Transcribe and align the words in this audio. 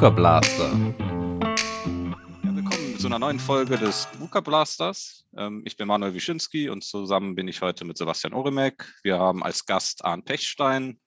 VUCA 0.00 0.08
Blaster. 0.08 0.70
Ja, 2.42 2.56
willkommen 2.56 2.98
zu 2.98 3.06
einer 3.06 3.18
neuen 3.18 3.38
Folge 3.38 3.76
des 3.76 4.08
VUCA 4.18 4.40
Blasters. 4.40 5.26
Ähm, 5.36 5.60
ich 5.66 5.76
bin 5.76 5.88
Manuel 5.88 6.14
Wischinski 6.14 6.70
und 6.70 6.82
zusammen 6.82 7.34
bin 7.34 7.48
ich 7.48 7.60
heute 7.60 7.84
mit 7.84 7.98
Sebastian 7.98 8.32
Oremek. 8.32 8.94
Wir 9.02 9.18
haben 9.18 9.42
als 9.42 9.66
Gast 9.66 10.02
Arndt 10.02 10.24
Pechstein. 10.24 10.98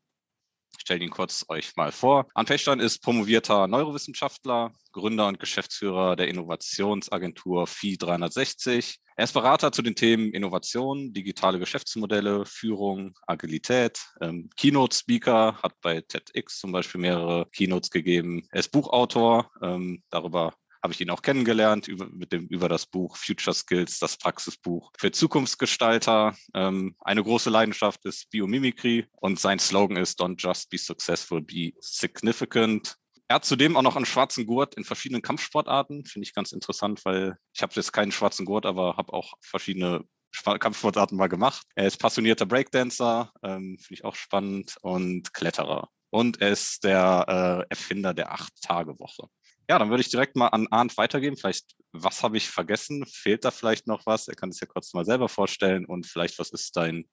Ich 0.84 0.86
stelle 0.86 1.06
ihn 1.06 1.12
kurz 1.12 1.46
euch 1.48 1.78
mal 1.78 1.94
vor. 1.94 2.28
Arndt 2.34 2.50
Pechstein 2.50 2.82
ist 2.82 3.02
promovierter 3.02 3.68
Neurowissenschaftler, 3.68 4.74
Gründer 4.92 5.28
und 5.28 5.40
Geschäftsführer 5.40 6.18
der 6.18 6.28
Innovationsagentur 6.28 7.68
FI 7.68 7.98
360. 7.98 9.00
Er 9.16 9.24
ist 9.24 9.32
Berater 9.32 9.72
zu 9.72 9.82
den 9.82 9.96
Themen 9.96 10.34
Innovation, 10.34 11.14
digitale 11.14 11.58
Geschäftsmodelle, 11.58 12.46
Führung, 12.46 13.18
Agilität, 13.26 13.98
ähm, 14.20 14.50
Keynote-Speaker, 14.58 15.56
hat 15.64 15.80
bei 15.80 16.02
TEDx 16.02 16.60
zum 16.60 16.74
Beispiel 16.74 17.00
mehrere 17.00 17.48
Keynotes 17.54 17.90
gegeben. 17.90 18.46
Er 18.52 18.60
ist 18.60 18.74
Buchautor, 18.74 19.52
ähm, 19.62 20.04
darüber 20.10 20.54
habe 20.84 20.94
ich 20.94 21.00
ihn 21.00 21.10
auch 21.10 21.22
kennengelernt 21.22 21.88
über, 21.88 22.08
mit 22.08 22.34
dem, 22.34 22.46
über 22.48 22.68
das 22.68 22.86
Buch 22.86 23.16
Future 23.16 23.56
Skills, 23.56 24.00
das 24.00 24.18
Praxisbuch 24.18 24.92
für 24.98 25.12
Zukunftsgestalter. 25.12 26.36
Ähm, 26.54 26.96
eine 27.00 27.24
große 27.24 27.50
Leidenschaft 27.50 28.04
ist 28.06 28.30
Biomimikry 28.30 29.08
und 29.14 29.40
sein 29.40 29.60
Slogan 29.60 29.96
ist 29.96 30.20
Don't 30.20 30.36
just 30.38 30.70
be 30.70 30.78
successful, 30.78 31.42
be 31.42 31.72
significant. 31.80 32.98
Er 33.30 33.38
hat 33.38 33.46
zudem 33.46 33.78
auch 33.78 33.82
noch 33.82 33.96
einen 33.96 34.06
schwarzen 34.06 34.46
Gurt 34.46 34.76
in 34.76 34.84
verschiedenen 34.84 35.22
Kampfsportarten. 35.22 36.06
Finde 36.06 36.28
ich 36.28 36.34
ganz 36.34 36.52
interessant, 36.52 37.06
weil 37.06 37.38
ich 37.54 37.64
habe 37.64 37.74
jetzt 37.76 37.94
keinen 37.94 38.12
schwarzen 38.12 38.46
Gurt, 38.46 38.66
aber 38.66 38.98
habe 38.98 39.14
auch 39.14 39.36
verschiedene 39.40 40.04
Kampfsportarten 40.44 41.18
mal 41.18 41.30
gemacht. 41.30 41.66
Er 41.76 41.88
ist 41.88 41.98
passionierter 41.98 42.46
Breakdancer, 42.46 43.32
ähm, 43.42 43.78
finde 43.80 43.94
ich 43.94 44.04
auch 44.04 44.16
spannend, 44.16 44.76
und 44.82 45.34
Kletterer. 45.34 45.90
Und 46.10 46.42
er 46.42 46.50
ist 46.50 46.84
der 46.84 47.64
äh, 47.66 47.72
Erfinder 47.72 48.14
der 48.14 48.34
Acht-Tage-Woche. 48.34 49.30
Ja, 49.70 49.80
dann 49.80 49.90
würde 49.90 50.02
ich 50.02 50.10
direkt 50.10 50.36
mal 50.36 50.48
an 50.48 50.68
Arndt 50.72 50.98
weitergeben. 50.98 51.38
Vielleicht, 51.38 51.76
was 51.92 52.24
habe 52.24 52.38
ich 52.38 52.50
vergessen? 52.50 53.06
Fehlt 53.06 53.46
da 53.46 53.52
vielleicht 53.52 53.88
noch 53.88 54.06
was? 54.06 54.28
Er 54.28 54.36
kann 54.36 54.50
es 54.50 54.60
ja 54.60 54.68
kurz 54.68 54.94
mal 54.94 55.06
selber 55.06 55.30
vorstellen 55.30 55.86
und 55.86 56.06
vielleicht, 56.06 56.40
was 56.40 56.52
ist 56.52 56.76
dein 56.76 57.06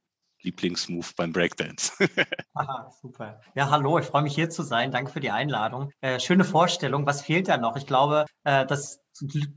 Lieblingsmove 0.43 1.15
beim 1.17 1.33
Breakdance. 1.33 1.93
Aha, 2.55 2.91
super. 3.01 3.41
Ja, 3.55 3.71
hallo, 3.71 3.99
ich 3.99 4.07
freue 4.07 4.23
mich 4.23 4.35
hier 4.35 4.51
zu 4.51 4.63
sein. 4.63 4.91
Danke 4.91 5.13
für 5.13 5.21
die 5.21 5.31
Einladung. 5.31 5.91
Äh, 6.01 6.19
schöne 6.19 6.45
Vorstellung. 6.45 7.07
Was 7.07 7.23
fehlt 7.23 7.49
da 7.49 7.59
noch? 7.59 7.77
Ich 7.77 7.87
glaube, 7.87 8.25
äh, 8.45 8.67
das 8.67 9.00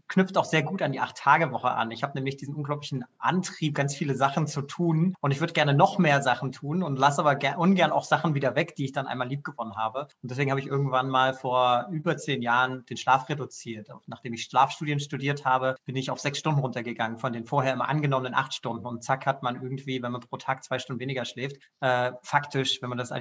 knüpft 0.07 0.37
auch 0.37 0.45
sehr 0.45 0.63
gut 0.63 0.81
an 0.81 0.91
die 0.91 0.99
Acht-Tage-Woche 0.99 1.71
an. 1.71 1.91
Ich 1.91 2.03
habe 2.03 2.13
nämlich 2.15 2.37
diesen 2.37 2.55
unglaublichen 2.55 3.05
Antrieb, 3.17 3.75
ganz 3.75 3.95
viele 3.95 4.15
Sachen 4.15 4.47
zu 4.47 4.61
tun. 4.61 5.15
Und 5.21 5.31
ich 5.31 5.39
würde 5.39 5.53
gerne 5.53 5.73
noch 5.73 5.97
mehr 5.97 6.21
Sachen 6.21 6.51
tun 6.51 6.83
und 6.83 6.97
lasse 6.97 7.23
aber 7.23 7.37
ungern 7.57 7.91
auch 7.91 8.03
Sachen 8.03 8.35
wieder 8.35 8.55
weg, 8.55 8.75
die 8.75 8.85
ich 8.85 8.91
dann 8.91 9.07
einmal 9.07 9.27
liebgewonnen 9.27 9.75
habe. 9.75 10.07
Und 10.21 10.31
deswegen 10.31 10.51
habe 10.51 10.59
ich 10.59 10.67
irgendwann 10.67 11.09
mal 11.09 11.33
vor 11.33 11.87
über 11.91 12.17
zehn 12.17 12.41
Jahren 12.41 12.85
den 12.85 12.97
Schlaf 12.97 13.29
reduziert. 13.29 13.89
Nachdem 14.07 14.33
ich 14.33 14.43
Schlafstudien 14.43 14.99
studiert 14.99 15.45
habe, 15.45 15.75
bin 15.85 15.95
ich 15.95 16.09
auf 16.09 16.19
sechs 16.19 16.39
Stunden 16.39 16.59
runtergegangen 16.59 17.17
von 17.17 17.33
den 17.33 17.45
vorher 17.45 17.73
immer 17.73 17.89
angenommenen 17.89 18.33
acht 18.33 18.53
Stunden. 18.53 18.85
Und 18.85 19.03
zack 19.03 19.25
hat 19.25 19.43
man 19.43 19.61
irgendwie, 19.61 20.01
wenn 20.01 20.11
man 20.11 20.21
pro 20.21 20.37
Tag 20.37 20.63
zwei 20.63 20.79
Stunden 20.79 20.99
weniger 20.99 21.25
schläft, 21.25 21.57
äh, 21.79 22.11
faktisch, 22.21 22.81
wenn 22.81 22.89
man 22.89 22.97
das 22.97 23.11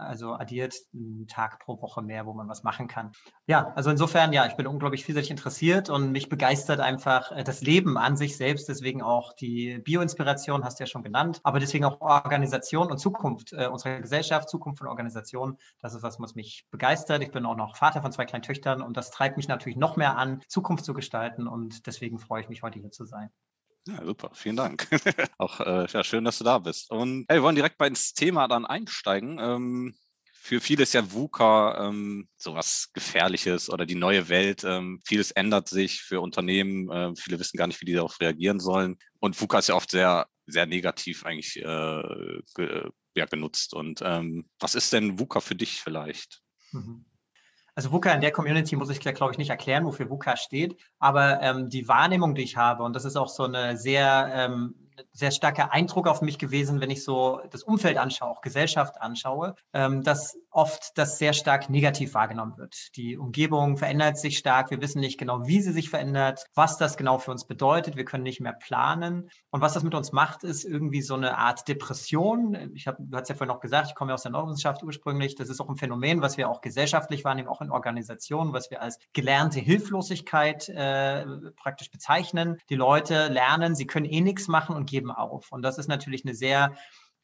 also 0.00 0.34
addiert 0.34 0.74
einen 0.92 1.26
Tag 1.26 1.60
pro 1.60 1.80
Woche 1.80 2.02
mehr, 2.02 2.26
wo 2.26 2.32
man 2.32 2.48
was 2.48 2.62
machen 2.62 2.88
kann. 2.88 3.12
Ja, 3.46 3.72
also 3.74 3.90
insofern, 3.90 4.32
ja, 4.32 4.46
ich 4.46 4.56
bin 4.56 4.66
unglaublich 4.66 5.04
vielseitig 5.04 5.30
interessiert 5.30 5.90
und 5.90 6.12
mich 6.12 6.28
begeistert 6.28 6.80
einfach 6.80 7.32
äh, 7.32 7.44
das 7.44 7.62
Leben 7.62 7.98
an 7.98 8.16
sich 8.16 8.36
selbst, 8.36 8.68
deswegen 8.68 9.02
auch 9.02 9.32
die 9.34 9.78
Bioinspiration, 9.78 10.64
hast 10.64 10.80
du 10.80 10.84
ja 10.84 10.86
schon 10.86 11.02
genannt, 11.02 11.40
aber 11.42 11.60
deswegen 11.60 11.84
auch 11.84 12.00
Organisation 12.00 12.90
und 12.90 12.98
Zukunft 12.98 13.52
äh, 13.52 13.66
unserer 13.66 14.00
Gesellschaft, 14.00 14.48
Zukunft 14.48 14.78
von 14.78 14.88
Organisationen. 14.88 15.58
Das 15.80 15.94
ist 15.94 16.02
was, 16.02 16.20
was 16.20 16.34
mich 16.34 16.66
begeistert. 16.70 17.22
Ich 17.22 17.30
bin 17.30 17.46
auch 17.46 17.56
noch 17.56 17.76
Vater 17.76 18.02
von 18.02 18.12
zwei 18.12 18.24
kleinen 18.24 18.42
Töchtern 18.42 18.82
und 18.82 18.96
das 18.96 19.10
treibt 19.10 19.36
mich 19.36 19.48
natürlich 19.48 19.76
noch 19.76 19.96
mehr 19.96 20.16
an, 20.16 20.42
Zukunft 20.48 20.84
zu 20.84 20.94
gestalten 20.94 21.46
und 21.46 21.86
deswegen 21.86 22.18
freue 22.18 22.42
ich 22.42 22.48
mich, 22.48 22.62
heute 22.62 22.78
hier 22.78 22.90
zu 22.90 23.04
sein. 23.04 23.30
Ja, 23.86 24.04
super, 24.04 24.30
vielen 24.34 24.56
Dank. 24.56 24.86
Auch 25.38 25.60
äh, 25.60 25.86
ja, 25.90 26.04
schön, 26.04 26.24
dass 26.24 26.38
du 26.38 26.44
da 26.44 26.58
bist. 26.58 26.90
Und 26.90 27.24
hey, 27.28 27.38
wir 27.38 27.42
wollen 27.42 27.56
direkt 27.56 27.80
mal 27.80 27.86
ins 27.86 28.12
Thema 28.12 28.46
dann 28.46 28.66
einsteigen. 28.66 29.38
Ähm, 29.40 29.94
für 30.32 30.60
viele 30.60 30.82
ist 30.82 30.94
ja 30.94 31.12
VUCA 31.12 31.88
ähm, 31.88 32.28
sowas 32.36 32.90
Gefährliches 32.92 33.70
oder 33.70 33.86
die 33.86 33.94
neue 33.94 34.28
Welt. 34.28 34.64
Ähm, 34.64 35.00
vieles 35.06 35.30
ändert 35.30 35.68
sich 35.68 36.02
für 36.02 36.20
Unternehmen. 36.20 36.90
Äh, 36.90 37.14
viele 37.16 37.38
wissen 37.38 37.56
gar 37.56 37.66
nicht, 37.66 37.80
wie 37.80 37.86
die 37.86 37.94
darauf 37.94 38.20
reagieren 38.20 38.60
sollen. 38.60 38.98
Und 39.18 39.40
VUCA 39.40 39.58
ist 39.58 39.68
ja 39.68 39.74
oft 39.74 39.90
sehr, 39.90 40.26
sehr 40.46 40.66
negativ 40.66 41.24
eigentlich 41.24 41.56
äh, 41.56 42.40
ge, 42.54 42.90
ja, 43.14 43.24
genutzt. 43.26 43.74
Und 43.74 44.00
ähm, 44.04 44.48
was 44.58 44.74
ist 44.74 44.92
denn 44.92 45.18
VUCA 45.18 45.40
für 45.40 45.54
dich 45.54 45.80
vielleicht? 45.80 46.42
Mhm. 46.72 47.04
Also 47.80 47.92
VUCA 47.92 48.12
in 48.12 48.20
der 48.20 48.30
Community 48.30 48.76
muss 48.76 48.90
ich, 48.90 49.00
glaube 49.00 49.32
ich, 49.32 49.38
nicht 49.38 49.48
erklären, 49.48 49.86
wofür 49.86 50.10
VUCA 50.10 50.36
steht, 50.36 50.76
aber 50.98 51.40
ähm, 51.40 51.70
die 51.70 51.88
Wahrnehmung, 51.88 52.34
die 52.34 52.42
ich 52.42 52.58
habe, 52.58 52.82
und 52.82 52.94
das 52.94 53.06
ist 53.06 53.16
auch 53.16 53.30
so 53.30 53.44
eine 53.44 53.78
sehr 53.78 54.30
ähm, 54.34 54.74
sehr 55.12 55.30
starker 55.30 55.72
Eindruck 55.72 56.08
auf 56.08 56.22
mich 56.22 56.38
gewesen, 56.38 56.80
wenn 56.80 56.90
ich 56.90 57.04
so 57.04 57.40
das 57.50 57.62
Umfeld 57.62 57.98
anschaue, 57.98 58.30
auch 58.30 58.40
Gesellschaft 58.40 59.00
anschaue, 59.00 59.54
ähm, 59.72 60.02
dass 60.02 60.36
oft 60.50 60.98
das 60.98 61.18
sehr 61.18 61.32
stark 61.32 61.70
negativ 61.70 62.14
wahrgenommen 62.14 62.56
wird. 62.56 62.96
Die 62.96 63.16
Umgebung 63.16 63.76
verändert 63.76 64.18
sich 64.18 64.38
stark. 64.38 64.70
Wir 64.70 64.80
wissen 64.80 65.00
nicht 65.00 65.18
genau, 65.18 65.46
wie 65.46 65.60
sie 65.60 65.72
sich 65.72 65.90
verändert, 65.90 66.46
was 66.54 66.76
das 66.76 66.96
genau 66.96 67.18
für 67.18 67.30
uns 67.30 67.46
bedeutet. 67.46 67.96
Wir 67.96 68.04
können 68.04 68.24
nicht 68.24 68.40
mehr 68.40 68.52
planen. 68.52 69.30
Und 69.50 69.60
was 69.60 69.74
das 69.74 69.82
mit 69.82 69.94
uns 69.94 70.12
macht, 70.12 70.44
ist 70.44 70.64
irgendwie 70.64 71.02
so 71.02 71.14
eine 71.14 71.38
Art 71.38 71.68
Depression. 71.68 72.72
Ich 72.74 72.86
habe, 72.86 72.98
du 73.00 73.16
hast 73.16 73.28
ja 73.28 73.34
vorhin 73.34 73.54
noch 73.54 73.60
gesagt, 73.60 73.88
ich 73.88 73.94
komme 73.94 74.10
ja 74.10 74.14
aus 74.14 74.22
der 74.22 74.32
Neurowissenschaft 74.32 74.82
ursprünglich. 74.82 75.34
Das 75.36 75.48
ist 75.48 75.60
auch 75.60 75.68
ein 75.68 75.76
Phänomen, 75.76 76.22
was 76.22 76.36
wir 76.36 76.48
auch 76.48 76.60
gesellschaftlich 76.60 77.24
wahrnehmen, 77.24 77.48
auch 77.48 77.60
in 77.60 77.70
Organisationen, 77.70 78.52
was 78.52 78.70
wir 78.70 78.82
als 78.82 78.98
gelernte 79.12 79.60
Hilflosigkeit 79.60 80.68
äh, 80.68 81.24
praktisch 81.56 81.90
bezeichnen. 81.90 82.58
Die 82.68 82.76
Leute 82.76 83.28
lernen, 83.28 83.74
sie 83.74 83.86
können 83.86 84.06
eh 84.06 84.20
nichts 84.20 84.48
machen 84.48 84.74
und 84.74 84.89
geben 84.90 85.10
auf. 85.10 85.52
Und 85.52 85.62
das 85.62 85.78
ist 85.78 85.88
natürlich 85.88 86.24
eine 86.24 86.34
sehr 86.34 86.74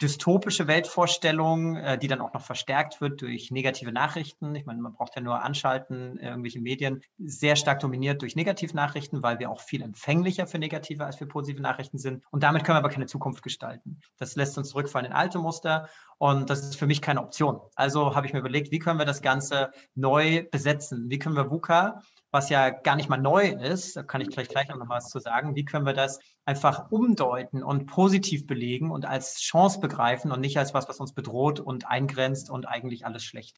dystopische 0.02 0.66
Weltvorstellung, 0.66 1.76
äh, 1.76 1.98
die 1.98 2.06
dann 2.06 2.20
auch 2.20 2.34
noch 2.34 2.42
verstärkt 2.42 3.00
wird 3.00 3.22
durch 3.22 3.50
negative 3.50 3.92
Nachrichten. 3.92 4.54
Ich 4.54 4.66
meine, 4.66 4.80
man 4.82 4.92
braucht 4.92 5.16
ja 5.16 5.22
nur 5.22 5.42
anschalten, 5.42 6.18
irgendwelche 6.18 6.60
Medien, 6.60 7.02
sehr 7.18 7.56
stark 7.56 7.80
dominiert 7.80 8.20
durch 8.20 8.36
Negativnachrichten, 8.36 9.22
weil 9.22 9.38
wir 9.38 9.50
auch 9.50 9.60
viel 9.60 9.82
empfänglicher 9.82 10.46
für 10.46 10.58
negative 10.58 11.06
als 11.06 11.16
für 11.16 11.26
positive 11.26 11.62
Nachrichten 11.62 11.98
sind. 11.98 12.22
Und 12.30 12.42
damit 12.42 12.64
können 12.64 12.76
wir 12.76 12.80
aber 12.80 12.90
keine 12.90 13.06
Zukunft 13.06 13.42
gestalten. 13.42 14.00
Das 14.18 14.36
lässt 14.36 14.58
uns 14.58 14.68
zurückfallen 14.68 15.06
in 15.06 15.12
alte 15.12 15.38
Muster 15.38 15.88
und 16.18 16.50
das 16.50 16.60
ist 16.60 16.76
für 16.76 16.86
mich 16.86 17.00
keine 17.00 17.22
Option. 17.22 17.60
Also 17.74 18.14
habe 18.14 18.26
ich 18.26 18.34
mir 18.34 18.40
überlegt, 18.40 18.70
wie 18.70 18.78
können 18.78 18.98
wir 18.98 19.06
das 19.06 19.22
Ganze 19.22 19.70
neu 19.94 20.44
besetzen? 20.50 21.08
Wie 21.08 21.18
können 21.18 21.36
wir 21.36 21.50
VUCA 21.50 22.02
was 22.30 22.50
ja 22.50 22.70
gar 22.70 22.96
nicht 22.96 23.08
mal 23.08 23.16
neu 23.16 23.48
ist, 23.48 23.96
da 23.96 24.02
kann 24.02 24.20
ich 24.20 24.28
gleich 24.28 24.48
gleich 24.48 24.68
noch 24.68 24.88
was 24.88 25.08
zu 25.08 25.20
sagen, 25.20 25.54
wie 25.54 25.64
können 25.64 25.86
wir 25.86 25.94
das 25.94 26.18
einfach 26.44 26.90
umdeuten 26.90 27.62
und 27.62 27.86
positiv 27.86 28.46
belegen 28.46 28.90
und 28.90 29.04
als 29.06 29.40
Chance 29.40 29.80
begreifen 29.80 30.32
und 30.32 30.40
nicht 30.40 30.58
als 30.58 30.74
was, 30.74 30.88
was 30.88 31.00
uns 31.00 31.12
bedroht 31.12 31.60
und 31.60 31.86
eingrenzt 31.86 32.50
und 32.50 32.66
eigentlich 32.66 33.06
alles 33.06 33.24
schlecht. 33.24 33.56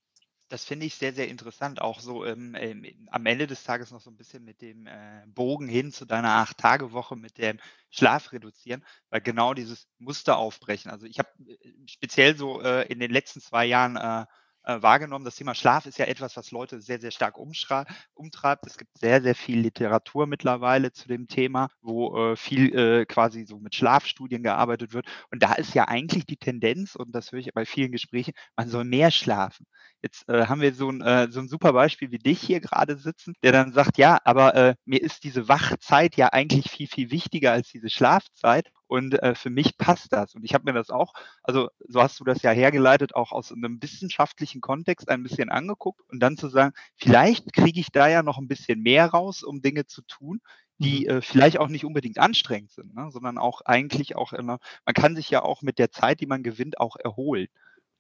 Das 0.51 0.65
finde 0.65 0.87
ich 0.87 0.95
sehr, 0.95 1.13
sehr 1.13 1.29
interessant, 1.29 1.83
auch 1.83 2.01
so 2.01 2.25
ähm, 2.25 2.55
ähm, 2.59 2.87
am 3.11 3.27
Ende 3.27 3.47
des 3.47 3.65
Tages 3.65 3.91
noch 3.91 4.01
so 4.01 4.11
ein 4.11 4.17
bisschen 4.17 4.45
mit 4.45 4.63
dem 4.63 4.87
äh, 4.87 5.23
Bogen 5.27 5.69
hin 5.69 5.93
zu 5.93 6.07
deiner 6.07 6.37
Acht-Tage-Woche, 6.37 7.17
mit 7.17 7.37
dem 7.37 7.59
Schlaf 7.91 8.33
reduzieren, 8.33 8.83
weil 9.11 9.21
genau 9.21 9.53
dieses 9.53 9.89
Muster 9.99 10.39
aufbrechen. 10.39 10.91
Also 10.91 11.05
ich 11.05 11.19
habe 11.19 11.29
äh, 11.47 11.57
speziell 11.87 12.35
so 12.35 12.63
äh, 12.63 12.87
in 12.91 12.99
den 12.99 13.11
letzten 13.11 13.43
zwei 13.43 13.67
Jahren 13.67 13.97
äh, 13.97 14.25
äh, 14.69 14.83
wahrgenommen. 14.83 15.25
Das 15.25 15.37
Thema 15.37 15.55
Schlaf 15.55 15.87
ist 15.87 15.99
ja 15.99 16.05
etwas, 16.05 16.37
was 16.37 16.51
Leute 16.51 16.81
sehr, 16.81 17.01
sehr 17.01 17.11
stark 17.11 17.39
umtreibt. 17.39 18.67
Es 18.67 18.77
gibt 18.77 18.97
sehr, 18.99 19.23
sehr 19.23 19.35
viel 19.35 19.61
Literatur 19.61 20.27
mittlerweile 20.27 20.93
zu 20.93 21.09
dem 21.09 21.27
Thema, 21.27 21.69
wo 21.81 22.33
äh, 22.33 22.37
viel 22.37 22.77
äh, 22.79 23.07
quasi 23.07 23.45
so 23.47 23.59
mit 23.59 23.75
Schlafstudien 23.75 24.43
gearbeitet 24.43 24.93
wird. 24.93 25.07
Und 25.31 25.43
da 25.43 25.55
ist 25.55 25.75
ja 25.75 25.89
eigentlich 25.89 26.27
die 26.27 26.37
Tendenz, 26.37 26.95
und 26.95 27.13
das 27.15 27.33
höre 27.33 27.41
ich 27.41 27.53
bei 27.55 27.65
vielen 27.65 27.93
Gesprächen, 27.93 28.33
man 28.57 28.69
soll 28.69 28.85
mehr 28.85 29.11
schlafen. 29.11 29.67
Jetzt 30.03 30.29
äh, 30.29 30.47
haben 30.47 30.61
wir 30.61 30.75
so 30.75 30.91
ein, 30.91 31.01
äh, 31.01 31.29
so 31.31 31.41
ein 31.41 31.49
super 31.49 31.73
Beispiel 31.73 32.11
wie 32.11 32.19
dich 32.19 32.41
hier 32.41 32.61
gerade 32.61 32.97
sitzen, 32.97 33.35
der 33.43 33.53
dann 33.53 33.73
sagt, 33.73 33.99
ja, 33.99 34.19
aber 34.25 34.55
äh, 34.55 34.75
mir 34.85 35.03
ist 35.03 35.25
diese 35.25 35.49
Wachzeit 35.49 36.17
ja 36.17 36.29
eigentlich 36.29 36.71
viel, 36.71 36.89
viel 36.89 37.11
wichtiger 37.11 37.53
als 37.53 37.69
diese 37.71 37.91
Schlafzeit. 37.91 38.69
Und 38.89 39.23
äh, 39.23 39.35
für 39.35 39.51
mich 39.51 39.79
passt 39.79 40.13
das. 40.13 40.35
Und 40.35 40.45
ich 40.45 40.55
habe 40.55 40.65
mir 40.65 40.73
das 40.73 40.91
auch, 40.91 41.13
also 41.43 41.71
so 41.87 42.03
hast 42.03 42.19
du 42.19 42.25
das 42.25 42.43
ja 42.43 42.51
hergeleitet, 42.51 43.15
auch 43.15 43.33
aus 43.33 43.53
einem 43.53 43.81
wissenschaftlichen 43.83 44.61
Kontext 44.61 45.09
ein 45.09 45.23
bisschen 45.23 45.51
angeguckt 45.51 46.03
und 46.09 46.21
dann 46.21 46.37
zu 46.37 46.49
sagen, 46.49 46.73
vielleicht 46.97 47.53
kriege 47.53 47.79
ich 47.79 47.93
da 47.93 48.09
ja 48.09 48.23
noch 48.23 48.39
ein 48.39 48.49
bisschen 48.49 48.83
mehr 48.83 49.07
raus, 49.07 49.43
um 49.43 49.61
Dinge 49.63 49.87
zu 49.87 50.03
tun, 50.03 50.41
die 50.79 51.05
mhm. 51.05 51.11
äh, 51.11 51.23
vielleicht 51.23 51.59
auch 51.59 51.69
nicht 51.69 51.85
unbedingt 51.85 52.19
anstrengend 52.19 52.73
sind, 52.73 52.95
ne, 52.95 53.11
sondern 53.11 53.39
auch 53.39 53.61
eigentlich 53.63 54.17
auch 54.17 54.33
immer, 54.33 54.59
man 54.87 54.95
kann 54.95 55.15
sich 55.17 55.31
ja 55.31 55.43
auch 55.43 55.63
mit 55.63 55.79
der 55.79 55.91
Zeit, 55.91 56.21
die 56.21 56.27
man 56.27 56.43
gewinnt, 56.43 56.81
auch 56.81 56.97
erholen. 56.97 57.49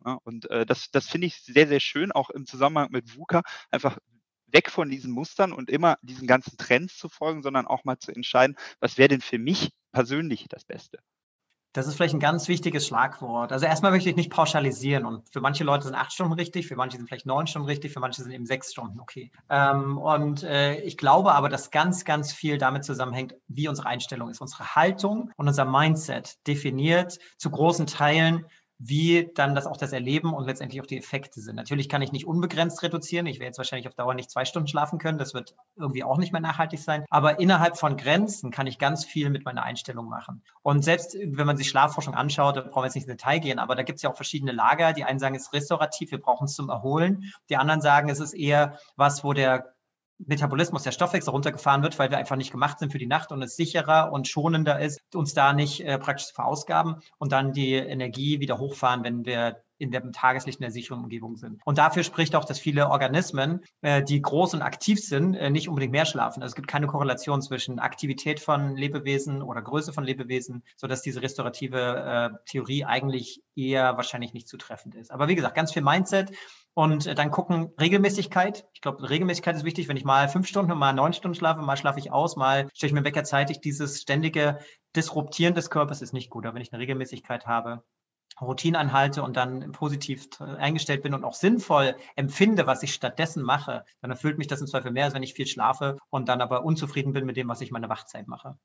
Ne? 0.04 0.18
und 0.24 0.50
äh, 0.50 0.64
das, 0.64 0.90
das 0.90 1.08
finde 1.08 1.26
ich 1.26 1.42
sehr, 1.42 1.68
sehr 1.68 1.80
schön, 1.80 2.12
auch 2.12 2.30
im 2.30 2.46
Zusammenhang 2.46 2.90
mit 2.92 3.16
VUCA, 3.16 3.42
einfach 3.70 3.98
weg 4.46 4.70
von 4.70 4.88
diesen 4.88 5.12
Mustern 5.12 5.52
und 5.52 5.70
immer 5.70 5.98
diesen 6.02 6.26
ganzen 6.26 6.56
Trends 6.56 6.96
zu 6.96 7.08
folgen, 7.08 7.42
sondern 7.42 7.66
auch 7.66 7.84
mal 7.84 7.98
zu 7.98 8.12
entscheiden, 8.12 8.56
was 8.80 8.96
wäre 8.96 9.08
denn 9.08 9.20
für 9.20 9.38
mich 9.38 9.70
persönlich 9.92 10.46
das 10.48 10.64
Beste. 10.64 10.98
Das 11.74 11.86
ist 11.86 11.94
vielleicht 11.94 12.14
ein 12.14 12.20
ganz 12.20 12.48
wichtiges 12.48 12.86
Schlagwort. 12.86 13.52
Also 13.52 13.66
erstmal 13.66 13.92
möchte 13.92 14.08
ich 14.08 14.16
nicht 14.16 14.30
pauschalisieren 14.30 15.04
und 15.04 15.28
für 15.28 15.40
manche 15.40 15.64
Leute 15.64 15.84
sind 15.84 15.94
acht 15.94 16.12
Stunden 16.12 16.32
richtig, 16.32 16.66
für 16.66 16.76
manche 16.76 16.96
sind 16.96 17.06
vielleicht 17.06 17.26
neun 17.26 17.46
Stunden 17.46 17.68
richtig, 17.68 17.92
für 17.92 18.00
manche 18.00 18.22
sind 18.22 18.32
eben 18.32 18.46
sechs 18.46 18.72
Stunden 18.72 18.98
okay. 18.98 19.30
Ähm, 19.50 19.98
und 19.98 20.42
äh, 20.42 20.80
ich 20.80 20.96
glaube 20.96 21.34
aber, 21.34 21.50
dass 21.50 21.70
ganz, 21.70 22.06
ganz 22.06 22.32
viel 22.32 22.56
damit 22.56 22.84
zusammenhängt, 22.84 23.34
wie 23.48 23.68
unsere 23.68 23.86
Einstellung 23.86 24.30
ist. 24.30 24.40
Unsere 24.40 24.74
Haltung 24.74 25.30
und 25.36 25.46
unser 25.46 25.66
Mindset 25.66 26.44
definiert 26.46 27.18
zu 27.36 27.50
großen 27.50 27.86
Teilen, 27.86 28.46
wie 28.78 29.30
dann 29.34 29.56
das 29.56 29.66
auch 29.66 29.76
das 29.76 29.92
Erleben 29.92 30.32
und 30.32 30.46
letztendlich 30.46 30.80
auch 30.80 30.86
die 30.86 30.98
Effekte 30.98 31.40
sind. 31.40 31.56
Natürlich 31.56 31.88
kann 31.88 32.00
ich 32.00 32.12
nicht 32.12 32.26
unbegrenzt 32.26 32.82
reduzieren. 32.82 33.26
Ich 33.26 33.40
werde 33.40 33.46
jetzt 33.46 33.58
wahrscheinlich 33.58 33.88
auf 33.88 33.94
Dauer 33.94 34.14
nicht 34.14 34.30
zwei 34.30 34.44
Stunden 34.44 34.68
schlafen 34.68 34.98
können. 35.00 35.18
Das 35.18 35.34
wird 35.34 35.56
irgendwie 35.76 36.04
auch 36.04 36.16
nicht 36.16 36.32
mehr 36.32 36.40
nachhaltig 36.40 36.78
sein. 36.80 37.04
Aber 37.10 37.40
innerhalb 37.40 37.76
von 37.76 37.96
Grenzen 37.96 38.52
kann 38.52 38.68
ich 38.68 38.78
ganz 38.78 39.04
viel 39.04 39.30
mit 39.30 39.44
meiner 39.44 39.64
Einstellung 39.64 40.08
machen. 40.08 40.42
Und 40.62 40.84
selbst 40.84 41.14
wenn 41.14 41.46
man 41.46 41.56
sich 41.56 41.68
Schlafforschung 41.68 42.14
anschaut, 42.14 42.56
da 42.56 42.60
brauchen 42.60 42.82
wir 42.82 42.84
jetzt 42.84 42.94
nicht 42.94 43.08
ins 43.08 43.16
Detail 43.16 43.40
gehen, 43.40 43.58
aber 43.58 43.74
da 43.74 43.82
gibt 43.82 43.96
es 43.96 44.02
ja 44.02 44.10
auch 44.10 44.16
verschiedene 44.16 44.52
Lager. 44.52 44.92
Die 44.92 45.04
einen 45.04 45.18
sagen, 45.18 45.34
es 45.34 45.42
ist 45.42 45.52
restaurativ, 45.52 46.12
wir 46.12 46.20
brauchen 46.20 46.44
es 46.44 46.54
zum 46.54 46.68
Erholen. 46.68 47.32
Die 47.48 47.56
anderen 47.56 47.80
sagen, 47.80 48.08
es 48.08 48.20
ist 48.20 48.32
eher 48.32 48.78
was, 48.94 49.24
wo 49.24 49.32
der 49.32 49.74
Metabolismus, 50.18 50.82
der 50.82 50.92
Stoffwechsel 50.92 51.30
runtergefahren 51.30 51.82
wird, 51.82 51.98
weil 51.98 52.10
wir 52.10 52.18
einfach 52.18 52.36
nicht 52.36 52.50
gemacht 52.50 52.78
sind 52.78 52.90
für 52.92 52.98
die 52.98 53.06
Nacht 53.06 53.30
und 53.30 53.42
es 53.42 53.56
sicherer 53.56 54.12
und 54.12 54.26
schonender 54.26 54.80
ist, 54.80 55.00
uns 55.14 55.34
da 55.34 55.52
nicht 55.52 55.80
äh, 55.80 55.98
praktisch 55.98 56.28
zu 56.28 56.34
verausgaben 56.34 56.96
und 57.18 57.32
dann 57.32 57.52
die 57.52 57.74
Energie 57.74 58.40
wieder 58.40 58.58
hochfahren, 58.58 59.04
wenn 59.04 59.24
wir 59.24 59.62
in 59.78 59.90
dem 59.90 60.12
Tageslicht 60.12 60.58
in 60.58 60.64
der 60.64 60.70
sicheren 60.70 61.04
Umgebung 61.04 61.36
sind. 61.36 61.60
Und 61.64 61.78
dafür 61.78 62.02
spricht 62.02 62.34
auch, 62.34 62.44
dass 62.44 62.58
viele 62.58 62.90
Organismen, 62.90 63.60
äh, 63.80 64.02
die 64.02 64.20
groß 64.20 64.54
und 64.54 64.62
aktiv 64.62 65.00
sind, 65.00 65.34
äh, 65.34 65.50
nicht 65.50 65.68
unbedingt 65.68 65.92
mehr 65.92 66.06
schlafen. 66.06 66.42
Also 66.42 66.52
es 66.52 66.56
gibt 66.56 66.68
keine 66.68 66.86
Korrelation 66.86 67.42
zwischen 67.42 67.78
Aktivität 67.78 68.40
von 68.40 68.76
Lebewesen 68.76 69.42
oder 69.42 69.62
Größe 69.62 69.92
von 69.92 70.04
Lebewesen, 70.04 70.62
sodass 70.76 71.02
diese 71.02 71.22
restaurative 71.22 72.32
äh, 72.34 72.38
Theorie 72.46 72.84
eigentlich 72.84 73.42
eher 73.54 73.96
wahrscheinlich 73.96 74.32
nicht 74.32 74.48
zutreffend 74.48 74.94
ist. 74.94 75.10
Aber 75.10 75.28
wie 75.28 75.34
gesagt, 75.34 75.54
ganz 75.54 75.72
viel 75.72 75.82
Mindset 75.82 76.32
und 76.78 77.06
äh, 77.08 77.14
dann 77.16 77.32
gucken, 77.32 77.72
Regelmäßigkeit. 77.80 78.64
Ich 78.72 78.80
glaube, 78.80 79.10
Regelmäßigkeit 79.10 79.56
ist 79.56 79.64
wichtig. 79.64 79.88
Wenn 79.88 79.96
ich 79.96 80.04
mal 80.04 80.28
fünf 80.28 80.46
Stunden 80.46 80.70
und 80.70 80.78
mal 80.78 80.92
neun 80.92 81.12
Stunden 81.12 81.34
schlafe, 81.34 81.60
mal 81.60 81.76
schlafe 81.76 81.98
ich 81.98 82.12
aus, 82.12 82.36
mal 82.36 82.68
stelle 82.72 82.88
ich 82.88 82.94
mir 82.94 83.02
Wecker 83.02 83.24
zeitig. 83.24 83.60
Dieses 83.60 84.00
ständige 84.00 84.58
Disruptieren 84.94 85.54
des 85.54 85.70
Körpers 85.70 86.02
ist 86.02 86.12
nicht 86.12 86.30
gut. 86.30 86.46
Aber 86.46 86.54
wenn 86.54 86.62
ich 86.62 86.72
eine 86.72 86.80
Regelmäßigkeit 86.80 87.46
habe, 87.46 87.82
Routine 88.40 88.78
anhalte 88.78 89.22
und 89.22 89.36
dann 89.36 89.72
positiv 89.72 90.28
eingestellt 90.40 91.02
bin 91.02 91.14
und 91.14 91.24
auch 91.24 91.34
sinnvoll 91.34 91.96
empfinde, 92.16 92.66
was 92.66 92.82
ich 92.82 92.94
stattdessen 92.94 93.42
mache, 93.42 93.84
dann 94.00 94.10
erfüllt 94.10 94.38
mich 94.38 94.46
das 94.46 94.60
im 94.60 94.66
Zweifel 94.66 94.90
mehr, 94.90 95.06
als 95.06 95.14
wenn 95.14 95.22
ich 95.22 95.34
viel 95.34 95.46
schlafe 95.46 95.98
und 96.10 96.28
dann 96.28 96.40
aber 96.40 96.64
unzufrieden 96.64 97.12
bin 97.12 97.26
mit 97.26 97.36
dem, 97.36 97.48
was 97.48 97.60
ich 97.60 97.70
meine 97.70 97.88
Wachzeit 97.88 98.28
mache. 98.28 98.56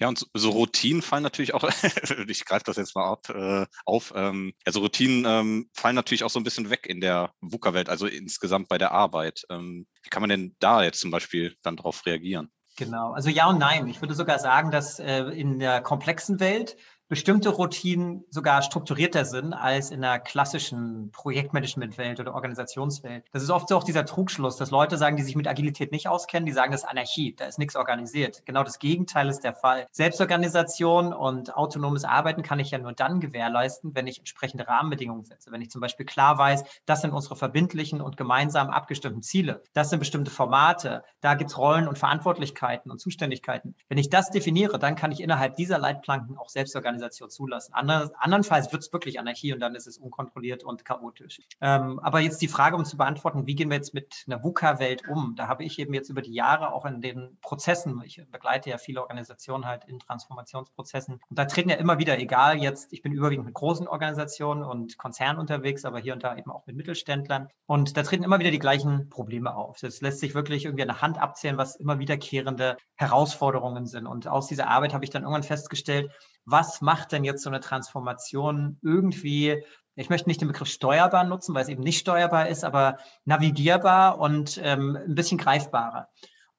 Ja, 0.00 0.08
und 0.08 0.26
so 0.32 0.50
Routinen 0.50 1.02
fallen 1.02 1.22
natürlich 1.22 1.52
auch, 1.52 1.62
ich 2.26 2.46
greife 2.46 2.64
das 2.64 2.76
jetzt 2.76 2.96
mal 2.96 3.06
ab, 3.06 3.28
äh, 3.28 3.66
auf, 3.84 4.14
ähm, 4.16 4.54
also 4.64 4.80
Routinen 4.80 5.26
ähm, 5.26 5.70
fallen 5.74 5.94
natürlich 5.94 6.24
auch 6.24 6.30
so 6.30 6.40
ein 6.40 6.44
bisschen 6.44 6.70
weg 6.70 6.86
in 6.86 7.02
der 7.02 7.34
VUCA-Welt, 7.42 7.90
also 7.90 8.06
insgesamt 8.06 8.68
bei 8.68 8.78
der 8.78 8.92
Arbeit. 8.92 9.42
Ähm, 9.50 9.86
wie 10.02 10.08
kann 10.08 10.22
man 10.22 10.30
denn 10.30 10.56
da 10.58 10.82
jetzt 10.82 11.00
zum 11.00 11.10
Beispiel 11.10 11.54
dann 11.62 11.76
darauf 11.76 12.06
reagieren? 12.06 12.50
Genau, 12.78 13.12
also 13.12 13.28
ja 13.28 13.46
und 13.50 13.58
nein. 13.58 13.88
Ich 13.88 14.00
würde 14.00 14.14
sogar 14.14 14.38
sagen, 14.38 14.70
dass 14.70 14.98
äh, 14.98 15.24
in 15.24 15.58
der 15.58 15.82
komplexen 15.82 16.40
Welt 16.40 16.78
bestimmte 17.10 17.48
Routinen 17.48 18.24
sogar 18.30 18.62
strukturierter 18.62 19.24
sind 19.24 19.52
als 19.52 19.90
in 19.90 20.00
der 20.00 20.20
klassischen 20.20 21.10
Projektmanagement-Welt 21.10 22.20
oder 22.20 22.34
Organisationswelt. 22.34 23.24
Das 23.32 23.42
ist 23.42 23.50
oft 23.50 23.68
so 23.68 23.76
auch 23.76 23.82
dieser 23.82 24.06
Trugschluss, 24.06 24.56
dass 24.56 24.70
Leute 24.70 24.96
sagen, 24.96 25.16
die 25.16 25.24
sich 25.24 25.34
mit 25.34 25.48
Agilität 25.48 25.90
nicht 25.90 26.06
auskennen, 26.06 26.46
die 26.46 26.52
sagen, 26.52 26.70
das 26.70 26.82
ist 26.82 26.88
Anarchie, 26.88 27.34
da 27.36 27.46
ist 27.46 27.58
nichts 27.58 27.74
organisiert. 27.74 28.46
Genau 28.46 28.62
das 28.62 28.78
Gegenteil 28.78 29.28
ist 29.28 29.40
der 29.40 29.54
Fall. 29.54 29.88
Selbstorganisation 29.90 31.12
und 31.12 31.56
autonomes 31.56 32.04
Arbeiten 32.04 32.44
kann 32.44 32.60
ich 32.60 32.70
ja 32.70 32.78
nur 32.78 32.92
dann 32.92 33.18
gewährleisten, 33.18 33.92
wenn 33.96 34.06
ich 34.06 34.20
entsprechende 34.20 34.68
Rahmenbedingungen 34.68 35.24
setze. 35.24 35.50
Wenn 35.50 35.62
ich 35.62 35.70
zum 35.70 35.80
Beispiel 35.80 36.06
klar 36.06 36.38
weiß, 36.38 36.62
das 36.86 37.00
sind 37.00 37.10
unsere 37.10 37.34
verbindlichen 37.34 38.00
und 38.00 38.18
gemeinsam 38.18 38.70
abgestimmten 38.70 39.22
Ziele, 39.22 39.64
das 39.72 39.90
sind 39.90 39.98
bestimmte 39.98 40.30
Formate, 40.30 41.02
da 41.20 41.34
gibt 41.34 41.50
es 41.50 41.58
Rollen 41.58 41.88
und 41.88 41.98
Verantwortlichkeiten 41.98 42.88
und 42.88 43.00
Zuständigkeiten. 43.00 43.74
Wenn 43.88 43.98
ich 43.98 44.10
das 44.10 44.30
definiere, 44.30 44.78
dann 44.78 44.94
kann 44.94 45.10
ich 45.10 45.20
innerhalb 45.20 45.56
dieser 45.56 45.78
Leitplanken 45.78 46.38
auch 46.38 46.48
selbst 46.48 46.76
organisieren 46.76 46.99
Organisation 47.00 47.30
zulassen. 47.30 47.72
Ander, 47.74 48.12
andernfalls 48.18 48.72
wird 48.72 48.82
es 48.82 48.92
wirklich 48.92 49.18
Anarchie 49.18 49.52
und 49.52 49.60
dann 49.60 49.74
ist 49.74 49.86
es 49.86 49.98
unkontrolliert 49.98 50.62
und 50.62 50.84
chaotisch. 50.84 51.40
Ähm, 51.60 51.98
aber 52.00 52.20
jetzt 52.20 52.42
die 52.42 52.48
Frage, 52.48 52.76
um 52.76 52.84
zu 52.84 52.96
beantworten, 52.96 53.46
wie 53.46 53.54
gehen 53.54 53.70
wir 53.70 53.76
jetzt 53.76 53.94
mit 53.94 54.24
einer 54.26 54.42
VUCA-Welt 54.42 55.08
um? 55.08 55.34
Da 55.36 55.48
habe 55.48 55.64
ich 55.64 55.78
eben 55.78 55.94
jetzt 55.94 56.10
über 56.10 56.22
die 56.22 56.34
Jahre 56.34 56.72
auch 56.72 56.84
in 56.84 57.00
den 57.00 57.38
Prozessen, 57.40 58.02
ich 58.04 58.22
begleite 58.30 58.70
ja 58.70 58.78
viele 58.78 59.00
Organisationen 59.00 59.66
halt 59.66 59.84
in 59.86 59.98
Transformationsprozessen 59.98 61.20
und 61.28 61.38
da 61.38 61.46
treten 61.46 61.70
ja 61.70 61.76
immer 61.76 61.98
wieder, 61.98 62.18
egal 62.18 62.58
jetzt, 62.58 62.92
ich 62.92 63.02
bin 63.02 63.12
überwiegend 63.12 63.46
mit 63.46 63.54
großen 63.54 63.88
Organisationen 63.88 64.62
und 64.62 64.98
Konzernen 64.98 65.38
unterwegs, 65.38 65.84
aber 65.84 65.98
hier 65.98 66.12
und 66.12 66.22
da 66.22 66.36
eben 66.36 66.50
auch 66.50 66.66
mit 66.66 66.76
Mittelständlern 66.76 67.48
und 67.66 67.96
da 67.96 68.02
treten 68.02 68.24
immer 68.24 68.38
wieder 68.38 68.50
die 68.50 68.58
gleichen 68.58 69.08
Probleme 69.08 69.54
auf. 69.54 69.78
Das 69.80 70.00
lässt 70.00 70.20
sich 70.20 70.34
wirklich 70.34 70.64
irgendwie 70.64 70.82
an 70.82 70.88
der 70.88 71.02
Hand 71.02 71.18
abzählen, 71.18 71.56
was 71.56 71.76
immer 71.76 71.98
wiederkehrende 71.98 72.76
Herausforderungen 72.96 73.86
sind 73.86 74.06
und 74.06 74.28
aus 74.28 74.48
dieser 74.48 74.68
Arbeit 74.68 74.92
habe 74.92 75.04
ich 75.04 75.10
dann 75.10 75.22
irgendwann 75.22 75.42
festgestellt, 75.42 76.10
was 76.44 76.80
macht 76.80 77.12
denn 77.12 77.24
jetzt 77.24 77.42
so 77.42 77.50
eine 77.50 77.60
Transformation 77.60 78.78
irgendwie, 78.82 79.62
ich 79.94 80.10
möchte 80.10 80.28
nicht 80.28 80.40
den 80.40 80.48
Begriff 80.48 80.68
steuerbar 80.68 81.24
nutzen, 81.24 81.54
weil 81.54 81.62
es 81.62 81.68
eben 81.68 81.82
nicht 81.82 81.98
steuerbar 81.98 82.48
ist, 82.48 82.64
aber 82.64 82.98
navigierbar 83.24 84.18
und 84.18 84.60
ähm, 84.62 84.96
ein 84.96 85.14
bisschen 85.14 85.38
greifbarer. 85.38 86.08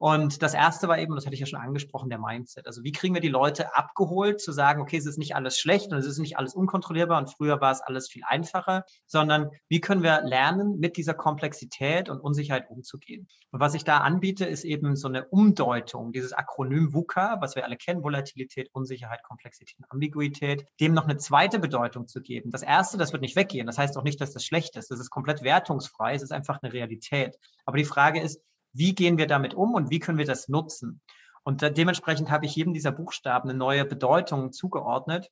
Und 0.01 0.41
das 0.41 0.55
erste 0.55 0.87
war 0.87 0.97
eben, 0.97 1.13
das 1.13 1.27
hatte 1.27 1.35
ich 1.35 1.41
ja 1.41 1.45
schon 1.45 1.59
angesprochen, 1.59 2.09
der 2.09 2.17
Mindset. 2.17 2.65
Also 2.65 2.83
wie 2.83 2.91
kriegen 2.91 3.13
wir 3.13 3.21
die 3.21 3.27
Leute 3.27 3.75
abgeholt, 3.75 4.41
zu 4.41 4.51
sagen, 4.51 4.81
okay, 4.81 4.97
es 4.97 5.05
ist 5.05 5.19
nicht 5.19 5.35
alles 5.35 5.59
schlecht 5.59 5.91
und 5.91 5.99
es 5.99 6.07
ist 6.07 6.17
nicht 6.17 6.39
alles 6.39 6.55
unkontrollierbar 6.55 7.19
und 7.19 7.29
früher 7.29 7.61
war 7.61 7.71
es 7.71 7.81
alles 7.81 8.09
viel 8.09 8.23
einfacher, 8.25 8.83
sondern 9.05 9.51
wie 9.69 9.79
können 9.79 10.01
wir 10.01 10.23
lernen, 10.23 10.79
mit 10.79 10.97
dieser 10.97 11.13
Komplexität 11.13 12.09
und 12.09 12.19
Unsicherheit 12.19 12.67
umzugehen. 12.71 13.27
Und 13.51 13.59
was 13.59 13.75
ich 13.75 13.83
da 13.83 13.99
anbiete, 13.99 14.43
ist 14.43 14.63
eben 14.63 14.95
so 14.95 15.07
eine 15.07 15.27
Umdeutung, 15.27 16.11
dieses 16.13 16.33
Akronym 16.33 16.95
VUCA, 16.95 17.37
was 17.39 17.55
wir 17.55 17.63
alle 17.63 17.77
kennen, 17.77 18.01
Volatilität, 18.03 18.69
Unsicherheit, 18.73 19.21
Komplexität 19.21 19.77
und 19.77 19.91
Ambiguität, 19.91 20.65
dem 20.79 20.95
noch 20.95 21.03
eine 21.03 21.17
zweite 21.17 21.59
Bedeutung 21.59 22.07
zu 22.07 22.23
geben. 22.23 22.49
Das 22.49 22.63
erste, 22.63 22.97
das 22.97 23.13
wird 23.13 23.21
nicht 23.21 23.35
weggehen. 23.35 23.67
Das 23.67 23.77
heißt 23.77 23.95
auch 23.99 24.03
nicht, 24.03 24.19
dass 24.19 24.33
das 24.33 24.43
schlecht 24.43 24.77
ist. 24.77 24.89
Das 24.89 24.99
ist 24.99 25.11
komplett 25.11 25.43
wertungsfrei. 25.43 26.15
Es 26.15 26.23
ist 26.23 26.31
einfach 26.31 26.57
eine 26.63 26.73
Realität. 26.73 27.37
Aber 27.65 27.77
die 27.77 27.85
Frage 27.85 28.19
ist, 28.19 28.41
wie 28.73 28.93
gehen 28.95 29.17
wir 29.17 29.27
damit 29.27 29.53
um 29.53 29.73
und 29.73 29.89
wie 29.89 29.99
können 29.99 30.17
wir 30.17 30.25
das 30.25 30.47
nutzen? 30.47 31.01
Und 31.43 31.61
dementsprechend 31.61 32.29
habe 32.29 32.45
ich 32.45 32.55
jedem 32.55 32.73
dieser 32.73 32.91
Buchstaben 32.91 33.49
eine 33.49 33.57
neue 33.57 33.85
Bedeutung 33.85 34.51
zugeordnet 34.51 35.31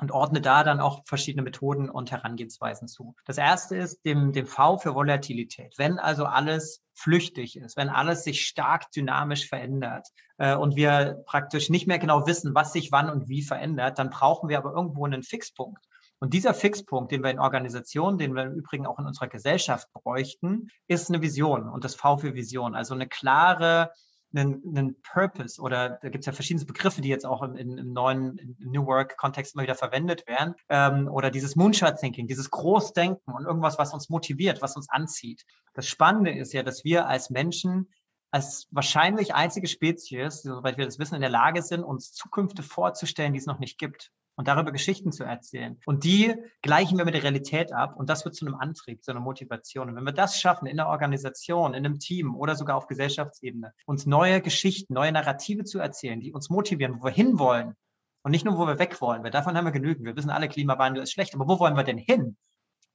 und 0.00 0.12
ordne 0.12 0.40
da 0.40 0.64
dann 0.64 0.80
auch 0.80 1.02
verschiedene 1.04 1.42
Methoden 1.42 1.90
und 1.90 2.10
Herangehensweisen 2.10 2.88
zu. 2.88 3.14
Das 3.26 3.38
erste 3.38 3.76
ist 3.76 4.04
dem, 4.04 4.32
dem 4.32 4.46
V 4.46 4.78
für 4.78 4.94
Volatilität. 4.94 5.74
Wenn 5.76 5.98
also 5.98 6.24
alles 6.24 6.82
flüchtig 6.94 7.56
ist, 7.56 7.76
wenn 7.76 7.88
alles 7.88 8.24
sich 8.24 8.46
stark 8.46 8.90
dynamisch 8.92 9.48
verändert 9.48 10.08
äh, 10.38 10.54
und 10.54 10.76
wir 10.76 11.22
praktisch 11.26 11.70
nicht 11.70 11.86
mehr 11.86 11.98
genau 11.98 12.26
wissen, 12.26 12.54
was 12.54 12.72
sich 12.72 12.92
wann 12.92 13.10
und 13.10 13.28
wie 13.28 13.42
verändert, 13.42 13.98
dann 13.98 14.10
brauchen 14.10 14.48
wir 14.48 14.58
aber 14.58 14.72
irgendwo 14.72 15.04
einen 15.04 15.22
Fixpunkt. 15.22 15.84
Und 16.20 16.34
dieser 16.34 16.52
Fixpunkt, 16.52 17.10
den 17.10 17.22
wir 17.22 17.30
in 17.30 17.38
Organisationen, 17.38 18.18
den 18.18 18.34
wir 18.34 18.44
im 18.44 18.52
Übrigen 18.52 18.86
auch 18.86 18.98
in 18.98 19.06
unserer 19.06 19.28
Gesellschaft 19.28 19.90
bräuchten, 19.94 20.68
ist 20.86 21.08
eine 21.08 21.22
Vision 21.22 21.68
und 21.68 21.82
das 21.82 21.94
V 21.94 22.18
für 22.18 22.34
Vision. 22.34 22.74
Also 22.74 22.94
eine 22.94 23.08
klare, 23.08 23.90
einen, 24.34 24.62
einen 24.66 25.00
Purpose 25.00 25.60
oder 25.60 25.98
da 26.02 26.10
gibt 26.10 26.22
es 26.22 26.26
ja 26.26 26.34
verschiedene 26.34 26.66
Begriffe, 26.66 27.00
die 27.00 27.08
jetzt 27.08 27.24
auch 27.24 27.42
im, 27.42 27.56
im 27.56 27.92
neuen 27.94 28.36
im 28.36 28.70
New 28.70 28.84
Work-Kontext 28.84 29.54
immer 29.54 29.62
wieder 29.62 29.74
verwendet 29.74 30.26
werden. 30.26 30.54
Ähm, 30.68 31.08
oder 31.08 31.30
dieses 31.30 31.56
Moonshot-Thinking, 31.56 32.26
dieses 32.26 32.50
Großdenken 32.50 33.32
und 33.32 33.46
irgendwas, 33.46 33.78
was 33.78 33.94
uns 33.94 34.10
motiviert, 34.10 34.60
was 34.60 34.76
uns 34.76 34.90
anzieht. 34.90 35.46
Das 35.72 35.86
Spannende 35.86 36.32
ist 36.32 36.52
ja, 36.52 36.62
dass 36.62 36.84
wir 36.84 37.08
als 37.08 37.30
Menschen 37.30 37.88
als 38.30 38.68
wahrscheinlich 38.70 39.34
einzige 39.34 39.66
Spezies, 39.66 40.42
soweit 40.42 40.76
wir 40.76 40.84
das 40.84 41.00
wissen, 41.00 41.16
in 41.16 41.20
der 41.20 41.30
Lage 41.30 41.62
sind, 41.62 41.82
uns 41.82 42.12
Zukünfte 42.12 42.62
vorzustellen, 42.62 43.32
die 43.32 43.40
es 43.40 43.46
noch 43.46 43.58
nicht 43.58 43.76
gibt 43.76 44.12
und 44.40 44.48
darüber 44.48 44.72
Geschichten 44.72 45.12
zu 45.12 45.22
erzählen. 45.22 45.78
Und 45.84 46.02
die 46.02 46.34
gleichen 46.62 46.96
wir 46.96 47.04
mit 47.04 47.12
der 47.12 47.22
Realität 47.22 47.74
ab 47.74 47.96
und 47.98 48.08
das 48.08 48.24
wird 48.24 48.34
zu 48.34 48.46
einem 48.46 48.54
Antrieb, 48.54 49.04
zu 49.04 49.10
einer 49.10 49.20
Motivation. 49.20 49.90
Und 49.90 49.96
wenn 49.96 50.04
wir 50.04 50.14
das 50.14 50.40
schaffen, 50.40 50.66
in 50.66 50.78
der 50.78 50.88
Organisation, 50.88 51.74
in 51.74 51.84
einem 51.84 51.98
Team 51.98 52.34
oder 52.34 52.56
sogar 52.56 52.78
auf 52.78 52.86
Gesellschaftsebene, 52.86 53.74
uns 53.84 54.06
neue 54.06 54.40
Geschichten, 54.40 54.94
neue 54.94 55.12
Narrative 55.12 55.64
zu 55.64 55.78
erzählen, 55.78 56.20
die 56.20 56.32
uns 56.32 56.48
motivieren, 56.48 57.00
wo 57.00 57.04
wir 57.04 57.12
hinwollen 57.12 57.74
und 58.22 58.30
nicht 58.30 58.46
nur, 58.46 58.56
wo 58.56 58.66
wir 58.66 58.78
weg 58.78 59.02
wollen, 59.02 59.22
weil 59.22 59.30
davon 59.30 59.58
haben 59.58 59.66
wir 59.66 59.72
genügend. 59.72 60.06
Wir 60.06 60.16
wissen 60.16 60.30
alle, 60.30 60.48
Klimawandel 60.48 61.02
ist 61.02 61.12
schlecht, 61.12 61.34
aber 61.34 61.46
wo 61.46 61.58
wollen 61.58 61.76
wir 61.76 61.84
denn 61.84 61.98
hin? 61.98 62.38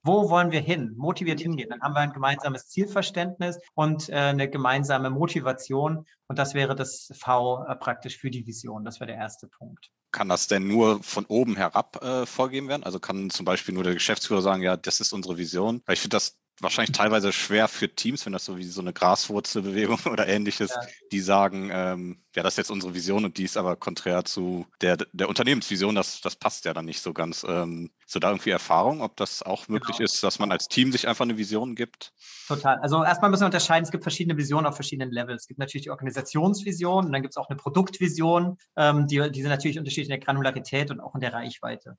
Wo 0.06 0.30
wollen 0.30 0.52
wir 0.52 0.60
hin? 0.60 0.94
Motiviert 0.96 1.40
hingehen. 1.40 1.68
Dann 1.68 1.82
haben 1.82 1.94
wir 1.94 2.00
ein 2.00 2.12
gemeinsames 2.12 2.68
Zielverständnis 2.68 3.58
und 3.74 4.08
äh, 4.08 4.14
eine 4.14 4.48
gemeinsame 4.48 5.10
Motivation. 5.10 6.06
Und 6.28 6.38
das 6.38 6.54
wäre 6.54 6.76
das 6.76 7.10
V 7.18 7.64
äh, 7.66 7.74
praktisch 7.74 8.16
für 8.16 8.30
die 8.30 8.46
Vision. 8.46 8.84
Das 8.84 9.00
wäre 9.00 9.08
der 9.08 9.16
erste 9.16 9.48
Punkt. 9.48 9.90
Kann 10.12 10.28
das 10.28 10.46
denn 10.46 10.68
nur 10.68 11.02
von 11.02 11.26
oben 11.26 11.56
herab 11.56 12.02
äh, 12.04 12.24
vorgegeben 12.24 12.68
werden? 12.68 12.84
Also 12.84 13.00
kann 13.00 13.30
zum 13.30 13.44
Beispiel 13.44 13.74
nur 13.74 13.82
der 13.82 13.94
Geschäftsführer 13.94 14.42
sagen, 14.42 14.62
ja, 14.62 14.76
das 14.76 15.00
ist 15.00 15.12
unsere 15.12 15.38
Vision. 15.38 15.82
Weil 15.86 15.94
ich 15.94 16.00
finde 16.00 16.14
das 16.14 16.38
wahrscheinlich 16.60 16.96
teilweise 16.96 17.32
schwer 17.32 17.68
für 17.68 17.94
Teams, 17.94 18.24
wenn 18.24 18.32
das 18.32 18.44
so 18.44 18.56
wie 18.56 18.64
so 18.64 18.80
eine 18.80 18.92
Graswurzelbewegung 18.92 19.98
oder 20.10 20.26
ähnliches, 20.26 20.70
ja. 20.70 20.80
die 21.12 21.20
sagen, 21.20 21.70
ähm, 21.72 22.22
ja, 22.34 22.42
das 22.42 22.54
ist 22.54 22.58
jetzt 22.58 22.70
unsere 22.70 22.94
Vision 22.94 23.24
und 23.24 23.38
die 23.38 23.44
ist 23.44 23.56
aber 23.56 23.76
konträr 23.76 24.24
zu 24.24 24.66
der, 24.80 24.96
der 25.12 25.28
Unternehmensvision, 25.28 25.94
das, 25.94 26.20
das 26.20 26.36
passt 26.36 26.64
ja 26.64 26.74
dann 26.74 26.84
nicht 26.84 27.00
so 27.00 27.12
ganz. 27.12 27.44
Ähm, 27.48 27.90
so 28.06 28.20
da 28.20 28.30
irgendwie 28.30 28.50
Erfahrung, 28.50 29.02
ob 29.02 29.16
das 29.16 29.42
auch 29.42 29.66
möglich 29.66 29.96
genau. 29.96 30.04
ist, 30.04 30.22
dass 30.22 30.38
man 30.38 30.52
als 30.52 30.68
Team 30.68 30.92
sich 30.92 31.08
einfach 31.08 31.24
eine 31.24 31.36
Vision 31.36 31.74
gibt? 31.74 32.12
Total. 32.46 32.78
Also 32.78 33.02
erstmal 33.02 33.30
müssen 33.30 33.42
wir 33.42 33.46
unterscheiden, 33.46 33.84
es 33.84 33.90
gibt 33.90 34.04
verschiedene 34.04 34.38
Visionen 34.38 34.66
auf 34.66 34.76
verschiedenen 34.76 35.10
Levels. 35.10 35.42
Es 35.42 35.48
gibt 35.48 35.58
natürlich 35.58 35.84
die 35.84 35.90
Organisationsvision 35.90 37.06
und 37.06 37.12
dann 37.12 37.22
gibt 37.22 37.32
es 37.32 37.36
auch 37.36 37.48
eine 37.48 37.56
Produktvision, 37.56 38.58
ähm, 38.76 39.08
die, 39.08 39.30
die 39.32 39.42
sind 39.42 39.50
natürlich 39.50 39.78
unterschiedlich 39.78 40.08
in 40.08 40.20
der 40.20 40.24
Granularität 40.24 40.90
und 40.92 41.00
auch 41.00 41.14
in 41.14 41.20
der 41.20 41.32
Reichweite. 41.32 41.98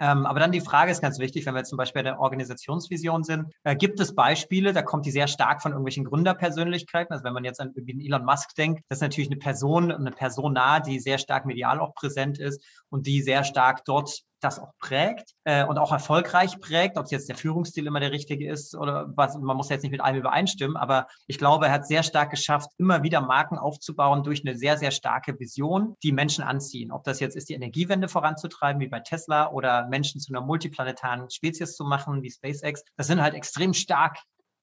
Ähm, 0.00 0.26
aber 0.26 0.40
dann 0.40 0.52
die 0.52 0.60
Frage 0.60 0.90
ist 0.90 1.00
ganz 1.00 1.18
wichtig, 1.18 1.46
wenn 1.46 1.54
wir 1.54 1.64
zum 1.64 1.78
Beispiel 1.78 2.02
bei 2.02 2.10
der 2.10 2.20
Organisationsvision 2.20 3.22
sind, 3.22 3.52
äh, 3.62 3.76
gibt 3.76 4.00
es 4.00 4.14
Beispiele, 4.14 4.72
da 4.72 4.82
kommt 4.82 5.06
die 5.06 5.12
sehr 5.12 5.28
stark 5.28 5.62
von 5.62 5.72
irgendwelchen 5.72 6.04
Gründerpersönlichkeiten. 6.04 7.12
Also 7.12 7.24
wenn 7.24 7.32
man 7.32 7.44
jetzt 7.44 7.60
an 7.60 7.72
Elon 7.76 8.24
Musk 8.24 8.54
denkt, 8.56 8.82
das 8.88 8.98
ist 8.98 9.02
natürlich 9.02 9.30
eine 9.30 9.38
Person, 9.38 9.92
eine 9.92 10.10
Persona, 10.10 10.80
die 10.80 10.98
sehr 10.98 11.18
stark 11.18 11.46
medial 11.46 11.78
auch 11.78 11.94
präsent 11.94 12.38
ist 12.38 12.64
und 12.88 13.06
die 13.06 13.22
sehr 13.22 13.44
stark 13.44 13.84
dort 13.84 14.22
das 14.44 14.58
auch 14.58 14.72
prägt 14.78 15.34
äh, 15.44 15.64
und 15.64 15.78
auch 15.78 15.92
erfolgreich 15.92 16.60
prägt, 16.60 16.98
ob 16.98 17.06
es 17.06 17.10
jetzt 17.10 17.28
der 17.28 17.36
Führungsstil 17.36 17.86
immer 17.86 18.00
der 18.00 18.12
richtige 18.12 18.48
ist 18.48 18.74
oder 18.74 19.10
was, 19.16 19.36
man 19.38 19.56
muss 19.56 19.70
jetzt 19.70 19.82
nicht 19.82 19.92
mit 19.92 20.00
allem 20.00 20.16
übereinstimmen, 20.16 20.76
aber 20.76 21.06
ich 21.26 21.38
glaube, 21.38 21.66
er 21.66 21.72
hat 21.72 21.86
sehr 21.86 22.02
stark 22.02 22.30
geschafft, 22.30 22.70
immer 22.78 23.02
wieder 23.02 23.20
Marken 23.20 23.58
aufzubauen 23.58 24.22
durch 24.22 24.46
eine 24.46 24.56
sehr, 24.56 24.76
sehr 24.76 24.90
starke 24.90 25.38
Vision, 25.38 25.96
die 26.02 26.12
Menschen 26.12 26.44
anziehen. 26.44 26.92
Ob 26.92 27.04
das 27.04 27.20
jetzt 27.20 27.36
ist, 27.36 27.48
die 27.48 27.54
Energiewende 27.54 28.08
voranzutreiben, 28.08 28.80
wie 28.80 28.88
bei 28.88 29.00
Tesla, 29.00 29.50
oder 29.50 29.88
Menschen 29.88 30.20
zu 30.20 30.32
einer 30.32 30.44
multiplanetaren 30.44 31.30
Spezies 31.30 31.76
zu 31.76 31.84
machen, 31.84 32.22
wie 32.22 32.30
SpaceX, 32.30 32.84
das 32.96 33.06
sind 33.06 33.22
halt 33.22 33.34
extrem 33.34 33.74
stark 33.74 34.18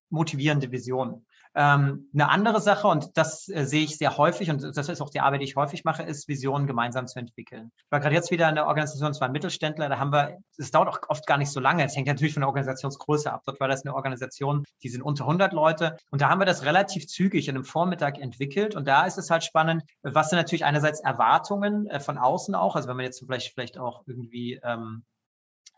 motivierende 0.10 0.72
Visionen. 0.72 1.26
Ähm, 1.54 2.10
eine 2.14 2.30
andere 2.30 2.62
Sache, 2.62 2.88
und 2.88 3.18
das 3.18 3.50
äh, 3.50 3.66
sehe 3.66 3.84
ich 3.84 3.98
sehr 3.98 4.18
häufig, 4.18 4.50
und 4.50 4.64
das 4.64 4.88
ist 4.88 5.02
auch 5.02 5.10
die 5.10 5.20
Arbeit, 5.20 5.42
die 5.42 5.46
ich 5.46 5.56
häufig 5.56 5.84
mache, 5.84 6.04
ist, 6.04 6.28
Visionen 6.28 6.66
gemeinsam 6.66 7.08
zu 7.08 7.20
entwickeln. 7.20 7.72
Ich 7.78 7.92
war 7.92 8.00
gerade 8.00 8.16
jetzt 8.16 8.32
wieder 8.32 8.48
in 8.48 8.56
der 8.56 8.68
Organisation, 8.68 9.14
zwar 9.14 9.30
Mittelständler, 9.30 9.90
da 9.90 10.00
haben 10.00 10.14
wir, 10.14 10.38
es 10.58 10.72
dauert 10.72 10.88
auch 10.88 11.00
oft 11.10 11.28
gar 11.28 11.38
nicht 11.38 11.52
so 11.52 11.60
lange, 11.60 11.84
es 11.84 11.96
hängt 11.96 12.08
natürlich 12.08 12.34
von 12.34 12.42
der 12.42 12.48
Organisationsgröße 12.48 13.32
ab. 13.32 13.42
Dort 13.46 13.60
war 13.60 13.68
das 13.68 13.86
eine 13.86 13.94
Organisation, 13.94 14.64
die 14.82 14.90
sind 14.90 15.02
unter 15.02 15.26
100 15.26 15.52
Leute, 15.52 15.98
und 16.10 16.22
da 16.22 16.30
haben 16.30 16.40
wir 16.40 16.46
das 16.46 16.64
relativ 16.64 17.08
zügig 17.08 17.50
in 17.50 17.56
einem 17.56 17.66
Vormittag 17.66 18.18
entwickelt, 18.18 18.76
und 18.76 18.88
da 18.88 19.06
ist 19.06 19.18
es 19.18 19.30
halt 19.30 19.44
spannend, 19.44 19.84
was 20.04 20.30
sind 20.30 20.38
natürlich 20.38 20.64
einerseits 20.64 21.02
Erwartungen 21.02 21.88
äh, 21.88 22.00
von 22.00 22.18
außen 22.18 22.56
auch, 22.56 22.76
also 22.76 22.88
wenn 22.88 22.96
man 22.96 23.06
jetzt 23.06 23.20
vielleicht, 23.20 23.54
vielleicht 23.54 23.78
auch 23.78 24.04
irgendwie 24.06 24.60
ähm, 24.64 25.04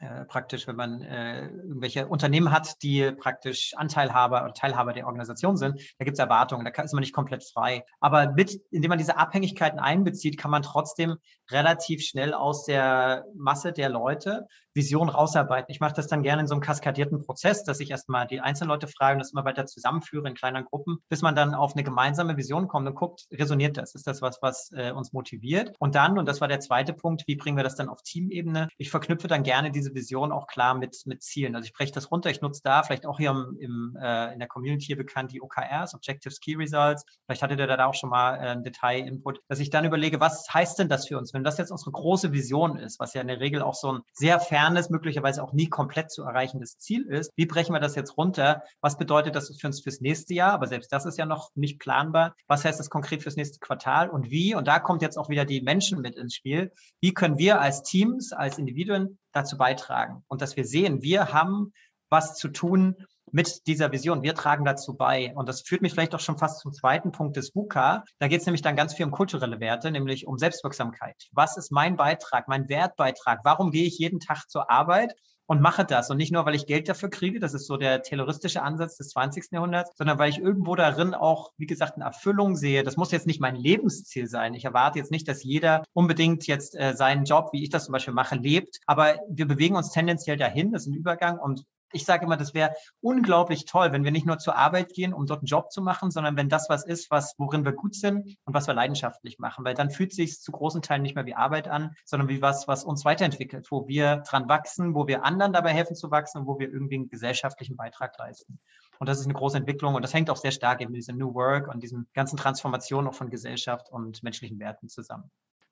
äh, 0.04 0.26
praktisch, 0.26 0.68
wenn 0.68 0.76
man 0.76 1.02
äh, 1.02 1.48
irgendwelche 1.48 2.08
Unternehmen 2.08 2.52
hat, 2.52 2.82
die 2.84 3.12
praktisch 3.12 3.74
Anteilhaber 3.76 4.44
oder 4.44 4.54
Teilhaber 4.54 4.94
der 4.94 5.08
Organisation 5.08 5.56
sind, 5.56 5.80
da 5.98 6.06
gibt 6.06 6.16
es 6.16 6.20
Erwartungen, 6.20 6.66
da 6.66 6.84
ist 6.84 6.94
man 6.94 7.02
nicht 7.02 7.14
komplett 7.14 7.44
frei. 7.44 7.86
Aber 8.00 8.32
mit, 8.32 8.60
indem 8.72 8.90
man 8.90 8.98
diese 8.98 9.18
Abhängigkeiten 9.18 9.80
einbezieht, 9.80 10.38
kann 10.38 10.52
man 10.52 10.62
trotzdem 10.62 11.18
relativ 11.50 12.04
schnell 12.04 12.34
aus 12.34 12.66
der 12.66 13.26
Masse 13.36 13.72
der 13.72 13.90
Leute 13.90 14.48
Vision 14.74 15.10
rausarbeiten. 15.10 15.72
Ich 15.72 15.80
mache 15.80 15.94
das 15.94 16.08
dann 16.08 16.24
gerne 16.24 16.42
in 16.42 16.48
so 16.48 16.56
einem 16.56 16.62
kaskadierten 16.62 17.24
Prozess, 17.24 17.64
dass 17.64 17.80
ich 17.80 17.92
erstmal 17.92 18.28
die 18.28 18.42
einzelnen 18.42 18.70
Leute 18.70 18.88
frage 18.88 19.16
und 19.16 19.20
das 19.20 19.32
immer 19.32 19.46
weiter 19.46 19.66
zusammenführe 19.66 20.28
in 20.28 20.36
kleineren 20.36 20.66
Gruppen, 20.66 21.00
bis 21.10 21.22
man 21.22 21.36
dann 21.36 21.54
auf 21.54 21.74
eine 21.74 21.84
gemeinsame 21.84 22.38
Vision 22.38 22.68
kommt 22.68 22.88
und 22.88 22.96
guckt, 22.96 23.26
resoniert 23.32 23.78
das? 23.78 23.96
Ist 23.96 24.08
das 24.08 24.22
was, 24.22 24.40
was 24.42 24.72
äh, 24.74 24.92
uns 24.92 25.14
motiviert? 25.14 25.76
Und 25.80 25.96
dann, 25.96 26.18
und 26.18 26.28
das 26.28 26.42
war 26.42 26.48
der 26.48 26.60
zweite 26.60 26.94
Punkt, 26.94 27.24
wie 27.28 27.36
bringen 27.36 27.58
wir 27.58 27.64
das 27.64 27.76
dann 27.76 27.90
auf 27.90 28.02
Teamebene? 28.04 28.70
Ich 28.78 28.90
verknüpfe 28.90 29.28
dann 29.28 29.44
gerne 29.44 29.72
diese 29.72 29.94
Vision 29.94 30.32
auch 30.32 30.48
klar 30.48 30.74
mit, 30.76 30.98
mit 31.06 31.24
Zielen. 31.24 31.56
Also 31.56 31.66
ich 31.66 31.74
breche 31.74 31.94
das 31.94 32.12
runter, 32.12 32.30
ich 32.30 32.42
nutze 32.42 32.62
da 32.64 32.84
vielleicht 32.84 33.06
auch 33.06 33.18
hier 33.18 33.32
im, 33.32 33.58
im, 33.60 33.98
äh, 34.02 34.34
in 34.34 34.40
der 34.40 34.48
Community 34.48 34.86
hier 34.86 34.98
bekannt 34.98 35.32
die 35.32 35.42
OKRs, 35.42 35.94
Objectives 35.94 36.40
Key 36.40 36.56
Results. 36.56 37.06
Vielleicht 37.26 37.44
hattet 37.44 37.60
ihr 37.60 37.68
da 37.68 37.86
auch 37.86 37.94
schon 37.94 38.10
mal 38.10 38.36
äh, 38.36 38.50
einen 38.50 38.64
Detail-Input, 38.64 39.40
dass 39.48 39.60
ich 39.60 39.70
dann 39.70 39.86
überlege, 39.86 40.20
was 40.20 40.48
heißt 40.54 40.80
denn 40.80 40.90
das 40.90 41.08
für 41.08 41.18
uns? 41.18 41.34
Wenn 41.34 41.44
das 41.44 41.58
jetzt 41.58 41.72
unsere 41.72 41.92
große 41.92 42.32
Vision 42.32 42.78
ist, 42.78 43.00
was 43.00 43.14
ja 43.14 43.22
in 43.22 43.28
der 43.28 43.40
Regel 43.40 43.62
auch 43.62 43.76
so 43.76 43.92
ein 43.92 44.02
sehr 44.14 44.40
fernes, 44.64 44.90
möglicherweise 44.90 45.44
auch 45.44 45.52
nie 45.52 45.68
komplett 45.68 46.10
zu 46.10 46.24
erreichendes 46.24 46.78
Ziel 46.78 47.06
ist, 47.06 47.32
wie 47.36 47.46
brechen 47.46 47.74
wir 47.74 47.82
das 47.82 47.96
jetzt 47.96 48.18
runter? 48.18 48.64
Was 48.80 48.98
bedeutet 48.98 49.36
das 49.36 49.56
für 49.60 49.68
uns 49.68 49.82
fürs 49.82 50.00
nächste 50.00 50.34
Jahr? 50.34 50.54
Aber 50.54 50.68
selbst 50.68 50.92
das 50.94 51.06
ist 51.06 51.18
ja 51.18 51.26
noch 51.26 51.50
nicht 51.54 51.80
planbar. 51.80 52.34
Was 52.48 52.64
heißt 52.64 52.80
das 52.80 52.90
konkret 52.90 53.24
fürs 53.24 53.36
nächste 53.36 53.60
Quartal 53.60 54.10
und 54.10 54.32
wie? 54.32 54.56
Und 54.56 54.68
da 54.68 54.80
kommt 54.80 55.02
jetzt 55.02 55.18
auch 55.18 55.28
wieder 55.28 55.44
die 55.44 55.62
Menschen 55.62 56.00
mit 56.00 56.16
ins 56.16 56.34
Spiel. 56.34 56.72
Wie 57.02 57.14
können 57.14 57.38
wir 57.38 57.60
als 57.60 57.84
Teams, 57.84 58.32
als 58.32 58.58
Individuen 58.58 59.20
dazu 59.34 59.58
beitragen? 59.58 60.24
Und 60.28 60.42
dass 60.42 60.56
wir 60.56 60.66
sehen, 60.66 61.02
wir 61.02 61.34
haben 61.34 61.74
was 62.10 62.36
zu 62.36 62.48
tun, 62.48 62.96
mit 63.34 63.68
dieser 63.68 63.92
Vision. 63.92 64.24
Wir 64.24 64.36
tragen 64.36 64.64
dazu 64.64 64.96
bei. 64.96 65.34
Und 65.36 65.50
das 65.50 65.62
führt 65.62 65.82
mich 65.82 65.92
vielleicht 65.92 66.16
auch 66.16 66.20
schon 66.20 66.38
fast 66.38 66.60
zum 66.62 66.72
zweiten 66.72 67.12
Punkt 67.12 67.36
des 67.36 67.54
VUCA. 67.54 68.04
Da 68.20 68.28
geht 68.28 68.42
es 68.42 68.46
nämlich 68.46 68.62
dann 68.62 68.76
ganz 68.76 68.94
viel 68.94 69.06
um 69.06 69.12
kulturelle 69.12 69.60
Werte, 69.60 69.92
nämlich 69.92 70.28
um 70.28 70.38
Selbstwirksamkeit. 70.38 71.28
Was 71.32 71.58
ist 71.58 71.72
mein 71.72 71.98
Beitrag, 71.98 72.48
mein 72.48 72.70
Wertbeitrag? 72.70 73.40
Warum 73.44 73.72
gehe 73.72 73.86
ich 73.86 73.98
jeden 73.98 74.20
Tag 74.20 74.50
zur 74.50 74.70
Arbeit? 74.70 75.16
und 75.46 75.62
mache 75.62 75.84
das. 75.84 76.10
Und 76.10 76.18
nicht 76.18 76.32
nur, 76.32 76.46
weil 76.46 76.56
ich 76.56 76.68
Geld 76.68 76.88
dafür 76.88 77.10
kriege, 77.10 77.40
das 77.40 77.54
ist 77.54 77.68
so 77.68 77.78
der 77.78 78.02
terroristische 78.02 78.62
Ansatz 78.62 78.98
des 78.98 79.10
20. 79.10 79.52
Jahrhunderts, 79.52 79.92
sondern 79.98 80.18
weil 80.18 80.30
ich 80.30 80.40
irgendwo 80.40 80.76
darin 80.76 81.14
auch, 81.14 81.52
wie 81.58 81.66
gesagt, 81.66 81.96
eine 81.96 82.06
Erfüllung 82.06 82.56
sehe. 82.56 82.84
Das 82.84 82.98
muss 82.98 83.12
jetzt 83.12 83.28
nicht 83.28 83.42
mein 83.42 83.56
Lebensziel 83.56 84.28
sein. 84.28 84.54
Ich 84.54 84.66
erwarte 84.66 85.00
jetzt 85.00 85.12
nicht, 85.12 85.28
dass 85.28 85.44
jeder 85.44 85.84
unbedingt 85.94 86.48
jetzt 86.48 86.76
äh, 86.80 86.94
seinen 86.96 87.26
Job, 87.26 87.50
wie 87.52 87.64
ich 87.64 87.70
das 87.70 87.86
zum 87.86 87.92
Beispiel 87.92 88.14
mache, 88.14 88.36
lebt. 88.36 88.80
Aber 88.86 89.16
wir 89.30 89.48
bewegen 89.48 89.76
uns 89.76 89.92
tendenziell 89.92 90.38
dahin. 90.38 90.72
Das 90.72 90.84
ist 90.84 90.88
ein 90.88 90.96
Übergang. 90.96 91.40
Und 91.40 91.66
ich 91.94 92.06
sage 92.06 92.26
immer, 92.26 92.38
das 92.38 92.54
wäre 92.54 92.74
unglaublich 93.02 93.66
toll, 93.66 93.92
wenn 93.92 94.04
wir 94.04 94.12
nicht 94.12 94.26
nur 94.26 94.40
zur 94.40 94.56
Arbeit 94.56 94.94
gehen, 94.94 95.14
um 95.14 95.26
dort 95.26 95.40
einen 95.40 95.48
Job 95.48 95.72
zu 95.72 95.82
machen, 95.82 96.12
sondern 96.12 96.36
wenn 96.36 96.50
das 96.50 96.70
was 96.70 96.86
ist, 96.86 97.12
was, 97.12 97.36
worin 97.38 97.64
wir 97.66 97.72
gut 97.72 97.96
sind 97.96 98.36
und 98.44 98.54
was 98.54 98.68
wir 98.68 98.74
leidenschaftlich 98.74 99.40
machen, 99.40 99.64
weil 99.64 99.76
dann 99.76 99.90
fühlt 99.90 100.14
sich 100.14 100.42
zu 100.42 100.52
großen 100.52 100.82
Teilen 100.82 101.04
nicht 101.04 101.16
mehr 101.16 101.26
wie 101.26 101.36
Arbeit 101.36 101.68
an, 101.68 101.96
sondern 102.06 102.30
wie 102.30 102.42
was, 102.42 102.68
was 102.68 102.84
uns 102.84 103.06
weiterentwickelt, 103.06 103.68
wo 103.72 103.88
wir 103.88 104.18
dran 104.18 104.50
wachsen, 104.50 104.96
wo 104.96 105.08
wir 105.08 105.24
anderen 105.24 105.54
dabei 105.54 105.72
helfen 105.72 105.96
zu 105.96 106.12
wachsen 106.12 106.42
und 106.42 106.48
wo 106.48 106.60
wir 106.60 106.72
irgendwie 106.72 106.96
einen 106.96 107.10
gesellschaftlichen 107.10 107.78
Beitrag 107.78 108.18
leisten. 108.18 108.60
Und 109.00 109.08
das 109.08 109.20
ist 109.20 109.26
eine 109.26 109.34
große 109.34 109.58
Entwicklung 109.58 109.96
und 109.96 110.02
das 110.02 110.14
hängt 110.14 110.30
auch 110.30 110.38
sehr 110.38 110.52
stark 110.52 110.82
eben 110.82 110.92
mit 110.92 111.00
dieser 111.00 111.14
New 111.14 111.34
Work 111.34 111.68
und 111.68 111.82
diesen 111.82 112.08
ganzen 112.14 112.38
Transformationen 112.38 113.10
auch 113.10 113.16
von 113.16 113.30
Gesellschaft 113.30 113.90
und 113.92 114.24
menschlichen 114.24 114.60
Werten 114.60 114.90
zusammen. 114.90 115.30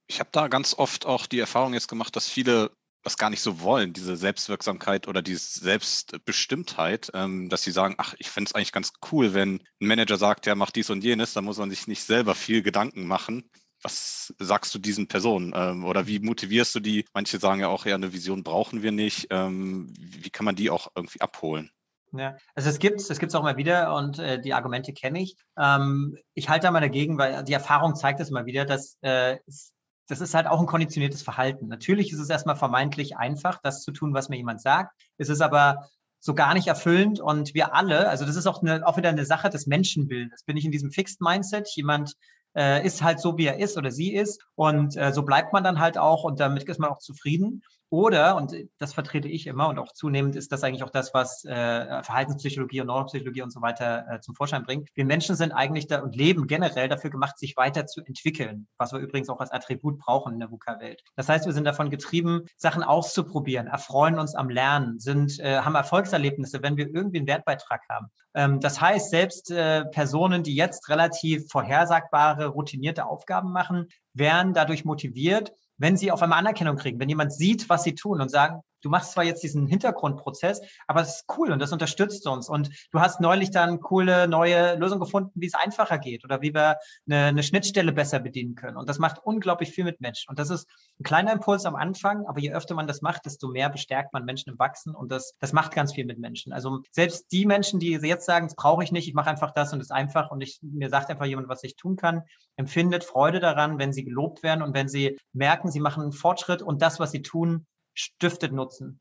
Ich 0.08 0.20
habe 0.20 0.30
da 0.34 0.50
ganz 0.50 0.78
oft 0.78 1.06
auch 1.06 1.26
die 1.26 1.40
Erfahrung 1.40 1.74
jetzt 1.74 1.88
gemacht, 1.88 2.16
dass 2.16 2.28
viele 2.28 2.72
das 3.04 3.18
gar 3.18 3.30
nicht 3.30 3.42
so 3.42 3.62
wollen, 3.62 3.94
diese 3.94 4.16
Selbstwirksamkeit 4.16 5.08
oder 5.08 5.22
diese 5.22 5.60
Selbstbestimmtheit, 5.60 7.12
ähm, 7.14 7.50
dass 7.50 7.64
sie 7.64 7.72
sagen, 7.72 7.96
ach, 7.98 8.14
ich 8.20 8.30
fände 8.30 8.50
es 8.50 8.56
eigentlich 8.56 8.72
ganz 8.72 8.94
cool, 9.12 9.34
wenn 9.34 9.56
ein 9.56 9.88
Manager 9.88 10.18
sagt, 10.18 10.46
ja, 10.46 10.56
mach 10.56 10.72
dies 10.72 10.90
und 10.90 11.04
jenes, 11.04 11.34
dann 11.34 11.46
muss 11.46 11.58
man 11.58 11.70
sich 11.70 11.88
nicht 11.88 12.04
selber 12.04 12.36
viel 12.36 12.62
Gedanken 12.62 13.08
machen. 13.08 13.50
Was 13.84 14.34
sagst 14.38 14.76
du 14.76 14.80
diesen 14.80 15.08
Personen 15.08 15.54
ähm, 15.56 15.86
oder 15.86 16.06
wie 16.06 16.20
motivierst 16.20 16.76
du 16.76 16.80
die? 16.80 17.06
Manche 17.14 17.40
sagen 17.40 17.62
ja 17.62 17.68
auch, 17.68 17.86
ja, 17.86 17.96
eine 17.96 18.14
Vision 18.14 18.44
brauchen 18.44 18.84
wir 18.84 18.92
nicht. 18.92 19.28
Ähm, 19.32 19.92
wie 19.98 20.30
kann 20.30 20.46
man 20.46 20.56
die 20.56 20.70
auch 20.70 20.90
irgendwie 20.96 21.22
abholen? 21.22 21.72
Ja, 22.14 22.36
also 22.56 22.70
es 22.70 22.80
gibt 22.80 23.00
es 23.00 23.20
gibt 23.20 23.34
auch 23.34 23.40
immer 23.40 23.58
wieder 23.58 23.96
und 23.96 24.20
äh, 24.20 24.40
die 24.40 24.54
Argumente 24.54 24.94
kenne 24.94 25.22
ich. 25.22 25.36
Ähm, 25.58 26.18
ich 26.34 26.50
halte 26.50 26.68
da 26.68 26.72
mal 26.72 26.82
dagegen, 26.82 27.18
weil 27.18 27.44
die 27.44 27.54
Erfahrung 27.54 27.96
zeigt 27.96 28.20
es 28.20 28.30
immer 28.30 28.46
wieder, 28.46 28.66
dass 28.66 28.98
äh, 29.02 29.38
es 29.48 29.72
das 30.08 30.22
ist 30.22 30.34
halt 30.34 30.48
auch 30.48 30.60
ein 30.60 30.66
konditioniertes 30.66 31.22
Verhalten. 31.22 31.68
Natürlich 31.68 32.12
ist 32.12 32.20
es 32.20 32.30
erstmal 32.30 32.56
vermeintlich 32.56 33.18
einfach, 33.18 33.60
das 33.62 33.82
zu 33.84 33.92
tun, 33.92 34.14
was 34.14 34.30
mir 34.30 34.38
jemand 34.38 34.62
sagt. 34.62 34.94
Es 35.18 35.30
ist 35.30 35.42
aber 35.42 35.90
so 36.20 36.36
gar 36.36 36.54
nicht 36.54 36.68
erfüllend 36.68 37.20
und 37.20 37.54
wir 37.54 37.74
alle, 37.74 38.08
also 38.08 38.26
das 38.26 38.36
ist 38.36 38.46
auch, 38.46 38.62
eine, 38.62 38.86
auch 38.86 38.98
wieder 38.98 39.10
eine 39.10 39.26
Sache 39.26 39.50
des 39.50 39.66
Menschenbildes. 39.66 40.44
Bin 40.44 40.58
ich 40.58 40.66
in 40.66 40.72
diesem 40.72 40.92
Fixed 40.92 41.20
Mindset, 41.20 41.68
jemand 41.76 42.14
äh, 42.56 42.86
ist 42.86 43.02
halt 43.02 43.20
so, 43.20 43.38
wie 43.38 43.46
er 43.46 43.60
ist 43.60 43.78
oder 43.78 43.92
sie 43.92 44.14
ist 44.14 44.44
und 44.56 44.96
äh, 44.98 45.14
so 45.14 45.24
bleibt 45.24 45.54
man 45.54 45.64
dann 45.64 45.80
halt 45.80 45.98
auch 45.98 46.24
und 46.24 46.40
damit 46.40 46.64
ist 46.64 46.80
man 46.80 46.92
auch 46.92 47.00
zufrieden. 47.00 47.64
Oder, 47.92 48.38
und 48.38 48.56
das 48.78 48.94
vertrete 48.94 49.28
ich 49.28 49.48
immer 49.48 49.68
und 49.68 49.78
auch 49.78 49.92
zunehmend 49.92 50.38
ist 50.38 50.54
das 50.54 50.64
eigentlich 50.64 50.84
auch 50.84 50.92
das, 50.92 51.14
was 51.14 51.44
äh, 51.44 52.02
Verhaltenspsychologie 52.04 52.80
und 52.80 52.88
Neuropsychologie 52.88 53.42
und 53.42 53.52
so 53.52 53.62
weiter 53.62 54.06
äh, 54.10 54.22
zum 54.22 54.34
Vorschein 54.34 54.64
bringt. 54.64 54.88
Wir 54.96 55.04
Menschen 55.04 55.36
sind 55.36 55.52
eigentlich 55.52 55.88
da 55.88 56.00
und 56.00 56.16
leben 56.16 56.48
generell 56.48 56.88
dafür 56.88 57.10
gemacht, 57.10 57.38
sich 57.38 57.58
weiter 57.58 57.88
zu 57.88 58.00
entwickeln, 58.06 58.70
was 58.78 58.94
wir 58.94 59.00
übrigens 59.02 59.28
auch 59.28 59.42
als 59.42 59.52
Attribut 59.52 59.98
brauchen 59.98 60.32
in 60.32 60.40
der 60.40 60.50
VUCA-Welt. 60.50 61.04
Das 61.18 61.28
heißt, 61.28 61.46
wir 61.46 61.52
sind 61.52 61.66
davon 61.66 61.90
getrieben, 61.90 62.46
Sachen 62.56 62.82
auszuprobieren, 62.82 63.68
erfreuen 63.68 64.18
uns 64.18 64.36
am 64.36 64.50
Lernen, 64.50 64.98
sind, 64.98 65.38
äh, 65.42 65.58
haben 65.58 65.76
Erfolgserlebnisse, 65.76 66.64
wenn 66.64 66.78
wir 66.78 66.88
irgendwie 66.88 67.18
einen 67.18 67.28
Wertbeitrag 67.28 67.82
haben. 67.90 68.08
Ähm, 68.34 68.62
das 68.62 68.80
heißt, 68.80 69.10
selbst 69.10 69.52
äh, 69.52 69.84
Personen, 69.84 70.44
die 70.44 70.56
jetzt 70.56 70.88
relativ 70.88 71.50
vorhersagbare, 71.52 72.48
routinierte 72.48 73.06
Aufgaben 73.06 73.52
machen, 73.52 73.90
werden 74.14 74.54
dadurch 74.54 74.86
motiviert, 74.86 75.52
wenn 75.82 75.98
sie 75.98 76.12
auf 76.12 76.22
einmal 76.22 76.40
Anerkennung 76.40 76.78
kriegen, 76.78 77.00
wenn 77.00 77.10
jemand 77.10 77.34
sieht, 77.34 77.68
was 77.68 77.84
sie 77.84 77.96
tun 77.96 78.22
und 78.22 78.30
sagen, 78.30 78.62
du 78.82 78.90
machst 78.90 79.14
zwar 79.14 79.24
jetzt 79.24 79.44
diesen 79.44 79.68
Hintergrundprozess, 79.68 80.62
aber 80.88 81.02
es 81.02 81.16
ist 81.16 81.26
cool 81.38 81.52
und 81.52 81.60
das 81.60 81.72
unterstützt 81.72 82.28
uns. 82.28 82.50
Und 82.50 82.70
du 82.92 83.00
hast 83.00 83.22
neulich 83.22 83.52
dann 83.52 83.80
coole 83.80 84.28
neue 84.28 84.76
Lösung 84.76 85.00
gefunden, 85.00 85.32
wie 85.36 85.48
es 85.48 85.54
einfacher 85.54 86.00
geht 86.00 86.24
oder 86.24 86.42
wie 86.42 86.54
wir 86.54 86.78
eine, 87.08 87.26
eine 87.26 87.44
Schnittstelle 87.44 87.92
besser 87.92 88.20
bedienen 88.20 88.56
können. 88.56 88.78
Und 88.78 88.90
das 88.90 89.00
macht 89.00 89.20
unglaublich 89.24 89.72
viel 89.72 89.84
mit 89.84 90.02
Menschen. 90.02 90.30
Und 90.30 90.40
das 90.40 90.50
ist 90.50 90.68
ein 91.00 91.04
kleiner 91.04 91.32
Impuls 91.34 91.66
am 91.66 91.76
Anfang, 91.76 92.26
aber 92.28 92.40
je 92.40 92.52
öfter 92.52 92.76
man 92.76 92.88
das 92.88 93.02
macht, 93.02 93.26
desto 93.26 93.48
mehr 93.48 93.70
bestärkt 93.70 94.14
man 94.14 94.26
Menschen 94.26 94.52
im 94.52 94.60
Wachsen 94.60 94.96
und 94.96 95.12
das, 95.12 95.36
das 95.40 95.54
macht 95.54 95.74
ganz 95.74 95.94
viel 95.94 96.06
mit 96.06 96.20
Menschen. 96.20 96.54
Also 96.54 96.82
selbst 96.92 97.32
die 97.32 97.46
Menschen, 97.46 97.80
die 97.80 97.92
jetzt 97.92 98.26
sagen, 98.26 98.48
das 98.48 98.56
brauche 98.56 98.84
ich 98.84 98.92
nicht, 98.92 99.08
ich 99.08 99.14
mache 99.14 99.30
einfach 99.30 99.52
das 99.52 99.74
und 99.74 99.80
das 99.80 99.88
ist 99.88 99.92
einfach 99.92 100.32
und 100.32 100.42
ich, 100.42 100.60
mir 100.62 100.90
sagt 100.90 101.10
einfach 101.10 101.26
jemand, 101.26 101.50
was 101.50 101.64
ich 101.64 101.76
tun 101.76 101.96
kann, 101.96 102.24
empfindet 102.56 103.04
Freude 103.04 103.40
daran, 103.40 103.80
wenn 103.80 103.94
sie 103.94 104.04
gelobt 104.04 104.44
werden 104.44 104.62
und 104.62 104.74
wenn 104.74 104.88
sie 104.88 105.18
merken, 105.34 105.72
sie 105.72 105.80
machen 105.80 106.04
einen 106.04 106.12
Fortschritt 106.12 106.62
und 106.62 106.82
das, 106.82 107.00
was 107.00 107.12
sie 107.12 107.22
tun, 107.22 107.66
stiftet 107.94 108.52
Nutzen. 108.52 109.00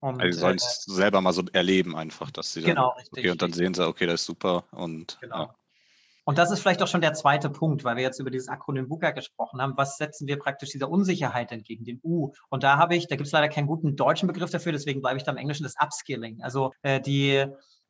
Und, 0.00 0.20
also 0.20 0.32
sie 0.32 0.40
sollen 0.40 0.56
es 0.56 0.86
äh, 0.88 0.92
selber 0.92 1.20
mal 1.20 1.32
so 1.32 1.42
erleben 1.52 1.94
einfach, 1.94 2.30
dass 2.30 2.52
sie 2.52 2.62
dann, 2.62 2.70
genau, 2.70 2.88
richtig, 2.96 3.18
okay, 3.18 3.30
und 3.30 3.42
dann 3.42 3.52
sehen 3.52 3.74
sie, 3.74 3.86
okay, 3.86 4.06
das 4.06 4.20
ist 4.20 4.26
super 4.26 4.64
und 4.72 5.18
genau. 5.20 5.44
Ja. 5.44 5.54
Und 6.24 6.38
das 6.38 6.50
ist 6.50 6.60
vielleicht 6.60 6.82
auch 6.82 6.86
schon 6.86 7.00
der 7.00 7.14
zweite 7.14 7.50
Punkt, 7.50 7.82
weil 7.82 7.96
wir 7.96 8.02
jetzt 8.02 8.20
über 8.20 8.30
dieses 8.30 8.48
Akronym 8.48 8.88
VUCA 8.88 9.10
gesprochen 9.10 9.60
haben. 9.60 9.76
Was 9.76 9.96
setzen 9.96 10.28
wir 10.28 10.38
praktisch 10.38 10.70
dieser 10.70 10.88
Unsicherheit 10.88 11.50
entgegen, 11.50 11.84
dem 11.84 11.98
U? 12.04 12.32
Und 12.50 12.62
da 12.62 12.76
habe 12.78 12.94
ich, 12.94 13.08
da 13.08 13.16
gibt 13.16 13.26
es 13.26 13.32
leider 13.32 13.48
keinen 13.48 13.66
guten 13.66 13.96
deutschen 13.96 14.28
Begriff 14.28 14.50
dafür, 14.50 14.70
deswegen 14.70 15.00
bleibe 15.00 15.16
ich 15.16 15.24
da 15.24 15.32
im 15.32 15.38
Englischen 15.38 15.64
das 15.64 15.74
Upskilling. 15.80 16.42
Also 16.42 16.72
äh, 16.82 17.00
die 17.00 17.46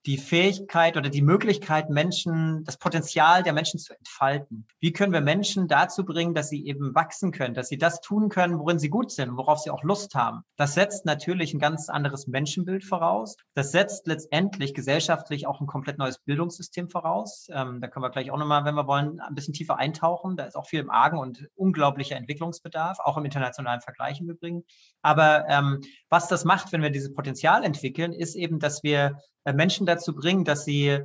die 0.07 0.16
Fähigkeit 0.16 0.97
oder 0.97 1.11
die 1.11 1.21
Möglichkeit, 1.21 1.90
Menschen, 1.90 2.64
das 2.64 2.78
Potenzial 2.78 3.42
der 3.42 3.52
Menschen 3.52 3.78
zu 3.78 3.95
entfalten. 3.97 4.66
Wie 4.80 4.92
können 4.92 5.12
wir 5.12 5.21
Menschen 5.21 5.69
dazu 5.69 6.04
bringen, 6.04 6.35
dass 6.35 6.49
sie 6.49 6.66
eben 6.66 6.95
wachsen 6.95 7.33
können, 7.33 7.54
dass 7.54 7.69
sie 7.69 7.76
das 7.76 8.00
tun 8.00 8.30
können, 8.30 8.59
worin 8.59 8.78
sie 8.78 8.88
gut 8.88 9.11
sind, 9.11 9.37
worauf 9.37 9.59
sie 9.59 9.71
auch 9.71 9.83
Lust 9.83 10.14
haben? 10.14 10.42
Das 10.57 10.75
setzt 10.75 11.04
natürlich 11.04 11.52
ein 11.52 11.59
ganz 11.59 11.90
anderes 11.90 12.26
Menschenbild 12.26 12.85
voraus. 12.85 13.37
Das 13.54 13.73
setzt 13.73 14.07
letztendlich 14.07 14.73
gesellschaftlich 14.73 15.47
auch 15.47 15.61
ein 15.61 15.66
komplett 15.66 15.99
neues 15.99 16.19
Bildungssystem 16.19 16.88
voraus. 16.88 17.49
Ähm, 17.52 17.80
da 17.83 17.88
können 17.88 18.04
wir 18.04 18.11
gleich 18.11 18.30
auch 18.30 18.38
nochmal, 18.38 18.64
wenn 18.64 18.75
wir 18.75 18.87
wollen, 18.87 19.21
ein 19.21 19.35
bisschen 19.35 19.54
tiefer 19.54 19.76
eintauchen. 19.76 20.37
Da 20.37 20.45
ist 20.45 20.57
auch 20.57 20.66
viel 20.66 20.80
im 20.80 20.90
Argen 20.90 21.19
und 21.19 21.47
unglaublicher 21.57 22.16
Entwicklungsbedarf, 22.16 22.99
auch 23.00 23.19
im 23.19 23.25
internationalen 23.26 23.83
Vergleich 23.83 24.21
im 24.21 24.30
Übrigen. 24.30 24.64
Aber 25.02 25.47
ähm, 25.49 25.83
was 26.09 26.28
das 26.28 26.47
macht, 26.47 26.73
wenn 26.73 26.83
wir 26.83 26.90
dieses 26.90 27.12
Potenzial 27.12 27.64
entwickeln, 27.64 28.14
ist 28.14 28.35
eben, 28.35 28.61
dass 28.61 28.83
wir 28.83 29.19
Menschen 29.45 29.87
dazu 29.87 30.15
bringen, 30.15 30.45
dass 30.45 30.65
sie 30.65 31.01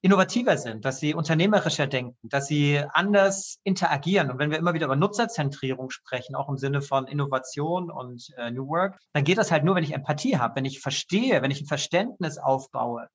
innovativer 0.00 0.56
sind, 0.56 0.84
dass 0.84 1.00
sie 1.00 1.14
unternehmerischer 1.14 1.86
denken, 1.86 2.16
dass 2.22 2.46
sie 2.46 2.82
anders 2.92 3.58
interagieren. 3.64 4.30
Und 4.30 4.38
wenn 4.38 4.50
wir 4.50 4.58
immer 4.58 4.74
wieder 4.74 4.86
über 4.86 4.96
Nutzerzentrierung 4.96 5.90
sprechen, 5.90 6.36
auch 6.36 6.48
im 6.48 6.56
Sinne 6.56 6.82
von 6.82 7.06
Innovation 7.08 7.90
und 7.90 8.32
äh, 8.36 8.50
New 8.50 8.68
Work, 8.68 8.98
dann 9.12 9.24
geht 9.24 9.38
das 9.38 9.50
halt 9.50 9.64
nur, 9.64 9.74
wenn 9.74 9.84
ich 9.84 9.92
Empathie 9.92 10.38
habe, 10.38 10.56
wenn 10.56 10.64
ich 10.64 10.80
verstehe, 10.80 11.42
wenn 11.42 11.50
ich 11.50 11.62
ein 11.62 11.66
Verständnis 11.66 12.38
aufbaue, 12.38 13.08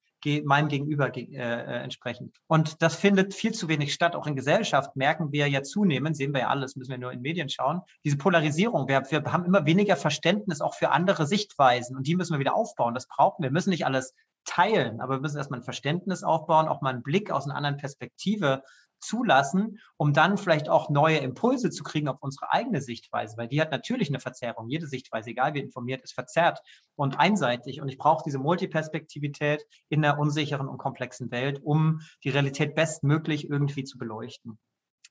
meinem 0.46 0.70
Gegenüber 0.70 1.16
äh, 1.16 1.22
äh, 1.34 1.84
entsprechend. 1.84 2.36
Und 2.48 2.82
das 2.82 2.96
findet 2.96 3.34
viel 3.34 3.54
zu 3.54 3.68
wenig 3.68 3.94
statt. 3.94 4.16
Auch 4.16 4.28
in 4.28 4.36
Gesellschaft 4.36 4.96
merken 4.96 5.32
wir 5.32 5.48
ja 5.48 5.64
zunehmend, 5.64 6.16
sehen 6.16 6.34
wir 6.34 6.42
ja 6.42 6.48
alles, 6.48 6.76
müssen 6.76 6.92
wir 6.92 6.98
nur 6.98 7.12
in 7.12 7.22
Medien 7.22 7.50
schauen, 7.50 7.82
diese 8.06 8.18
Polarisierung. 8.18 8.88
Wir, 8.88 9.04
wir 9.10 9.24
haben 9.26 9.46
immer 9.46 9.66
weniger 9.66 9.98
Verständnis 9.98 10.62
auch 10.62 10.76
für 10.76 10.92
andere 10.92 11.28
Sichtweisen 11.28 11.98
und 11.98 12.08
die 12.08 12.16
müssen 12.16 12.34
wir 12.34 12.40
wieder 12.40 12.56
aufbauen. 12.56 12.94
Das 12.94 13.08
brauchen 13.08 13.44
wir. 13.44 13.50
Wir 13.50 13.54
müssen 13.54 13.72
nicht 13.72 13.86
alles 13.86 14.14
teilen, 14.46 15.02
aber 15.02 15.16
wir 15.16 15.22
müssen 15.22 15.38
erstmal 15.38 15.60
ein 15.60 15.64
Verständnis 15.64 16.24
aufbauen, 16.24 16.68
auch 16.68 16.82
mal 16.82 16.92
einen 16.92 17.04
Blick 17.04 17.32
aus 17.32 17.46
einer 17.46 17.56
anderen 17.56 17.78
Perspektive 17.78 18.64
zulassen, 19.04 19.80
um 19.98 20.14
dann 20.14 20.38
vielleicht 20.38 20.70
auch 20.70 20.90
neue 20.90 21.18
Impulse 21.18 21.70
zu 21.70 21.84
kriegen 21.84 22.08
auf 22.08 22.18
unsere 22.22 22.52
eigene 22.52 22.82
Sichtweise, 22.82 23.38
weil 23.38 23.48
die 23.48 23.62
hat 23.62 23.72
natürlich 23.72 24.10
eine 24.10 24.20
Verzerrung. 24.20 24.70
Jede 24.70 24.88
Sichtweise, 24.88 25.32
egal 25.32 25.54
wie 25.54 25.60
informiert, 25.60 26.04
ist 26.04 26.14
verzerrt 26.14 26.60
und 26.96 27.20
einseitig. 27.20 27.82
Und 27.82 27.90
ich 27.90 27.98
brauche 27.98 28.24
diese 28.26 28.40
Multiperspektivität 28.40 29.66
in 29.90 30.04
einer 30.04 30.18
unsicheren 30.18 30.68
und 30.68 30.78
komplexen 30.78 31.32
Welt, 31.32 31.62
um 31.64 32.02
die 32.24 32.30
Realität 32.30 32.76
bestmöglich 32.76 33.50
irgendwie 33.50 33.84
zu 33.84 33.98
beleuchten. 33.98 34.58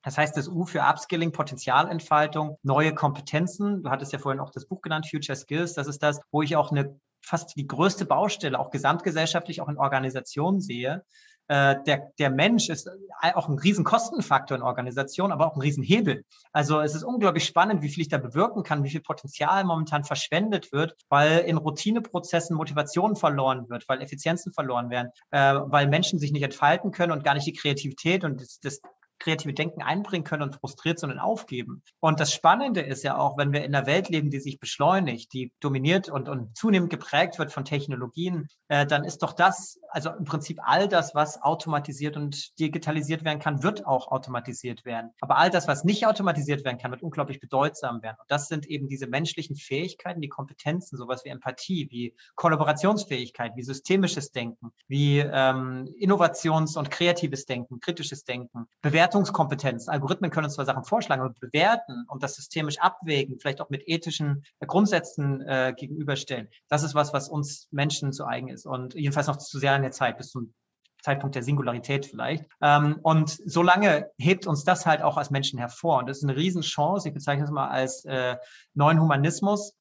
Das 0.02 0.18
heißt, 0.18 0.36
das 0.36 0.48
U 0.48 0.64
für 0.64 0.80
Upskilling, 0.80 1.30
Potenzialentfaltung, 1.30 2.58
neue 2.62 2.92
Kompetenzen. 2.92 3.84
Du 3.84 3.90
hattest 3.90 4.12
ja 4.12 4.18
vorhin 4.18 4.40
auch 4.40 4.50
das 4.50 4.66
Buch 4.66 4.80
genannt, 4.80 5.06
Future 5.08 5.36
Skills. 5.36 5.74
Das 5.74 5.86
ist 5.86 6.02
das, 6.02 6.20
wo 6.32 6.42
ich 6.42 6.56
auch 6.56 6.72
eine 6.72 6.98
fast 7.22 7.56
die 7.56 7.66
größte 7.66 8.04
Baustelle, 8.04 8.58
auch 8.58 8.70
gesamtgesellschaftlich, 8.70 9.60
auch 9.60 9.68
in 9.68 9.78
Organisationen 9.78 10.60
sehe. 10.60 11.04
Äh, 11.48 11.82
der, 11.86 12.12
der 12.18 12.30
Mensch 12.30 12.68
ist 12.68 12.88
auch 13.20 13.48
ein 13.48 13.58
riesen 13.58 13.84
Kostenfaktor 13.84 14.56
in 14.56 14.62
Organisationen, 14.62 15.32
aber 15.32 15.46
auch 15.46 15.56
ein 15.56 15.60
Riesenhebel. 15.60 16.24
Also 16.52 16.80
es 16.80 16.94
ist 16.94 17.02
unglaublich 17.02 17.44
spannend, 17.44 17.82
wie 17.82 17.88
viel 17.88 18.02
ich 18.02 18.08
da 18.08 18.18
bewirken 18.18 18.62
kann, 18.62 18.84
wie 18.84 18.90
viel 18.90 19.00
Potenzial 19.00 19.64
momentan 19.64 20.04
verschwendet 20.04 20.72
wird, 20.72 20.94
weil 21.08 21.40
in 21.40 21.56
Routineprozessen 21.56 22.56
Motivation 22.56 23.16
verloren 23.16 23.68
wird, 23.68 23.88
weil 23.88 24.00
Effizienzen 24.02 24.52
verloren 24.52 24.88
werden, 24.90 25.10
äh, 25.30 25.54
weil 25.66 25.88
Menschen 25.88 26.18
sich 26.18 26.32
nicht 26.32 26.44
entfalten 26.44 26.92
können 26.92 27.12
und 27.12 27.24
gar 27.24 27.34
nicht 27.34 27.46
die 27.46 27.52
Kreativität 27.52 28.24
und 28.24 28.40
das, 28.40 28.60
das 28.60 28.80
kreative 29.22 29.54
Denken 29.54 29.82
einbringen 29.82 30.24
können 30.24 30.42
und 30.42 30.56
frustriert 30.56 30.98
sind 30.98 31.10
und 31.10 31.18
aufgeben. 31.18 31.82
Und 32.00 32.20
das 32.20 32.32
Spannende 32.32 32.80
ist 32.80 33.04
ja 33.04 33.16
auch, 33.16 33.38
wenn 33.38 33.52
wir 33.52 33.64
in 33.64 33.74
einer 33.74 33.86
Welt 33.86 34.08
leben, 34.08 34.30
die 34.30 34.40
sich 34.40 34.58
beschleunigt, 34.58 35.32
die 35.32 35.52
dominiert 35.60 36.08
und, 36.08 36.28
und 36.28 36.56
zunehmend 36.56 36.90
geprägt 36.90 37.38
wird 37.38 37.52
von 37.52 37.64
Technologien, 37.64 38.48
äh, 38.68 38.86
dann 38.86 39.04
ist 39.04 39.22
doch 39.22 39.32
das, 39.32 39.78
also 39.90 40.10
im 40.10 40.24
Prinzip 40.24 40.58
all 40.64 40.88
das, 40.88 41.14
was 41.14 41.40
automatisiert 41.40 42.16
und 42.16 42.58
digitalisiert 42.58 43.24
werden 43.24 43.38
kann, 43.38 43.62
wird 43.62 43.86
auch 43.86 44.08
automatisiert 44.08 44.84
werden. 44.84 45.10
Aber 45.20 45.38
all 45.38 45.50
das, 45.50 45.68
was 45.68 45.84
nicht 45.84 46.06
automatisiert 46.06 46.64
werden 46.64 46.78
kann, 46.78 46.90
wird 46.90 47.02
unglaublich 47.02 47.38
bedeutsam 47.38 48.02
werden. 48.02 48.16
Und 48.20 48.30
das 48.30 48.48
sind 48.48 48.66
eben 48.66 48.88
diese 48.88 49.06
menschlichen 49.06 49.56
Fähigkeiten, 49.56 50.20
die 50.20 50.28
Kompetenzen, 50.28 50.96
sowas 50.96 51.24
wie 51.24 51.28
Empathie, 51.28 51.88
wie 51.90 52.16
Kollaborationsfähigkeit, 52.34 53.52
wie 53.54 53.62
systemisches 53.62 54.32
Denken, 54.32 54.72
wie 54.88 55.18
ähm, 55.18 55.88
Innovations- 55.98 56.76
und 56.76 56.90
kreatives 56.90 57.46
Denken, 57.46 57.78
kritisches 57.80 58.24
Denken, 58.24 58.66
Bewertung 58.80 59.11
Bewertungskompetenz. 59.12 59.88
Algorithmen 59.88 60.30
können 60.30 60.46
uns 60.46 60.54
zwar 60.54 60.64
Sachen 60.64 60.84
vorschlagen, 60.84 61.22
aber 61.22 61.34
bewerten 61.38 62.06
und 62.08 62.22
das 62.22 62.34
systemisch 62.34 62.78
abwägen, 62.78 63.38
vielleicht 63.38 63.60
auch 63.60 63.68
mit 63.68 63.86
ethischen 63.86 64.44
äh, 64.60 64.66
Grundsätzen 64.66 65.42
äh, 65.42 65.74
gegenüberstellen. 65.76 66.48
Das 66.68 66.82
ist 66.82 66.94
was, 66.94 67.12
was 67.12 67.28
uns 67.28 67.68
Menschen 67.70 68.12
zu 68.12 68.24
eigen 68.24 68.48
ist 68.48 68.66
und 68.66 68.94
jedenfalls 68.94 69.26
noch 69.26 69.36
zu 69.36 69.58
sehr 69.58 69.76
in 69.76 69.82
der 69.82 69.90
Zeit 69.90 70.16
bis 70.16 70.30
zum 70.30 70.54
Zeitpunkt 71.02 71.34
der 71.34 71.42
Singularität 71.42 72.06
vielleicht. 72.06 72.44
Ähm, 72.62 72.98
und 73.02 73.30
solange 73.44 74.10
hebt 74.18 74.46
uns 74.46 74.64
das 74.64 74.86
halt 74.86 75.02
auch 75.02 75.16
als 75.16 75.30
Menschen 75.30 75.58
hervor. 75.58 75.98
Und 75.98 76.08
das 76.08 76.18
ist 76.18 76.24
eine 76.24 76.36
Riesenchance. 76.36 77.08
Ich 77.08 77.14
bezeichne 77.14 77.44
es 77.44 77.50
mal 77.50 77.68
als 77.68 78.04
äh, 78.04 78.36
neuen 78.74 79.00
Humanismus, 79.00 79.74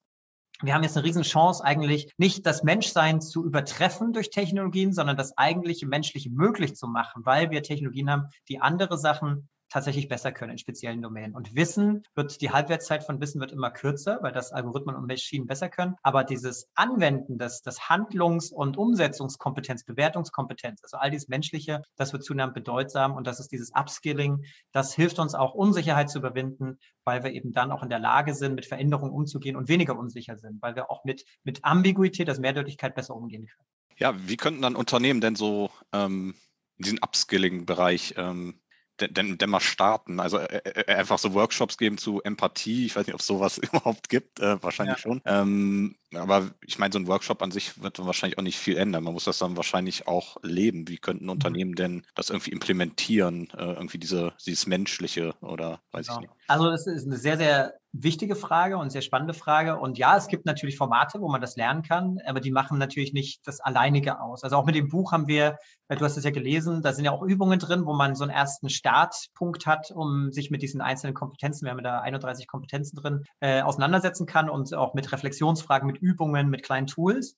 wir 0.61 0.73
haben 0.73 0.83
jetzt 0.83 0.97
eine 0.97 1.05
Riesenchance, 1.05 1.63
eigentlich 1.63 2.13
nicht 2.17 2.45
das 2.45 2.63
Menschsein 2.63 3.21
zu 3.21 3.45
übertreffen 3.45 4.13
durch 4.13 4.29
Technologien, 4.29 4.93
sondern 4.93 5.17
das 5.17 5.37
eigentliche 5.37 5.87
Menschliche 5.87 6.29
möglich 6.29 6.75
zu 6.75 6.87
machen, 6.87 7.25
weil 7.25 7.51
wir 7.51 7.63
Technologien 7.63 8.09
haben, 8.09 8.29
die 8.49 8.59
andere 8.59 8.97
Sachen 8.97 9.49
tatsächlich 9.71 10.07
besser 10.09 10.31
können 10.31 10.51
in 10.51 10.57
speziellen 10.57 11.01
Domänen. 11.01 11.33
Und 11.33 11.55
Wissen 11.55 12.03
wird, 12.13 12.41
die 12.41 12.51
Halbwertszeit 12.51 13.03
von 13.03 13.19
Wissen 13.21 13.39
wird 13.39 13.51
immer 13.51 13.71
kürzer, 13.71 14.19
weil 14.21 14.33
das 14.33 14.51
Algorithmen 14.51 14.95
und 14.95 15.07
Maschinen 15.07 15.47
besser 15.47 15.69
können. 15.69 15.95
Aber 16.03 16.23
dieses 16.23 16.69
Anwenden, 16.75 17.37
das, 17.37 17.61
das 17.61 17.89
Handlungs- 17.89 18.51
und 18.51 18.77
Umsetzungskompetenz, 18.77 19.85
Bewertungskompetenz, 19.85 20.81
also 20.83 20.97
all 20.97 21.09
dieses 21.09 21.29
Menschliche, 21.29 21.81
das 21.95 22.11
wird 22.11 22.23
zunehmend 22.23 22.53
bedeutsam. 22.53 23.15
Und 23.15 23.25
das 23.25 23.39
ist 23.39 23.51
dieses 23.51 23.71
Upskilling. 23.73 24.43
Das 24.73 24.93
hilft 24.93 25.19
uns 25.19 25.33
auch, 25.33 25.53
Unsicherheit 25.53 26.09
zu 26.09 26.19
überwinden, 26.19 26.77
weil 27.05 27.23
wir 27.23 27.31
eben 27.31 27.53
dann 27.53 27.71
auch 27.71 27.81
in 27.81 27.89
der 27.89 27.99
Lage 27.99 28.35
sind, 28.35 28.55
mit 28.55 28.65
Veränderungen 28.65 29.13
umzugehen 29.13 29.55
und 29.55 29.69
weniger 29.69 29.97
unsicher 29.97 30.37
sind, 30.37 30.61
weil 30.61 30.75
wir 30.75 30.91
auch 30.91 31.05
mit, 31.05 31.25
mit 31.43 31.63
Ambiguität, 31.63 32.27
also 32.27 32.41
Mehrdeutigkeit 32.41 32.93
besser 32.93 33.15
umgehen 33.15 33.47
können. 33.47 33.67
Ja, 33.97 34.13
wie 34.27 34.37
könnten 34.37 34.61
dann 34.61 34.75
Unternehmen 34.75 35.21
denn 35.21 35.35
so 35.35 35.69
ähm, 35.93 36.35
in 36.77 36.83
diesen 36.83 36.99
Upskilling-Bereich 36.99 38.15
ähm, 38.17 38.59
denn, 38.99 39.37
denn 39.37 39.49
mal 39.49 39.59
starten. 39.59 40.19
Also 40.19 40.37
äh, 40.37 40.61
äh, 40.63 40.95
einfach 40.95 41.19
so 41.19 41.33
Workshops 41.33 41.77
geben 41.77 41.97
zu 41.97 42.21
Empathie. 42.21 42.85
Ich 42.85 42.95
weiß 42.95 43.07
nicht, 43.07 43.13
ob 43.13 43.21
es 43.21 43.27
sowas 43.27 43.57
überhaupt 43.57 44.09
gibt, 44.09 44.39
äh, 44.39 44.61
wahrscheinlich 44.61 44.97
ja. 44.97 45.01
schon. 45.01 45.21
Ähm, 45.25 45.95
aber 46.13 46.51
ich 46.65 46.77
meine, 46.77 46.91
so 46.91 46.99
ein 46.99 47.07
Workshop 47.07 47.41
an 47.41 47.51
sich 47.51 47.81
wird 47.81 48.03
wahrscheinlich 48.05 48.37
auch 48.37 48.43
nicht 48.43 48.57
viel 48.57 48.77
ändern. 48.77 49.03
Man 49.03 49.13
muss 49.13 49.23
das 49.23 49.39
dann 49.39 49.57
wahrscheinlich 49.57 50.07
auch 50.07 50.37
leben. 50.43 50.87
Wie 50.87 50.97
könnten 50.97 51.25
mhm. 51.25 51.31
Unternehmen 51.31 51.75
denn 51.75 52.05
das 52.15 52.29
irgendwie 52.29 52.51
implementieren? 52.51 53.49
Äh, 53.57 53.73
irgendwie 53.73 53.97
diese, 53.97 54.33
dieses 54.45 54.67
Menschliche 54.67 55.35
oder 55.41 55.81
weiß 55.91 56.07
genau. 56.07 56.19
ich 56.19 56.27
nicht. 56.27 56.33
Also 56.47 56.69
das 56.69 56.87
ist 56.87 57.05
eine 57.05 57.17
sehr, 57.17 57.37
sehr 57.37 57.80
wichtige 57.93 58.35
Frage 58.35 58.77
und 58.77 58.89
sehr 58.89 59.01
spannende 59.01 59.33
Frage. 59.33 59.77
Und 59.77 59.97
ja, 59.97 60.15
es 60.15 60.27
gibt 60.27 60.45
natürlich 60.45 60.77
Formate, 60.77 61.19
wo 61.19 61.29
man 61.29 61.41
das 61.41 61.55
lernen 61.55 61.83
kann, 61.83 62.19
aber 62.25 62.39
die 62.39 62.51
machen 62.51 62.77
natürlich 62.77 63.13
nicht 63.13 63.45
das 63.45 63.59
Alleinige 63.59 64.21
aus. 64.21 64.43
Also 64.43 64.55
auch 64.55 64.65
mit 64.65 64.75
dem 64.75 64.87
Buch 64.87 65.11
haben 65.11 65.27
wir, 65.27 65.57
du 65.89 65.99
hast 65.99 66.17
es 66.17 66.23
ja 66.23 66.31
gelesen, 66.31 66.81
da 66.81 66.93
sind 66.93 67.05
ja 67.05 67.11
auch 67.11 67.21
Übungen 67.21 67.59
drin, 67.59 67.85
wo 67.85 67.93
man 67.93 68.15
so 68.15 68.23
einen 68.23 68.31
ersten 68.31 68.69
Startpunkt 68.69 69.65
hat, 69.65 69.91
um 69.91 70.31
sich 70.31 70.51
mit 70.51 70.61
diesen 70.61 70.81
einzelnen 70.81 71.13
Kompetenzen, 71.13 71.65
wir 71.65 71.71
haben 71.71 71.83
da 71.83 71.99
31 71.99 72.47
Kompetenzen 72.47 72.95
drin, 72.95 73.23
äh, 73.41 73.61
auseinandersetzen 73.61 74.25
kann 74.25 74.49
und 74.49 74.73
auch 74.73 74.93
mit 74.93 75.11
Reflexionsfragen, 75.11 75.87
mit 75.87 75.97
Übungen, 75.97 76.49
mit 76.49 76.63
kleinen 76.63 76.87
Tools. 76.87 77.35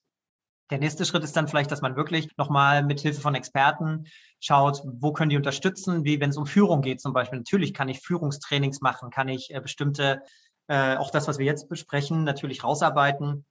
Der 0.70 0.78
nächste 0.78 1.04
Schritt 1.04 1.24
ist 1.24 1.36
dann 1.36 1.46
vielleicht, 1.46 1.70
dass 1.70 1.82
man 1.82 1.94
wirklich 1.94 2.28
nochmal 2.38 2.82
mit 2.82 3.00
Hilfe 3.00 3.20
von 3.20 3.34
Experten 3.34 4.06
schaut, 4.40 4.82
wo 4.84 5.12
können 5.12 5.28
die 5.28 5.36
unterstützen, 5.36 6.04
wie 6.04 6.20
wenn 6.20 6.30
es 6.30 6.38
um 6.38 6.46
Führung 6.46 6.80
geht 6.80 7.02
zum 7.02 7.12
Beispiel. 7.12 7.38
Natürlich 7.38 7.74
kann 7.74 7.88
ich 7.88 8.00
Führungstrainings 8.00 8.80
machen, 8.80 9.10
kann 9.10 9.28
ich 9.28 9.54
äh, 9.54 9.60
bestimmte, 9.60 10.22
äh, 10.68 10.96
auch 10.96 11.10
das, 11.10 11.28
was 11.28 11.38
wir 11.38 11.46
jetzt 11.46 11.68
besprechen, 11.68 12.24
natürlich 12.24 12.64
rausarbeiten 12.64 13.44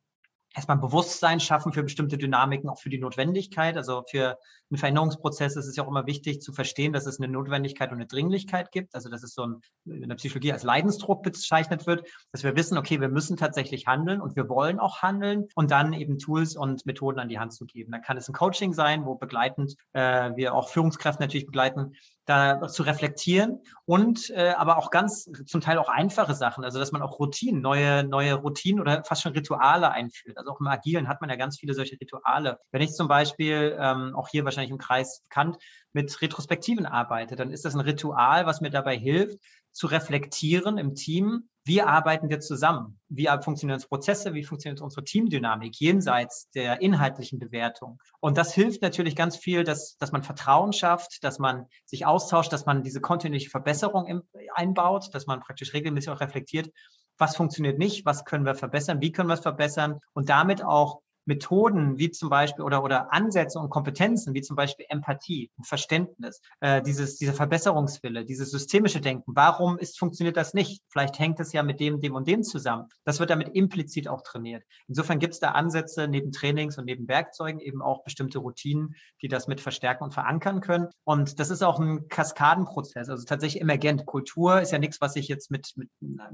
erstmal 0.56 0.78
Bewusstsein 0.78 1.40
schaffen 1.40 1.74
für 1.74 1.84
bestimmte 1.84 2.18
Dynamiken, 2.18 2.70
auch 2.70 2.80
für 2.80 2.90
die 2.90 3.00
Notwendigkeit. 3.00 3.76
Also 3.76 4.04
für 4.10 4.38
einen 4.70 4.78
Veränderungsprozess 4.78 5.56
ist 5.56 5.66
es 5.66 5.76
ja 5.76 5.84
auch 5.84 5.88
immer 5.88 6.06
wichtig 6.06 6.42
zu 6.42 6.54
verstehen, 6.54 6.94
dass 6.94 7.06
es 7.06 7.20
eine 7.20 7.32
Notwendigkeit 7.32 7.90
und 7.90 7.98
eine 7.98 8.06
Dringlichkeit 8.06 8.72
gibt. 8.72 8.94
Also 8.94 9.10
dass 9.10 9.24
es 9.24 9.34
so 9.34 9.48
ein, 9.48 9.62
in 9.86 10.10
der 10.10 10.16
Psychologie 10.16 10.54
als 10.54 10.64
Leidensdruck 10.64 11.24
bezeichnet 11.24 11.88
wird, 11.88 12.08
dass 12.32 12.44
wir 12.44 12.56
wissen, 12.56 12.78
okay, 12.78 13.02
wir 13.02 13.10
müssen 13.10 13.36
tatsächlich 13.36 13.88
handeln 13.88 14.22
und 14.22 14.36
wir 14.36 14.48
wollen 14.48 14.80
auch 14.80 15.02
handeln 15.02 15.48
und 15.56 15.72
dann 15.72 15.94
eben 15.94 16.20
Tools 16.20 16.56
und 16.56 16.86
Methoden 16.86 17.20
an 17.20 17.30
die 17.30 17.40
Hand 17.40 17.54
zu 17.54 17.66
geben. 17.66 17.92
Da 17.92 18.00
kann 18.00 18.18
es 18.18 18.30
ein 18.30 18.34
Coaching 18.34 18.74
sein, 18.74 19.06
wo 19.06 19.16
begleitend 19.16 19.76
äh, 19.94 20.32
wir 20.36 20.54
auch 20.54 20.70
Führungskräfte 20.70 21.22
natürlich 21.22 21.48
begleiten, 21.48 21.96
da 22.26 22.68
zu 22.68 22.84
reflektieren 22.84 23.62
und 23.86 24.30
äh, 24.30 24.52
aber 24.52 24.78
auch 24.78 24.92
ganz 24.92 25.30
zum 25.46 25.62
Teil 25.62 25.78
auch 25.78 25.90
einfache 25.90 26.34
Sachen, 26.34 26.64
also 26.64 26.80
dass 26.80 26.92
man 26.92 27.02
auch 27.02 27.20
Routinen, 27.20 27.62
neue, 27.62 28.04
neue 28.04 28.36
Routinen 28.36 28.80
oder 28.80 29.04
fast 29.04 29.22
schon 29.22 29.34
Rituale 29.34 29.92
einführt. 29.92 30.38
Also 30.38 30.52
auch 30.52 30.60
im 30.60 30.68
Agilen 30.68 31.08
hat 31.08 31.22
man 31.22 31.30
ja 31.30 31.36
ganz 31.36 31.60
viele 31.60 31.74
solche 31.74 32.00
Rituale. 32.00 32.60
Wenn 32.72 32.82
ich 32.82 32.94
zum 32.94 33.08
Beispiel 33.08 33.78
ähm, 33.80 34.16
auch 34.16 34.30
hier 34.30 34.46
wahrscheinlich 34.46 34.72
im 34.72 34.78
Kreis 34.78 35.22
bekannt 35.24 35.58
mit 35.92 36.22
Retrospektiven 36.22 36.86
arbeite, 36.86 37.36
dann 37.36 37.52
ist 37.52 37.66
das 37.66 37.76
ein 37.76 37.82
Ritual, 37.82 38.46
was 38.46 38.62
mir 38.62 38.70
dabei 38.70 38.98
hilft, 38.98 39.40
zu 39.72 39.88
reflektieren 39.88 40.78
im 40.78 40.96
Team, 40.96 41.50
wie 41.66 41.82
arbeiten 41.82 42.30
wir 42.30 42.42
zusammen? 42.42 43.00
Wie 43.08 43.28
funktionieren 43.42 43.76
unsere 43.76 43.90
Prozesse? 43.90 44.34
Wie 44.34 44.44
funktioniert 44.44 44.82
unsere 44.82 45.04
Teamdynamik 45.04 45.80
jenseits 45.80 46.50
der 46.52 46.82
inhaltlichen 46.82 47.40
Bewertung? 47.40 48.00
Und 48.20 48.38
das 48.38 48.54
hilft 48.54 48.82
natürlich 48.82 49.16
ganz 49.16 49.38
viel, 49.38 49.64
dass, 49.64 49.96
dass 49.98 50.12
man 50.12 50.24
Vertrauen 50.24 50.74
schafft, 50.74 51.24
dass 51.24 51.40
man 51.40 51.68
sich 51.86 52.06
austauscht, 52.06 52.52
dass 52.52 52.66
man 52.66 52.84
diese 52.84 53.00
kontinuierliche 53.00 53.50
Verbesserung 53.50 54.08
im, 54.08 54.24
einbaut, 54.54 55.14
dass 55.14 55.26
man 55.26 55.40
praktisch 55.40 55.74
regelmäßig 55.74 56.10
auch 56.10 56.20
reflektiert, 56.20 56.70
was 57.18 57.36
funktioniert 57.38 57.78
nicht, 57.78 58.06
was 58.06 58.26
können 58.26 58.46
wir 58.46 58.56
verbessern, 58.56 59.00
wie 59.00 59.12
können 59.12 59.30
wir 59.30 59.36
es 59.36 59.40
verbessern 59.40 60.00
und 60.14 60.30
damit 60.30 60.64
auch 60.64 61.03
Methoden 61.26 61.98
wie 61.98 62.12
zum 62.12 62.30
Beispiel 62.30 62.64
oder, 62.64 62.84
oder 62.84 63.14
Ansätze 63.14 63.60
und 63.60 63.70
Kompetenzen 63.70 64.34
wie 64.34 64.42
zum 64.42 64.56
Beispiel 64.56 64.86
Empathie 64.90 65.52
und 65.58 65.68
Verständnis, 65.68 66.42
äh, 66.60 66.82
dieses, 66.82 67.18
dieser 67.18 67.34
Verbesserungswille, 67.34 68.26
dieses 68.26 68.52
systemische 68.52 69.02
Denken. 69.02 69.34
Warum 69.36 69.78
ist, 69.78 69.98
funktioniert 70.00 70.38
das 70.38 70.54
nicht? 70.54 70.82
Vielleicht 70.90 71.20
hängt 71.20 71.40
es 71.40 71.54
ja 71.54 71.64
mit 71.64 71.80
dem, 71.80 72.00
dem 72.02 72.16
und 72.16 72.28
dem 72.28 72.44
zusammen. 72.44 72.88
Das 73.06 73.20
wird 73.20 73.30
damit 73.30 73.50
implizit 73.56 74.08
auch 74.08 74.22
trainiert. 74.22 74.64
Insofern 74.88 75.20
gibt 75.20 75.34
es 75.34 75.40
da 75.40 75.52
Ansätze 75.52 76.08
neben 76.08 76.32
Trainings 76.32 76.78
und 76.78 76.86
neben 76.86 77.08
Werkzeugen 77.08 77.60
eben 77.60 77.82
auch 77.82 78.04
bestimmte 78.04 78.40
Routinen, 78.40 78.96
die 79.22 79.28
das 79.28 79.48
mit 79.48 79.62
verstärken 79.62 80.04
und 80.04 80.14
verankern 80.14 80.62
können. 80.62 80.88
Und 81.04 81.40
das 81.40 81.50
ist 81.50 81.64
auch 81.64 81.80
ein 81.80 82.08
Kaskadenprozess, 82.10 83.10
also 83.10 83.24
tatsächlich 83.24 83.62
emergent. 83.62 84.06
Kultur 84.06 84.62
ist 84.62 84.72
ja 84.72 84.80
nichts, 84.80 85.00
was 85.02 85.16
ich 85.16 85.28
jetzt 85.28 85.52
mit, 85.52 85.74
mit 85.76 85.90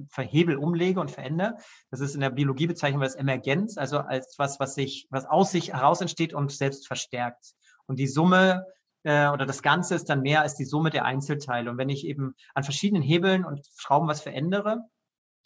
Verhebel 0.10 0.56
umlege 0.56 1.00
und 1.00 1.12
verändere. 1.12 1.58
Das 1.92 2.00
ist 2.00 2.16
in 2.16 2.22
der 2.22 2.30
Biologie 2.30 2.68
bezeichnen 2.68 3.02
wir 3.02 3.10
Emergenz, 3.20 3.78
also 3.78 4.00
als 4.00 4.36
was, 4.38 4.60
was 4.60 4.76
sich, 4.80 5.08
was 5.10 5.26
aus 5.26 5.52
sich 5.52 5.74
heraus 5.74 6.00
entsteht 6.00 6.34
und 6.34 6.52
selbst 6.52 6.88
verstärkt. 6.88 7.54
Und 7.86 8.00
die 8.00 8.08
Summe 8.08 8.66
äh, 9.04 9.28
oder 9.28 9.46
das 9.46 9.62
Ganze 9.62 9.96
ist 9.96 10.10
dann 10.10 10.22
mehr 10.22 10.42
als 10.42 10.56
die 10.56 10.64
Summe 10.64 10.90
der 10.90 11.04
Einzelteile. 11.04 11.70
Und 11.70 11.78
wenn 11.78 11.90
ich 11.90 12.06
eben 12.06 12.34
an 12.54 12.64
verschiedenen 12.64 13.04
Hebeln 13.04 13.44
und 13.44 13.68
Schrauben 13.76 14.08
was 14.08 14.22
verändere, 14.22 14.86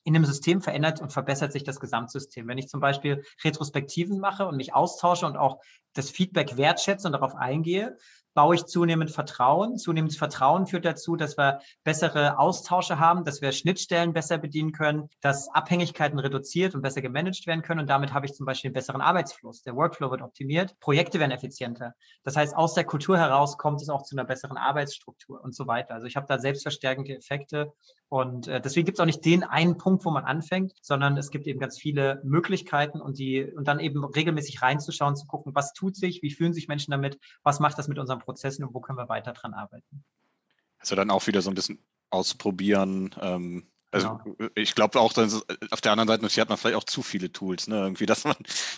in 0.04 0.14
dem 0.14 0.26
System 0.26 0.62
verändert 0.62 1.02
und 1.02 1.14
verbessert 1.14 1.52
sich 1.52 1.64
das 1.64 1.80
Gesamtsystem. 1.80 2.48
Wenn 2.48 2.58
ich 2.58 2.68
zum 2.68 2.80
Beispiel 2.80 3.24
Retrospektiven 3.44 4.20
mache 4.20 4.46
und 4.46 4.58
mich 4.58 4.76
austausche 4.76 5.26
und 5.26 5.38
auch 5.38 5.62
das 5.94 6.10
Feedback 6.10 6.58
wertschätze 6.58 7.08
und 7.08 7.14
darauf 7.14 7.36
eingehe, 7.36 7.98
baue 8.34 8.56
ich 8.56 8.66
zunehmend 8.66 9.12
Vertrauen. 9.12 9.78
Zunehmendes 9.78 10.18
Vertrauen 10.18 10.66
führt 10.66 10.86
dazu, 10.86 11.16
dass 11.16 11.38
wir 11.38 11.60
bessere 11.84 12.40
Austausche 12.40 13.00
haben, 13.00 13.24
dass 13.26 13.42
wir 13.42 13.52
Schnittstellen 13.52 14.14
besser 14.14 14.38
bedienen 14.38 14.72
können, 14.72 15.10
dass 15.22 15.50
Abhängigkeiten 15.54 16.20
reduziert 16.20 16.76
und 16.76 16.82
besser 16.82 17.02
gemanagt 17.02 17.46
werden 17.48 17.62
können. 17.62 17.82
Und 17.82 17.90
damit 17.90 18.14
habe 18.14 18.26
ich 18.26 18.34
zum 18.34 18.46
Beispiel 18.46 18.70
einen 18.70 18.74
besseren 18.74 19.02
Arbeitsfluss. 19.02 19.62
Der 19.62 19.76
Workflow 19.76 20.12
wird 20.12 20.22
optimiert, 20.22 20.80
Projekte 20.80 21.20
werden 21.20 21.32
effizienter. 21.32 21.94
Das 22.24 22.36
heißt, 22.36 22.56
aus 22.56 22.74
der 22.74 22.84
Kultur 22.84 23.18
heraus 23.18 23.58
kommt 23.58 23.82
es 23.82 23.90
auch 23.90 24.04
zu 24.04 24.16
einer 24.16 24.26
besseren 24.26 24.58
Arbeitsstruktur 24.58 25.42
und 25.44 25.56
so 25.56 25.68
weiter. 25.68 25.94
Also 25.94 26.08
ich 26.08 26.16
habe 26.16 26.26
da 26.28 26.40
selbstverstärkende 26.40 27.16
Effekte. 27.16 27.72
Und 28.10 28.48
äh, 28.48 28.62
deswegen 28.62 28.86
gibt 28.86 28.98
es 28.98 29.02
auch 29.02 29.08
nicht 29.08 29.26
den 29.26 29.44
einen 29.44 29.78
Punkt, 29.78 30.06
wo 30.06 30.12
man 30.12 30.24
anfängt, 30.24 30.74
sondern 30.82 31.18
es 31.18 31.32
gibt 31.32 31.48
eben 31.48 31.60
ganz 31.60 31.80
viele 31.80 32.22
Möglichkeiten 32.24 33.02
und 33.02 33.18
die 33.18 33.44
und 33.44 33.68
dann 33.68 33.80
eben 33.80 34.04
regelmäßig 34.04 34.62
reinzuschauen, 34.62 35.16
zu 35.16 35.26
gucken, 35.26 35.56
was 35.56 35.74
tut 35.74 35.83
sich, 35.92 36.22
wie 36.22 36.32
fühlen 36.32 36.54
sich 36.54 36.68
Menschen 36.68 36.92
damit, 36.92 37.20
was 37.44 37.60
macht 37.60 37.78
das 37.78 37.88
mit 37.88 38.00
unserem 38.00 38.20
Prozessen 38.20 38.64
und 38.64 38.74
wo 38.74 38.80
können 38.80 38.98
wir 38.98 39.10
weiter 39.10 39.34
dran 39.34 39.54
arbeiten. 39.54 40.04
Also 40.80 40.96
dann 40.96 41.12
auch 41.12 41.28
wieder 41.28 41.42
so 41.42 41.50
ein 41.50 41.56
bisschen 41.56 41.80
ausprobieren. 42.10 43.16
Ähm, 43.22 43.68
also 43.92 44.18
genau. 44.24 44.50
ich 44.56 44.74
glaube 44.74 45.00
auch, 45.00 45.14
dass 45.14 45.46
auf 45.72 45.82
der 45.82 45.92
anderen 45.92 46.08
Seite 46.08 46.42
hat 46.42 46.50
man 46.50 46.58
vielleicht 46.58 46.78
auch 46.78 46.84
zu 46.84 47.04
viele 47.04 47.32
Tools, 47.32 47.68
ne? 47.68 47.78
Irgendwie, 47.78 48.06
dass 48.08 48.24
man 48.24 48.36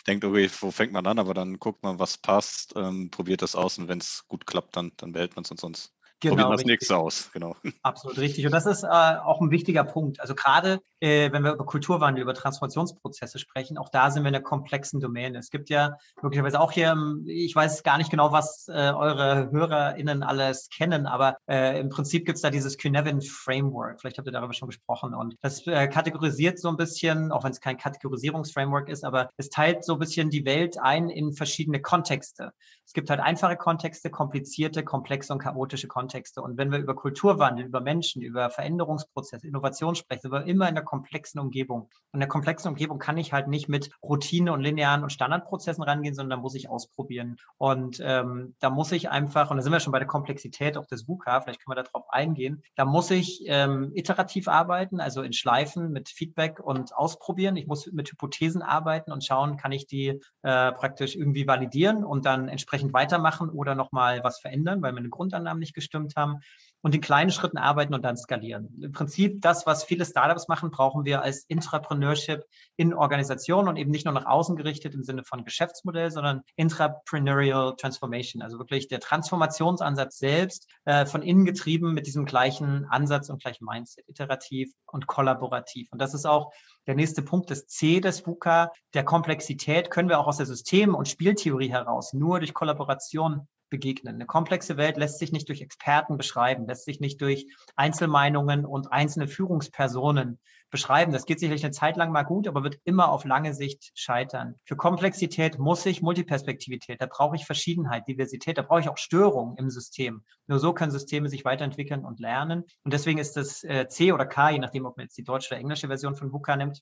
denkt, 0.07 0.25
okay, 0.25 0.49
wo 0.59 0.71
fängt 0.71 0.91
man 0.91 1.07
an? 1.07 1.19
Aber 1.19 1.33
dann 1.33 1.57
guckt 1.59 1.83
man, 1.83 1.99
was 1.99 2.17
passt, 2.17 2.73
ähm, 2.75 3.09
probiert 3.11 3.41
das 3.41 3.55
aus 3.55 3.77
und 3.77 3.87
wenn 3.87 3.99
es 3.99 4.25
gut 4.27 4.45
klappt, 4.45 4.75
dann, 4.75 4.91
dann 4.97 5.13
behält 5.13 5.35
man 5.35 5.43
es 5.43 5.51
und 5.51 5.59
sonst 5.59 5.93
Genau, 6.31 6.51
das 6.51 6.65
nächste 6.65 6.97
aus, 6.97 7.29
genau. 7.31 7.55
Absolut 7.83 8.17
richtig. 8.17 8.45
Und 8.45 8.51
das 8.51 8.65
ist 8.65 8.83
äh, 8.83 8.87
auch 8.87 9.41
ein 9.41 9.51
wichtiger 9.51 9.83
Punkt. 9.83 10.19
Also 10.19 10.35
gerade 10.35 10.79
äh, 10.99 11.31
wenn 11.31 11.43
wir 11.43 11.53
über 11.53 11.65
Kulturwandel, 11.65 12.23
über 12.23 12.33
Transformationsprozesse 12.33 13.39
sprechen, 13.39 13.77
auch 13.77 13.89
da 13.89 14.09
sind 14.09 14.23
wir 14.23 14.29
in 14.29 14.35
einer 14.35 14.43
komplexen 14.43 14.99
Domäne. 14.99 15.37
Es 15.37 15.49
gibt 15.49 15.69
ja 15.69 15.97
möglicherweise 16.21 16.59
auch 16.59 16.71
hier, 16.71 16.95
ich 17.25 17.55
weiß 17.55 17.83
gar 17.83 17.97
nicht 17.97 18.09
genau, 18.09 18.31
was 18.31 18.67
äh, 18.67 18.91
eure 18.91 19.51
HörerInnen 19.51 20.23
alles 20.23 20.69
kennen, 20.69 21.05
aber 21.05 21.37
äh, 21.47 21.79
im 21.79 21.89
Prinzip 21.89 22.25
gibt 22.25 22.37
es 22.37 22.41
da 22.41 22.49
dieses 22.49 22.77
Cynevin 22.77 23.21
Framework. 23.21 23.99
Vielleicht 23.99 24.17
habt 24.17 24.27
ihr 24.27 24.31
darüber 24.31 24.53
schon 24.53 24.67
gesprochen. 24.67 25.13
Und 25.13 25.35
das 25.41 25.65
äh, 25.67 25.87
kategorisiert 25.87 26.59
so 26.59 26.69
ein 26.69 26.77
bisschen, 26.77 27.31
auch 27.31 27.43
wenn 27.43 27.51
es 27.51 27.61
kein 27.61 27.77
Kategorisierungsframework 27.77 28.89
ist, 28.89 29.03
aber 29.03 29.29
es 29.37 29.49
teilt 29.49 29.85
so 29.85 29.93
ein 29.93 29.99
bisschen 29.99 30.29
die 30.29 30.45
Welt 30.45 30.77
ein 30.79 31.09
in 31.09 31.33
verschiedene 31.33 31.81
Kontexte. 31.81 32.51
Es 32.85 32.93
gibt 32.93 33.09
halt 33.09 33.19
einfache 33.19 33.57
Kontexte, 33.57 34.09
komplizierte, 34.09 34.83
komplexe 34.83 35.33
und 35.33 35.39
chaotische 35.39 35.87
Kontexte. 35.87 36.14
Kontexte. 36.15 36.41
Und 36.41 36.57
wenn 36.57 36.71
wir 36.71 36.79
über 36.79 36.95
Kulturwandel, 36.95 37.65
über 37.65 37.81
Menschen, 37.81 38.21
über 38.21 38.49
Veränderungsprozesse, 38.49 39.47
Innovation 39.47 39.95
sprechen, 39.95 40.21
sind 40.21 40.31
wir 40.31 40.45
immer 40.45 40.69
in 40.69 40.77
einer 40.77 40.81
komplexen 40.81 41.39
Umgebung. 41.41 41.89
In 42.13 42.19
der 42.19 42.29
komplexen 42.29 42.69
Umgebung 42.69 42.99
kann 42.99 43.17
ich 43.17 43.33
halt 43.33 43.49
nicht 43.49 43.67
mit 43.67 43.89
Routine 44.01 44.53
und 44.53 44.61
linearen 44.61 45.03
und 45.03 45.11
Standardprozessen 45.11 45.83
rangehen, 45.83 46.15
sondern 46.15 46.37
da 46.37 46.41
muss 46.41 46.55
ich 46.55 46.69
ausprobieren. 46.69 47.35
Und 47.57 48.01
ähm, 48.01 48.55
da 48.59 48.69
muss 48.69 48.93
ich 48.93 49.09
einfach, 49.09 49.51
und 49.51 49.57
da 49.57 49.63
sind 49.63 49.73
wir 49.73 49.81
schon 49.81 49.91
bei 49.91 49.99
der 49.99 50.07
Komplexität 50.07 50.77
auch 50.77 50.85
des 50.85 51.07
VUCA, 51.07 51.41
vielleicht 51.41 51.63
können 51.63 51.77
wir 51.77 51.83
darauf 51.83 52.09
eingehen, 52.09 52.63
da 52.75 52.85
muss 52.85 53.11
ich 53.11 53.43
ähm, 53.47 53.91
iterativ 53.93 54.47
arbeiten, 54.47 55.01
also 55.01 55.21
in 55.21 55.33
Schleifen 55.33 55.91
mit 55.91 56.07
Feedback 56.07 56.61
und 56.61 56.95
ausprobieren. 56.95 57.57
Ich 57.57 57.67
muss 57.67 57.91
mit 57.91 58.09
Hypothesen 58.09 58.61
arbeiten 58.61 59.11
und 59.11 59.25
schauen, 59.25 59.57
kann 59.57 59.73
ich 59.73 59.85
die 59.85 60.21
äh, 60.43 60.71
praktisch 60.71 61.15
irgendwie 61.15 61.45
validieren 61.45 62.05
und 62.05 62.25
dann 62.25 62.47
entsprechend 62.47 62.93
weitermachen 62.93 63.49
oder 63.49 63.75
nochmal 63.75 64.23
was 64.23 64.39
verändern, 64.39 64.81
weil 64.81 64.93
meine 64.93 65.09
Grundannahmen 65.09 65.59
nicht 65.59 65.73
gestimmt 65.73 65.94
abgestimmt 65.95 66.15
haben 66.15 66.41
und 66.81 66.93
in 66.93 67.01
kleinen 67.01 67.31
Schritten 67.31 67.57
arbeiten 67.57 67.95
und 67.95 68.05
dann 68.05 68.15
skalieren. 68.15 68.69
Im 68.79 68.91
Prinzip 68.91 69.41
das, 69.41 69.65
was 69.65 69.83
viele 69.83 70.05
Startups 70.05 70.47
machen, 70.47 70.69
brauchen 70.69 71.03
wir 71.03 71.23
als 71.23 71.43
Intrapreneurship 71.47 72.43
in 72.75 72.93
Organisationen 72.93 73.67
und 73.67 73.77
eben 73.77 73.89
nicht 73.89 74.05
nur 74.05 74.13
nach 74.13 74.27
außen 74.27 74.55
gerichtet 74.55 74.93
im 74.93 75.01
Sinne 75.01 75.23
von 75.23 75.43
Geschäftsmodell, 75.43 76.11
sondern 76.11 76.43
Intrapreneurial 76.57 77.75
Transformation, 77.77 78.43
also 78.43 78.59
wirklich 78.59 78.87
der 78.87 78.99
Transformationsansatz 78.99 80.19
selbst 80.19 80.69
äh, 80.85 81.07
von 81.07 81.23
innen 81.23 81.45
getrieben 81.45 81.95
mit 81.95 82.05
diesem 82.05 82.25
gleichen 82.25 82.85
Ansatz 82.85 83.29
und 83.29 83.41
gleichen 83.41 83.65
Mindset, 83.65 84.07
iterativ 84.07 84.71
und 84.85 85.07
kollaborativ. 85.07 85.87
Und 85.91 85.99
das 85.99 86.13
ist 86.13 86.27
auch 86.27 86.53
der 86.85 86.93
nächste 86.93 87.23
Punkt, 87.23 87.49
das 87.49 87.65
C 87.65 87.99
des 87.99 88.27
VUCA, 88.27 88.71
der 88.93 89.03
Komplexität 89.03 89.89
können 89.89 90.07
wir 90.07 90.19
auch 90.19 90.27
aus 90.27 90.37
der 90.37 90.45
System- 90.45 90.93
und 90.93 91.07
Spieltheorie 91.07 91.69
heraus 91.69 92.13
nur 92.13 92.37
durch 92.37 92.53
Kollaboration 92.53 93.47
begegnen. 93.69 94.15
Eine 94.15 94.25
komplexe 94.25 94.77
Welt 94.77 94.97
lässt 94.97 95.19
sich 95.19 95.31
nicht 95.31 95.49
durch 95.49 95.61
Experten 95.61 96.17
beschreiben, 96.17 96.67
lässt 96.67 96.85
sich 96.85 96.99
nicht 96.99 97.21
durch 97.21 97.47
Einzelmeinungen 97.75 98.65
und 98.65 98.91
einzelne 98.91 99.27
Führungspersonen 99.27 100.39
beschreiben. 100.69 101.13
Das 101.13 101.25
geht 101.25 101.39
sicherlich 101.39 101.63
eine 101.63 101.71
Zeit 101.71 101.95
lang 101.95 102.11
mal 102.11 102.23
gut, 102.23 102.47
aber 102.47 102.63
wird 102.63 102.79
immer 102.83 103.09
auf 103.11 103.23
lange 103.23 103.53
Sicht 103.53 103.91
scheitern. 103.95 104.55
Für 104.65 104.75
Komplexität 104.75 105.57
muss 105.57 105.85
ich 105.85 106.01
Multiperspektivität, 106.01 107.01
da 107.01 107.05
brauche 107.05 107.35
ich 107.35 107.45
Verschiedenheit, 107.45 108.07
Diversität, 108.07 108.57
da 108.57 108.61
brauche 108.61 108.81
ich 108.81 108.89
auch 108.89 108.97
Störungen 108.97 109.55
im 109.57 109.69
System. 109.69 110.23
Nur 110.47 110.59
so 110.59 110.73
können 110.73 110.91
Systeme 110.91 111.29
sich 111.29 111.45
weiterentwickeln 111.45 112.03
und 112.03 112.19
lernen. 112.19 112.63
Und 112.83 112.93
deswegen 112.93 113.19
ist 113.19 113.37
das 113.37 113.63
äh, 113.63 113.87
C 113.87 114.11
oder 114.11 114.25
K, 114.25 114.49
je 114.49 114.59
nachdem, 114.59 114.85
ob 114.85 114.97
man 114.97 115.05
jetzt 115.05 115.17
die 115.17 115.23
deutsche 115.23 115.53
oder 115.53 115.59
englische 115.59 115.87
Version 115.87 116.15
von 116.15 116.31
VUCA 116.31 116.57
nimmt, 116.57 116.81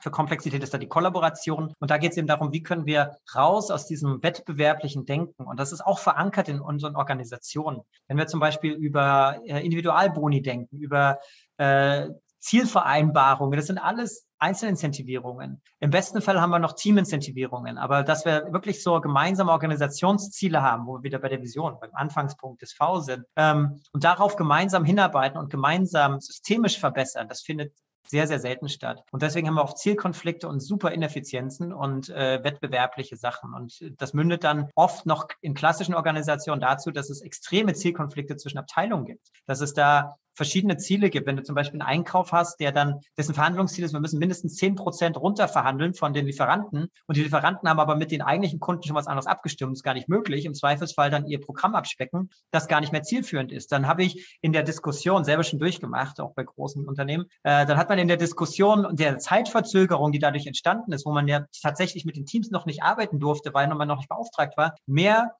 für 0.00 0.10
Komplexität 0.10 0.62
ist 0.62 0.72
da 0.72 0.78
die 0.78 0.88
Kollaboration. 0.88 1.72
Und 1.78 1.90
da 1.90 1.98
geht 1.98 2.12
es 2.12 2.16
eben 2.16 2.26
darum, 2.26 2.52
wie 2.52 2.62
können 2.62 2.86
wir 2.86 3.16
raus 3.34 3.70
aus 3.70 3.86
diesem 3.86 4.22
wettbewerblichen 4.22 5.04
Denken. 5.04 5.44
Und 5.44 5.58
das 5.58 5.72
ist 5.72 5.80
auch 5.80 5.98
verankert 5.98 6.48
in 6.48 6.60
unseren 6.60 6.96
Organisationen. 6.96 7.82
Wenn 8.06 8.16
wir 8.16 8.26
zum 8.26 8.40
Beispiel 8.40 8.72
über 8.72 9.40
äh, 9.44 9.64
Individualboni 9.64 10.42
denken, 10.42 10.78
über 10.78 11.18
äh, 11.56 12.08
Zielvereinbarungen, 12.38 13.56
das 13.56 13.66
sind 13.66 13.78
alles 13.78 14.28
Einzelincentivierungen. 14.38 15.60
Im 15.80 15.90
besten 15.90 16.22
Fall 16.22 16.40
haben 16.40 16.50
wir 16.50 16.60
noch 16.60 16.74
Teamincentivierungen, 16.74 17.76
aber 17.76 18.04
dass 18.04 18.24
wir 18.24 18.52
wirklich 18.52 18.84
so 18.84 19.00
gemeinsame 19.00 19.50
Organisationsziele 19.50 20.62
haben, 20.62 20.86
wo 20.86 20.98
wir 20.98 21.02
wieder 21.02 21.18
bei 21.18 21.28
der 21.28 21.42
Vision, 21.42 21.76
beim 21.80 21.90
Anfangspunkt 21.92 22.62
des 22.62 22.72
V 22.72 23.00
sind, 23.00 23.24
ähm, 23.34 23.80
und 23.92 24.04
darauf 24.04 24.36
gemeinsam 24.36 24.84
hinarbeiten 24.84 25.38
und 25.38 25.50
gemeinsam 25.50 26.20
systemisch 26.20 26.78
verbessern, 26.78 27.28
das 27.28 27.40
findet 27.40 27.74
sehr, 28.06 28.26
sehr 28.26 28.38
selten 28.38 28.68
statt. 28.68 29.02
Und 29.10 29.22
deswegen 29.22 29.48
haben 29.48 29.54
wir 29.54 29.64
oft 29.64 29.78
Zielkonflikte 29.78 30.48
und 30.48 30.60
super 30.60 30.92
Ineffizienzen 30.92 31.72
und 31.72 32.08
äh, 32.08 32.42
wettbewerbliche 32.42 33.16
Sachen. 33.16 33.54
Und 33.54 33.92
das 33.98 34.14
mündet 34.14 34.44
dann 34.44 34.70
oft 34.74 35.06
noch 35.06 35.28
in 35.40 35.54
klassischen 35.54 35.94
Organisationen 35.94 36.60
dazu, 36.60 36.90
dass 36.90 37.10
es 37.10 37.20
extreme 37.20 37.74
Zielkonflikte 37.74 38.36
zwischen 38.36 38.58
Abteilungen 38.58 39.04
gibt. 39.04 39.28
Dass 39.46 39.60
es 39.60 39.74
da 39.74 40.16
verschiedene 40.38 40.76
Ziele 40.76 41.10
gibt. 41.10 41.26
Wenn 41.26 41.36
du 41.36 41.42
zum 41.42 41.56
Beispiel 41.56 41.82
einen 41.82 41.98
Einkauf 41.98 42.32
hast, 42.32 42.60
der 42.60 42.72
dann, 42.72 43.00
dessen 43.18 43.34
Verhandlungsziel 43.34 43.84
ist, 43.84 43.92
wir 43.92 44.00
müssen 44.00 44.20
mindestens 44.20 44.54
zehn 44.54 44.76
Prozent 44.76 45.16
runterverhandeln 45.16 45.94
von 45.94 46.14
den 46.14 46.26
Lieferanten 46.26 46.88
und 47.06 47.16
die 47.16 47.22
Lieferanten 47.24 47.68
haben 47.68 47.80
aber 47.80 47.96
mit 47.96 48.12
den 48.12 48.22
eigentlichen 48.22 48.60
Kunden 48.60 48.84
schon 48.84 48.96
was 48.96 49.08
anderes 49.08 49.26
abgestimmt, 49.26 49.72
ist 49.72 49.82
gar 49.82 49.94
nicht 49.94 50.08
möglich. 50.08 50.44
Im 50.44 50.54
Zweifelsfall 50.54 51.10
dann 51.10 51.26
ihr 51.26 51.40
Programm 51.40 51.74
abspecken, 51.74 52.30
das 52.52 52.68
gar 52.68 52.80
nicht 52.80 52.92
mehr 52.92 53.02
zielführend 53.02 53.50
ist. 53.50 53.72
Dann 53.72 53.88
habe 53.88 54.04
ich 54.04 54.38
in 54.40 54.52
der 54.52 54.62
Diskussion 54.62 55.24
selber 55.24 55.42
schon 55.42 55.58
durchgemacht, 55.58 56.20
auch 56.20 56.34
bei 56.34 56.44
großen 56.44 56.86
Unternehmen, 56.86 57.26
äh, 57.42 57.66
dann 57.66 57.76
hat 57.76 57.88
man 57.88 57.98
in 57.98 58.08
der 58.08 58.16
Diskussion 58.16 58.86
und 58.86 59.00
der 59.00 59.18
Zeitverzögerung, 59.18 60.12
die 60.12 60.20
dadurch 60.20 60.46
entstanden 60.46 60.92
ist, 60.92 61.04
wo 61.04 61.12
man 61.12 61.26
ja 61.26 61.46
tatsächlich 61.60 62.04
mit 62.04 62.16
den 62.16 62.26
Teams 62.26 62.50
noch 62.50 62.64
nicht 62.64 62.84
arbeiten 62.84 63.18
durfte, 63.18 63.52
weil 63.52 63.66
man 63.68 63.88
noch 63.88 63.96
nicht 63.96 64.08
beauftragt 64.08 64.56
war, 64.56 64.76
mehr 64.86 65.34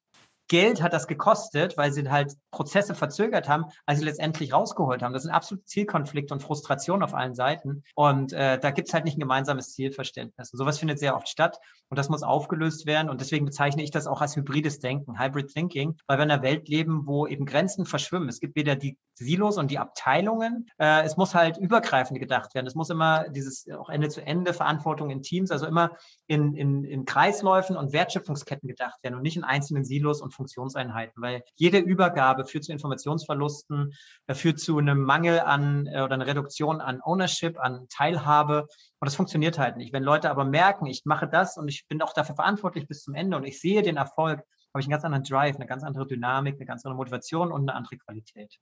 Geld 0.49 0.83
hat 0.83 0.93
das 0.93 1.07
gekostet, 1.07 1.77
weil 1.77 1.93
sie 1.93 2.09
halt 2.09 2.35
Prozesse 2.51 2.95
verzögert 2.95 3.49
haben, 3.49 3.67
als 3.87 3.99
sie 3.99 4.05
letztendlich 4.05 4.53
rausgeholt 4.53 5.03
haben. 5.03 5.13
Das 5.13 5.23
sind 5.23 5.31
absolute 5.31 5.65
Zielkonflikte 5.67 6.33
und 6.33 6.43
Frustration 6.43 7.03
auf 7.03 7.15
allen 7.15 7.35
Seiten. 7.35 7.85
Und 7.95 8.33
äh, 8.33 8.59
da 8.59 8.71
gibt 8.71 8.89
es 8.89 8.95
halt 8.95 9.05
nicht 9.05 9.19
ein 9.19 9.21
gemeinsames 9.21 9.73
Zielverständnis. 9.73 10.53
Und 10.53 10.59
sowas 10.59 10.79
findet 10.79 10.99
sehr 10.99 11.15
oft 11.17 11.29
statt 11.29 11.59
und 11.91 11.99
das 11.99 12.09
muss 12.09 12.23
aufgelöst 12.23 12.87
werden. 12.87 13.11
Und 13.11 13.21
deswegen 13.21 13.45
bezeichne 13.45 13.83
ich 13.83 13.91
das 13.91 14.07
auch 14.07 14.23
als 14.23 14.37
hybrides 14.37 14.81
Denken, 14.81 15.21
Hybrid 15.21 15.53
Thinking, 15.53 15.97
weil 16.07 16.19
wir 16.19 16.25
in 16.25 16.31
einer 16.31 16.43
Welt 16.43 16.69
leben, 16.69 17.07
wo 17.07 17.27
eben 17.27 17.45
Grenzen 17.45 17.85
verschwimmen. 17.85 18.29
Es 18.29 18.41
gibt 18.41 18.57
weder 18.57 18.75
die 18.75 18.97
Silos 19.15 19.59
und 19.59 19.71
die 19.71 19.79
Abteilungen. 19.79 20.71
Äh, 20.79 21.03
es 21.03 21.17
muss 21.17 21.35
halt 21.35 21.59
übergreifend 21.59 22.19
gedacht 22.21 22.55
werden. 22.55 22.67
Es 22.67 22.75
muss 22.75 22.89
immer 22.89 23.29
dieses 23.29 23.67
auch 23.71 23.91
Ende 23.91 24.09
zu 24.09 24.25
Ende 24.25 24.55
Verantwortung 24.55 25.11
in 25.11 25.23
Teams, 25.23 25.51
also 25.51 25.67
immer 25.67 25.93
in, 26.27 26.55
in, 26.55 26.85
in 26.85 27.05
Kreisläufen 27.05 27.77
und 27.77 27.93
Wertschöpfungsketten 27.93 28.69
gedacht 28.69 29.03
werden 29.03 29.15
und 29.15 29.23
nicht 29.23 29.37
in 29.37 29.45
einzelnen 29.45 29.85
Silos 29.85 30.23
und 30.23 30.33
Funktionseinheiten, 30.39 31.21
weil 31.21 31.43
jede 31.57 31.79
Übergabe 31.79 32.47
führt 32.47 32.65
zu 32.65 32.73
Informationsverlusten, 32.73 33.93
äh, 34.27 34.35
führt 34.35 34.61
zu 34.61 34.79
einem 34.79 35.03
Mangel 35.03 35.41
an 35.41 35.87
äh, 35.87 36.01
oder 36.01 36.15
einer 36.15 36.27
Reduktion 36.27 36.81
an 36.81 37.01
Ownership, 37.03 37.59
an 37.59 37.87
Teilhabe. 37.91 38.63
Und 39.01 39.07
das 39.07 39.17
funktioniert 39.17 39.59
halt 39.59 39.77
nicht. 39.77 39.93
Wenn 39.93 40.03
Leute 40.03 40.31
aber 40.31 40.45
merken, 40.45 40.87
ich 40.87 41.05
mache 41.05 41.29
das 41.29 41.59
und 41.59 41.69
ich 41.69 41.87
bin 41.89 42.01
auch 42.01 42.15
dafür 42.15 42.37
verantwortlich 42.37 42.89
bis 42.89 43.03
zum 43.03 43.15
Ende 43.15 43.37
und 43.37 43.45
ich 43.45 43.61
sehe 43.61 43.83
den 43.83 43.97
Erfolg, 43.97 44.41
habe 44.73 44.81
ich 44.81 44.87
einen 44.87 44.93
ganz 44.93 45.05
anderen 45.05 45.25
Drive, 45.25 45.57
eine 45.57 45.67
ganz 45.67 45.83
andere 45.83 46.07
Dynamik, 46.07 46.55
eine 46.55 46.67
ganz 46.67 46.85
andere 46.85 46.97
Motivation 46.97 47.53
und 47.53 47.69
eine 47.69 47.75
andere 47.75 47.99
Qualität. 47.99 48.59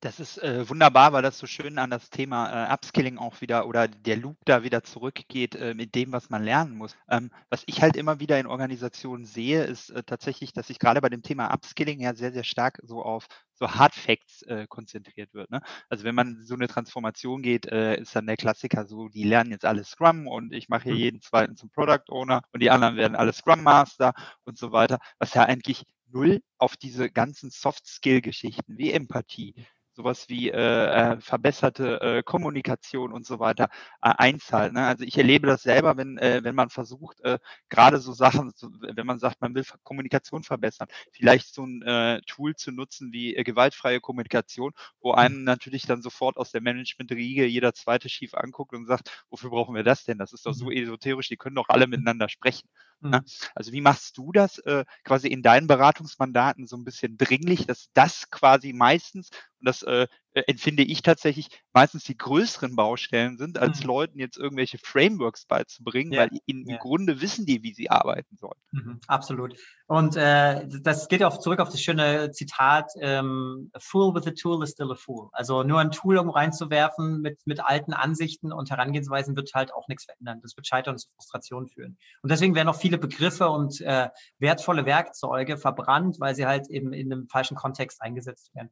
Das 0.00 0.20
ist 0.20 0.38
äh, 0.38 0.68
wunderbar, 0.68 1.12
weil 1.12 1.22
das 1.22 1.38
so 1.38 1.48
schön 1.48 1.76
an 1.76 1.90
das 1.90 2.08
Thema 2.08 2.68
äh, 2.68 2.72
Upskilling 2.72 3.18
auch 3.18 3.40
wieder 3.40 3.66
oder 3.66 3.88
der 3.88 4.16
Loop 4.16 4.36
da 4.44 4.62
wieder 4.62 4.84
zurückgeht 4.84 5.56
äh, 5.56 5.74
mit 5.74 5.96
dem, 5.96 6.12
was 6.12 6.30
man 6.30 6.44
lernen 6.44 6.76
muss. 6.76 6.96
Ähm, 7.10 7.32
was 7.50 7.64
ich 7.66 7.82
halt 7.82 7.96
immer 7.96 8.20
wieder 8.20 8.38
in 8.38 8.46
Organisationen 8.46 9.24
sehe, 9.24 9.64
ist 9.64 9.90
äh, 9.90 10.04
tatsächlich, 10.04 10.52
dass 10.52 10.68
sich 10.68 10.78
gerade 10.78 11.00
bei 11.00 11.08
dem 11.08 11.24
Thema 11.24 11.52
Upskilling 11.52 11.98
ja 11.98 12.14
sehr, 12.14 12.32
sehr 12.32 12.44
stark 12.44 12.78
so 12.84 13.02
auf 13.02 13.26
so 13.54 13.68
Hard 13.72 13.92
Facts 13.92 14.42
äh, 14.42 14.68
konzentriert 14.68 15.34
wird. 15.34 15.50
Ne? 15.50 15.60
Also 15.88 16.04
wenn 16.04 16.14
man 16.14 16.44
so 16.44 16.54
eine 16.54 16.68
Transformation 16.68 17.42
geht, 17.42 17.66
äh, 17.66 18.00
ist 18.00 18.14
dann 18.14 18.28
der 18.28 18.36
Klassiker 18.36 18.86
so, 18.86 19.08
die 19.08 19.24
lernen 19.24 19.50
jetzt 19.50 19.64
alle 19.64 19.82
Scrum 19.82 20.28
und 20.28 20.52
ich 20.52 20.68
mache 20.68 20.84
hier 20.84 20.94
mhm. 20.94 21.00
jeden 21.00 21.20
zweiten 21.22 21.56
zum 21.56 21.70
Product 21.70 22.04
Owner 22.10 22.42
und 22.52 22.62
die 22.62 22.70
anderen 22.70 22.94
werden 22.96 23.16
alle 23.16 23.32
Scrum 23.32 23.64
Master 23.64 24.12
und 24.44 24.58
so 24.58 24.70
weiter, 24.70 25.00
was 25.18 25.34
ja 25.34 25.42
eigentlich 25.42 25.82
null 26.06 26.40
auf 26.56 26.76
diese 26.76 27.10
ganzen 27.10 27.50
Soft-Skill-Geschichten 27.50 28.78
wie 28.78 28.92
Empathie, 28.92 29.54
sowas 29.98 30.28
wie 30.28 30.48
äh, 30.48 30.54
äh, 30.54 31.20
verbesserte 31.20 32.00
äh, 32.00 32.22
Kommunikation 32.22 33.12
und 33.12 33.26
so 33.26 33.40
weiter 33.40 33.64
äh, 34.00 34.12
einzahlt. 34.16 34.72
Ne? 34.72 34.86
Also 34.86 35.02
ich 35.02 35.18
erlebe 35.18 35.48
das 35.48 35.62
selber, 35.64 35.96
wenn, 35.96 36.18
äh, 36.18 36.40
wenn 36.44 36.54
man 36.54 36.70
versucht, 36.70 37.20
äh, 37.22 37.40
gerade 37.68 37.98
so 37.98 38.12
Sachen, 38.12 38.52
so, 38.54 38.70
wenn 38.80 39.06
man 39.06 39.18
sagt, 39.18 39.40
man 39.40 39.56
will 39.56 39.64
Kommunikation 39.82 40.44
verbessern, 40.44 40.86
vielleicht 41.10 41.52
so 41.52 41.64
ein 41.64 41.82
äh, 41.82 42.20
Tool 42.28 42.54
zu 42.54 42.70
nutzen 42.70 43.12
wie 43.12 43.34
äh, 43.34 43.42
gewaltfreie 43.42 43.98
Kommunikation, 43.98 44.70
wo 45.00 45.12
mhm. 45.12 45.18
einem 45.18 45.44
natürlich 45.44 45.82
dann 45.82 46.00
sofort 46.00 46.36
aus 46.36 46.52
der 46.52 46.60
Management-Riege 46.60 47.46
jeder 47.46 47.74
zweite 47.74 48.08
schief 48.08 48.34
anguckt 48.34 48.74
und 48.74 48.86
sagt, 48.86 49.24
wofür 49.30 49.50
brauchen 49.50 49.74
wir 49.74 49.82
das 49.82 50.04
denn? 50.04 50.18
Das 50.18 50.32
ist 50.32 50.46
doch 50.46 50.54
so 50.54 50.66
mhm. 50.66 50.72
esoterisch, 50.72 51.28
die 51.28 51.36
können 51.36 51.56
doch 51.56 51.68
alle 51.68 51.88
miteinander 51.88 52.28
sprechen. 52.28 52.68
Ne? 53.00 53.18
Mhm. 53.18 53.24
Also 53.54 53.72
wie 53.72 53.80
machst 53.80 54.16
du 54.18 54.32
das 54.32 54.58
äh, 54.58 54.84
quasi 55.04 55.28
in 55.28 55.42
deinen 55.42 55.66
Beratungsmandaten 55.66 56.66
so 56.66 56.76
ein 56.76 56.84
bisschen 56.84 57.16
dringlich, 57.16 57.66
dass 57.66 57.90
das 57.92 58.30
quasi 58.30 58.72
meistens 58.72 59.30
und 59.60 59.66
das 59.66 59.82
äh, 59.82 60.06
äh, 60.38 60.42
empfinde 60.46 60.82
ich 60.82 61.02
tatsächlich 61.02 61.48
meistens 61.72 62.04
die 62.04 62.16
größeren 62.16 62.76
Baustellen 62.76 63.38
sind, 63.38 63.58
als 63.58 63.80
mhm. 63.80 63.86
Leuten 63.86 64.18
jetzt 64.18 64.36
irgendwelche 64.36 64.78
Frameworks 64.78 65.46
beizubringen, 65.46 66.12
ja. 66.12 66.20
weil 66.20 66.30
in, 66.46 66.66
ja. 66.66 66.74
im 66.74 66.78
Grunde 66.80 67.20
wissen 67.20 67.46
die, 67.46 67.62
wie 67.62 67.72
sie 67.72 67.90
arbeiten 67.90 68.36
sollen. 68.36 68.60
Mhm, 68.72 69.00
absolut. 69.06 69.56
Und 69.86 70.16
äh, 70.16 70.66
das 70.82 71.08
geht 71.08 71.24
auch 71.24 71.38
zurück 71.38 71.60
auf 71.60 71.70
das 71.70 71.80
schöne 71.80 72.30
Zitat, 72.30 72.90
ähm, 73.00 73.70
a 73.72 73.78
fool 73.80 74.14
with 74.14 74.26
a 74.26 74.32
tool 74.32 74.62
is 74.62 74.70
still 74.70 74.92
a 74.92 74.94
fool. 74.94 75.28
Also 75.32 75.62
nur 75.62 75.80
ein 75.80 75.90
Tool 75.90 76.18
um 76.18 76.30
reinzuwerfen 76.30 77.20
mit, 77.20 77.40
mit 77.46 77.60
alten 77.60 77.92
Ansichten 77.94 78.52
und 78.52 78.70
Herangehensweisen 78.70 79.34
wird 79.34 79.50
halt 79.54 79.72
auch 79.72 79.88
nichts 79.88 80.04
verändern. 80.04 80.40
Das 80.42 80.56
wird 80.56 80.66
Scheitern 80.66 80.94
und 80.94 80.98
zu 80.98 81.08
Frustration 81.16 81.68
führen. 81.68 81.98
Und 82.22 82.30
deswegen 82.30 82.54
werden 82.54 82.68
auch 82.68 82.78
viele 82.78 82.98
Begriffe 82.98 83.48
und 83.48 83.80
äh, 83.80 84.10
wertvolle 84.38 84.84
Werkzeuge 84.84 85.56
verbrannt, 85.56 86.20
weil 86.20 86.34
sie 86.34 86.46
halt 86.46 86.68
eben 86.68 86.92
in 86.92 87.12
einem 87.12 87.28
falschen 87.28 87.56
Kontext 87.56 88.02
eingesetzt 88.02 88.54
werden. 88.54 88.70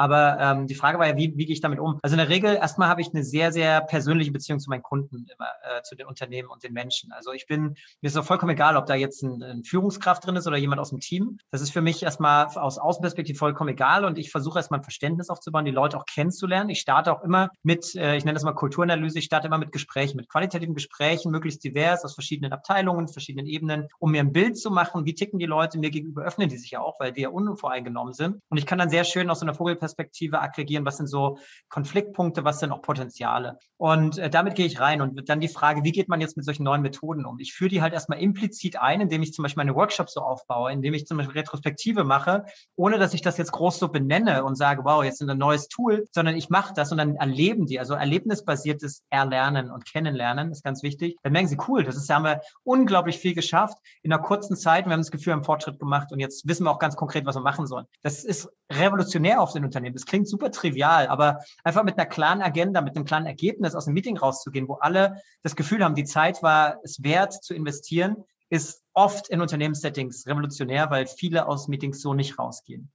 Aber 0.00 0.38
ähm, 0.40 0.66
die 0.66 0.74
Frage 0.74 0.98
war 0.98 1.06
ja, 1.06 1.16
wie, 1.18 1.34
wie 1.36 1.44
gehe 1.44 1.52
ich 1.52 1.60
damit 1.60 1.78
um? 1.78 1.98
Also 2.02 2.14
in 2.14 2.18
der 2.20 2.30
Regel, 2.30 2.54
erstmal 2.54 2.88
habe 2.88 3.02
ich 3.02 3.12
eine 3.12 3.22
sehr, 3.22 3.52
sehr 3.52 3.82
persönliche 3.82 4.32
Beziehung 4.32 4.58
zu 4.58 4.70
meinen 4.70 4.82
Kunden, 4.82 5.26
immer, 5.30 5.48
äh, 5.62 5.82
zu 5.82 5.94
den 5.94 6.06
Unternehmen 6.06 6.48
und 6.48 6.62
den 6.62 6.72
Menschen. 6.72 7.12
Also 7.12 7.32
ich 7.32 7.46
bin, 7.46 7.74
mir 8.00 8.08
ist 8.08 8.16
auch 8.16 8.24
vollkommen 8.24 8.52
egal, 8.52 8.78
ob 8.78 8.86
da 8.86 8.94
jetzt 8.94 9.22
ein, 9.22 9.42
ein 9.42 9.62
Führungskraft 9.62 10.24
drin 10.24 10.36
ist 10.36 10.46
oder 10.46 10.56
jemand 10.56 10.80
aus 10.80 10.88
dem 10.88 11.00
Team. 11.00 11.36
Das 11.50 11.60
ist 11.60 11.70
für 11.70 11.82
mich 11.82 12.02
erstmal 12.02 12.46
aus 12.46 12.78
Außenperspektive 12.78 13.36
vollkommen 13.36 13.68
egal 13.68 14.06
und 14.06 14.16
ich 14.16 14.30
versuche 14.30 14.58
erstmal 14.58 14.80
ein 14.80 14.84
Verständnis 14.84 15.28
aufzubauen, 15.28 15.66
die 15.66 15.70
Leute 15.70 15.98
auch 15.98 16.06
kennenzulernen. 16.06 16.70
Ich 16.70 16.80
starte 16.80 17.12
auch 17.12 17.22
immer 17.22 17.50
mit, 17.62 17.94
äh, 17.94 18.16
ich 18.16 18.24
nenne 18.24 18.36
das 18.36 18.42
mal 18.42 18.54
Kulturanalyse, 18.54 19.18
ich 19.18 19.26
starte 19.26 19.48
immer 19.48 19.58
mit 19.58 19.70
Gesprächen, 19.70 20.16
mit 20.16 20.30
qualitativen 20.30 20.74
Gesprächen, 20.74 21.30
möglichst 21.30 21.62
divers 21.62 22.06
aus 22.06 22.14
verschiedenen 22.14 22.54
Abteilungen, 22.54 23.06
verschiedenen 23.06 23.44
Ebenen, 23.44 23.88
um 23.98 24.12
mir 24.12 24.20
ein 24.20 24.32
Bild 24.32 24.56
zu 24.56 24.70
machen, 24.70 25.04
wie 25.04 25.14
ticken 25.14 25.38
die 25.38 25.44
Leute, 25.44 25.78
mir 25.78 25.90
gegenüber 25.90 26.22
öffnen 26.22 26.48
die 26.48 26.56
sich 26.56 26.70
ja 26.70 26.80
auch, 26.80 26.98
weil 27.00 27.12
die 27.12 27.20
ja 27.20 27.28
unvoreingenommen 27.28 28.14
sind. 28.14 28.40
Und 28.48 28.56
ich 28.56 28.64
kann 28.64 28.78
dann 28.78 28.88
sehr 28.88 29.04
schön 29.04 29.28
aus 29.28 29.40
so 29.40 29.44
einer 29.44 29.52
Vogelperspektive 29.52 29.89
Perspektive 29.90 30.40
aggregieren, 30.40 30.84
was 30.84 30.96
sind 30.96 31.08
so 31.08 31.38
Konfliktpunkte, 31.68 32.44
was 32.44 32.60
sind 32.60 32.72
auch 32.72 32.82
Potenziale. 32.82 33.58
Und 33.76 34.18
äh, 34.18 34.30
damit 34.30 34.54
gehe 34.54 34.66
ich 34.66 34.80
rein 34.80 35.00
und 35.00 35.28
dann 35.28 35.40
die 35.40 35.48
Frage, 35.48 35.84
wie 35.84 35.92
geht 35.92 36.08
man 36.08 36.20
jetzt 36.20 36.36
mit 36.36 36.46
solchen 36.46 36.64
neuen 36.64 36.82
Methoden 36.82 37.24
um? 37.24 37.38
Ich 37.38 37.52
führe 37.52 37.70
die 37.70 37.82
halt 37.82 37.92
erstmal 37.92 38.20
implizit 38.20 38.80
ein, 38.80 39.00
indem 39.00 39.22
ich 39.22 39.32
zum 39.32 39.42
Beispiel 39.42 39.64
meine 39.64 39.74
Workshops 39.74 40.14
so 40.14 40.20
aufbaue, 40.20 40.72
indem 40.72 40.94
ich 40.94 41.06
zum 41.06 41.18
Beispiel 41.18 41.38
Retrospektive 41.38 42.04
mache, 42.04 42.44
ohne 42.76 42.98
dass 42.98 43.14
ich 43.14 43.22
das 43.22 43.36
jetzt 43.36 43.52
groß 43.52 43.78
so 43.78 43.88
benenne 43.88 44.44
und 44.44 44.56
sage, 44.56 44.84
wow, 44.84 45.02
jetzt 45.02 45.22
ein 45.22 45.38
neues 45.38 45.68
Tool, 45.68 46.06
sondern 46.12 46.36
ich 46.36 46.50
mache 46.50 46.72
das 46.74 46.92
und 46.92 46.98
dann 46.98 47.16
erleben 47.16 47.66
die, 47.66 47.78
also 47.78 47.94
erlebnisbasiertes 47.94 49.02
Erlernen 49.10 49.70
und 49.70 49.84
Kennenlernen 49.84 50.50
ist 50.50 50.62
ganz 50.62 50.82
wichtig. 50.82 51.16
Dann 51.22 51.32
merken 51.32 51.48
sie, 51.48 51.58
cool, 51.68 51.84
das 51.84 51.96
ist, 51.96 52.08
da 52.08 52.16
haben 52.16 52.24
wir 52.24 52.40
unglaublich 52.62 53.18
viel 53.18 53.34
geschafft 53.34 53.78
in 54.02 54.12
einer 54.12 54.22
kurzen 54.22 54.56
Zeit. 54.56 54.86
Wir 54.86 54.92
haben 54.92 55.00
das 55.00 55.10
Gefühl, 55.10 55.32
wir 55.32 55.34
haben 55.34 55.44
Fortschritt 55.44 55.78
gemacht 55.78 56.12
und 56.12 56.20
jetzt 56.20 56.46
wissen 56.46 56.64
wir 56.64 56.70
auch 56.70 56.78
ganz 56.78 56.96
konkret, 56.96 57.26
was 57.26 57.36
wir 57.36 57.42
machen 57.42 57.66
sollen. 57.66 57.86
Das 58.02 58.24
ist 58.24 58.48
revolutionär 58.70 59.40
auf 59.40 59.52
den 59.52 59.64
Unternehmen. 59.64 59.79
Unternehmen. 59.80 59.94
Das 59.94 60.06
klingt 60.06 60.28
super 60.28 60.50
trivial, 60.50 61.08
aber 61.08 61.40
einfach 61.64 61.84
mit 61.84 61.98
einer 61.98 62.06
klaren 62.06 62.42
Agenda, 62.42 62.80
mit 62.80 62.96
einem 62.96 63.04
klaren 63.04 63.26
Ergebnis 63.26 63.74
aus 63.74 63.86
dem 63.86 63.94
Meeting 63.94 64.16
rauszugehen, 64.16 64.68
wo 64.68 64.74
alle 64.74 65.20
das 65.42 65.56
Gefühl 65.56 65.82
haben, 65.82 65.94
die 65.94 66.04
Zeit 66.04 66.42
war 66.42 66.78
es 66.84 67.02
wert 67.02 67.32
zu 67.32 67.54
investieren, 67.54 68.16
ist 68.50 68.82
oft 68.92 69.28
in 69.28 69.40
Unternehmenssettings 69.40 70.26
revolutionär, 70.26 70.90
weil 70.90 71.06
viele 71.06 71.46
aus 71.46 71.68
Meetings 71.68 72.00
so 72.00 72.14
nicht 72.14 72.38
rausgehen. 72.38 72.90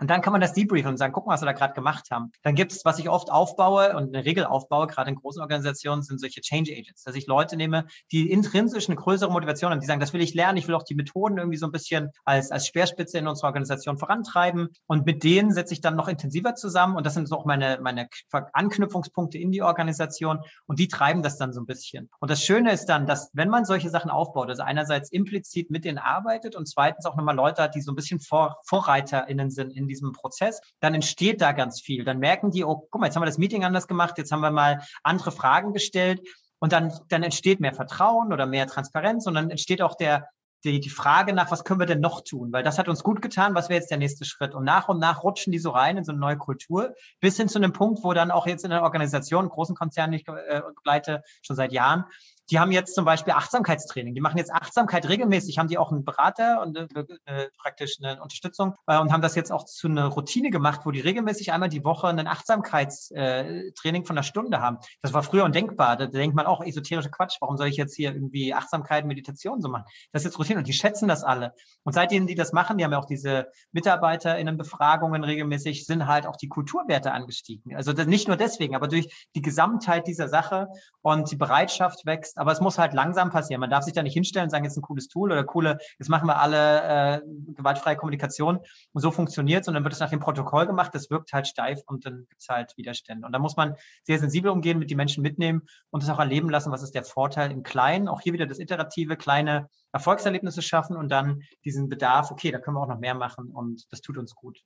Und 0.00 0.08
dann 0.08 0.22
kann 0.22 0.32
man 0.32 0.40
das 0.40 0.54
debriefen 0.54 0.90
und 0.90 0.96
sagen, 0.96 1.12
guck 1.12 1.26
mal, 1.26 1.34
was 1.34 1.42
wir 1.42 1.46
da 1.46 1.52
gerade 1.52 1.74
gemacht 1.74 2.10
haben. 2.10 2.32
Dann 2.42 2.54
gibt 2.54 2.72
es, 2.72 2.84
was 2.84 2.98
ich 2.98 3.10
oft 3.10 3.30
aufbaue 3.30 3.94
und 3.96 4.14
eine 4.14 4.24
Regel 4.24 4.44
aufbaue, 4.46 4.86
gerade 4.86 5.10
in 5.10 5.16
großen 5.16 5.42
Organisationen, 5.42 6.02
sind 6.02 6.18
solche 6.18 6.40
Change 6.40 6.72
Agents, 6.72 7.04
dass 7.04 7.14
ich 7.14 7.26
Leute 7.26 7.56
nehme, 7.56 7.86
die 8.10 8.30
intrinsisch 8.30 8.88
eine 8.88 8.96
größere 8.96 9.30
Motivation 9.30 9.70
haben, 9.70 9.80
die 9.80 9.86
sagen, 9.86 10.00
das 10.00 10.14
will 10.14 10.22
ich 10.22 10.32
lernen, 10.32 10.56
ich 10.56 10.66
will 10.68 10.74
auch 10.74 10.84
die 10.84 10.94
Methoden 10.94 11.36
irgendwie 11.36 11.58
so 11.58 11.66
ein 11.66 11.72
bisschen 11.72 12.10
als, 12.24 12.50
als 12.50 12.66
Speerspitze 12.66 13.18
in 13.18 13.28
unserer 13.28 13.48
Organisation 13.48 13.98
vorantreiben. 13.98 14.70
Und 14.86 15.04
mit 15.04 15.22
denen 15.22 15.52
setze 15.52 15.74
ich 15.74 15.82
dann 15.82 15.96
noch 15.96 16.08
intensiver 16.08 16.54
zusammen. 16.54 16.96
Und 16.96 17.04
das 17.04 17.12
sind 17.12 17.28
so 17.28 17.36
auch 17.36 17.44
meine, 17.44 17.78
meine 17.82 18.08
Anknüpfungspunkte 18.32 19.36
in 19.36 19.52
die 19.52 19.62
Organisation. 19.62 20.40
Und 20.66 20.78
die 20.78 20.88
treiben 20.88 21.22
das 21.22 21.36
dann 21.36 21.52
so 21.52 21.60
ein 21.60 21.66
bisschen. 21.66 22.08
Und 22.20 22.30
das 22.30 22.42
Schöne 22.42 22.72
ist 22.72 22.86
dann, 22.86 23.06
dass 23.06 23.30
wenn 23.34 23.50
man 23.50 23.66
solche 23.66 23.90
Sachen 23.90 24.10
aufbaut, 24.10 24.48
also 24.48 24.62
einerseits 24.62 25.12
implizit 25.12 25.70
mit 25.70 25.84
denen 25.84 25.98
arbeitet 25.98 26.56
und 26.56 26.66
zweitens 26.66 27.04
auch 27.04 27.16
nochmal 27.16 27.36
Leute 27.36 27.62
hat, 27.62 27.74
die 27.74 27.82
so 27.82 27.92
ein 27.92 27.96
bisschen 27.96 28.18
Vor 28.18 28.56
VorreiterInnen 28.64 29.50
sind 29.50 29.76
in 29.76 29.89
diesem 29.90 30.12
Prozess, 30.12 30.60
dann 30.80 30.94
entsteht 30.94 31.40
da 31.40 31.52
ganz 31.52 31.80
viel. 31.80 32.04
Dann 32.04 32.18
merken 32.18 32.50
die, 32.50 32.64
oh, 32.64 32.88
guck 32.90 33.00
mal, 33.00 33.06
jetzt 33.06 33.16
haben 33.16 33.22
wir 33.22 33.26
das 33.26 33.38
Meeting 33.38 33.64
anders 33.64 33.88
gemacht, 33.88 34.16
jetzt 34.18 34.32
haben 34.32 34.40
wir 34.40 34.50
mal 34.50 34.80
andere 35.02 35.32
Fragen 35.32 35.72
gestellt 35.72 36.20
und 36.58 36.72
dann, 36.72 36.92
dann 37.08 37.22
entsteht 37.22 37.60
mehr 37.60 37.74
Vertrauen 37.74 38.32
oder 38.32 38.46
mehr 38.46 38.66
Transparenz 38.66 39.26
und 39.26 39.34
dann 39.34 39.50
entsteht 39.50 39.82
auch 39.82 39.96
der, 39.96 40.28
die, 40.64 40.80
die 40.80 40.90
Frage 40.90 41.32
nach, 41.32 41.50
was 41.50 41.64
können 41.64 41.80
wir 41.80 41.86
denn 41.86 42.00
noch 42.00 42.20
tun? 42.22 42.52
Weil 42.52 42.62
das 42.62 42.78
hat 42.78 42.88
uns 42.88 43.02
gut 43.02 43.22
getan, 43.22 43.54
was 43.54 43.68
wäre 43.68 43.80
jetzt 43.80 43.90
der 43.90 43.98
nächste 43.98 44.24
Schritt? 44.24 44.54
Und 44.54 44.64
nach 44.64 44.88
und 44.88 44.98
nach 44.98 45.22
rutschen 45.24 45.52
die 45.52 45.58
so 45.58 45.70
rein 45.70 45.96
in 45.96 46.04
so 46.04 46.12
eine 46.12 46.20
neue 46.20 46.36
Kultur, 46.36 46.94
bis 47.20 47.36
hin 47.36 47.48
zu 47.48 47.58
einem 47.58 47.72
Punkt, 47.72 48.04
wo 48.04 48.12
dann 48.12 48.30
auch 48.30 48.46
jetzt 48.46 48.64
in 48.64 48.70
der 48.70 48.82
Organisation, 48.82 49.48
großen 49.48 49.74
Konzernen, 49.74 50.12
ich 50.14 50.28
äh, 50.28 50.62
begleite, 50.74 51.22
schon 51.42 51.56
seit 51.56 51.72
Jahren, 51.72 52.04
die 52.50 52.58
haben 52.58 52.72
jetzt 52.72 52.94
zum 52.94 53.04
Beispiel 53.04 53.32
Achtsamkeitstraining. 53.32 54.14
Die 54.14 54.20
machen 54.20 54.38
jetzt 54.38 54.52
Achtsamkeit 54.52 55.08
regelmäßig, 55.08 55.58
haben 55.58 55.68
die 55.68 55.78
auch 55.78 55.92
einen 55.92 56.04
Berater 56.04 56.60
und 56.62 56.76
äh, 56.76 56.86
äh, 57.26 57.48
praktisch 57.56 57.98
eine 58.02 58.20
Unterstützung 58.20 58.74
äh, 58.86 58.98
und 58.98 59.12
haben 59.12 59.22
das 59.22 59.36
jetzt 59.36 59.52
auch 59.52 59.64
zu 59.64 59.86
einer 59.88 60.06
Routine 60.06 60.50
gemacht, 60.50 60.80
wo 60.84 60.90
die 60.90 61.00
regelmäßig 61.00 61.52
einmal 61.52 61.68
die 61.68 61.84
Woche 61.84 62.08
ein 62.08 62.26
Achtsamkeitstraining 62.26 64.04
von 64.04 64.16
einer 64.16 64.24
Stunde 64.24 64.60
haben. 64.60 64.78
Das 65.02 65.12
war 65.12 65.22
früher 65.22 65.44
undenkbar. 65.44 65.96
Da 65.96 66.06
denkt 66.06 66.34
man 66.34 66.46
auch 66.46 66.62
esoterische 66.62 67.10
Quatsch. 67.10 67.36
Warum 67.40 67.56
soll 67.56 67.68
ich 67.68 67.76
jetzt 67.76 67.94
hier 67.94 68.12
irgendwie 68.12 68.52
Achtsamkeit, 68.52 69.06
Meditation 69.06 69.60
so 69.60 69.68
machen? 69.68 69.84
Das 70.12 70.22
ist 70.22 70.26
jetzt 70.26 70.38
Routine 70.38 70.58
und 70.58 70.66
die 70.66 70.72
schätzen 70.72 71.06
das 71.06 71.22
alle. 71.22 71.54
Und 71.84 71.92
seitdem 71.92 72.26
die 72.26 72.34
das 72.34 72.52
machen, 72.52 72.78
die 72.78 72.84
haben 72.84 72.92
ja 72.92 72.98
auch 72.98 73.06
diese 73.06 73.46
MitarbeiterInnen-Befragungen 73.72 75.22
regelmäßig, 75.22 75.86
sind 75.86 76.06
halt 76.06 76.26
auch 76.26 76.36
die 76.36 76.48
Kulturwerte 76.48 77.12
angestiegen. 77.12 77.76
Also 77.76 77.92
nicht 77.92 78.26
nur 78.26 78.36
deswegen, 78.36 78.74
aber 78.74 78.88
durch 78.88 79.28
die 79.36 79.42
Gesamtheit 79.42 80.06
dieser 80.06 80.28
Sache 80.28 80.68
und 81.02 81.30
die 81.30 81.36
Bereitschaft 81.36 82.06
wächst, 82.06 82.38
aber 82.40 82.52
es 82.52 82.60
muss 82.60 82.78
halt 82.78 82.94
langsam 82.94 83.28
passieren. 83.28 83.60
Man 83.60 83.68
darf 83.68 83.84
sich 83.84 83.92
da 83.92 84.02
nicht 84.02 84.14
hinstellen 84.14 84.44
und 84.44 84.50
sagen, 84.50 84.64
jetzt 84.64 84.78
ein 84.78 84.82
cooles 84.82 85.08
Tool 85.08 85.30
oder 85.30 85.44
coole, 85.44 85.76
jetzt 85.98 86.08
machen 86.08 86.26
wir 86.26 86.40
alle 86.40 87.18
äh, 87.18 87.20
gewaltfreie 87.52 87.96
Kommunikation 87.96 88.60
und 88.92 89.02
so 89.02 89.10
funktioniert 89.10 89.68
und 89.68 89.74
dann 89.74 89.84
wird 89.84 89.92
es 89.92 90.00
nach 90.00 90.08
dem 90.08 90.20
Protokoll 90.20 90.66
gemacht, 90.66 90.94
das 90.94 91.10
wirkt 91.10 91.34
halt 91.34 91.46
steif 91.46 91.82
und 91.86 92.06
dann 92.06 92.26
gibt 92.30 92.40
es 92.40 92.48
halt 92.48 92.72
Widerstände. 92.78 93.26
Und 93.26 93.32
da 93.32 93.38
muss 93.38 93.56
man 93.56 93.74
sehr 94.04 94.18
sensibel 94.18 94.50
umgehen, 94.50 94.78
mit 94.78 94.88
den 94.90 94.96
Menschen 94.96 95.22
mitnehmen 95.22 95.66
und 95.90 96.02
es 96.02 96.08
auch 96.08 96.18
erleben 96.18 96.48
lassen, 96.48 96.72
was 96.72 96.82
ist 96.82 96.94
der 96.94 97.04
Vorteil 97.04 97.50
im 97.50 97.62
Kleinen. 97.62 98.08
Auch 98.08 98.22
hier 98.22 98.32
wieder 98.32 98.46
das 98.46 98.58
iterative, 98.58 99.18
kleine 99.18 99.68
Erfolgserlebnisse 99.92 100.62
schaffen 100.62 100.96
und 100.96 101.10
dann 101.10 101.42
diesen 101.66 101.90
Bedarf, 101.90 102.30
okay, 102.30 102.50
da 102.50 102.58
können 102.58 102.78
wir 102.78 102.80
auch 102.80 102.88
noch 102.88 103.00
mehr 103.00 103.14
machen 103.14 103.50
und 103.50 103.84
das 103.92 104.00
tut 104.00 104.16
uns 104.16 104.34
gut. 104.34 104.62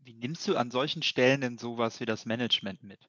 Wie 0.00 0.14
nimmst 0.14 0.48
du 0.48 0.56
an 0.56 0.72
solchen 0.72 1.04
Stellen 1.04 1.42
denn 1.42 1.58
sowas 1.58 2.00
wie 2.00 2.06
das 2.06 2.26
Management 2.26 2.82
mit? 2.82 3.08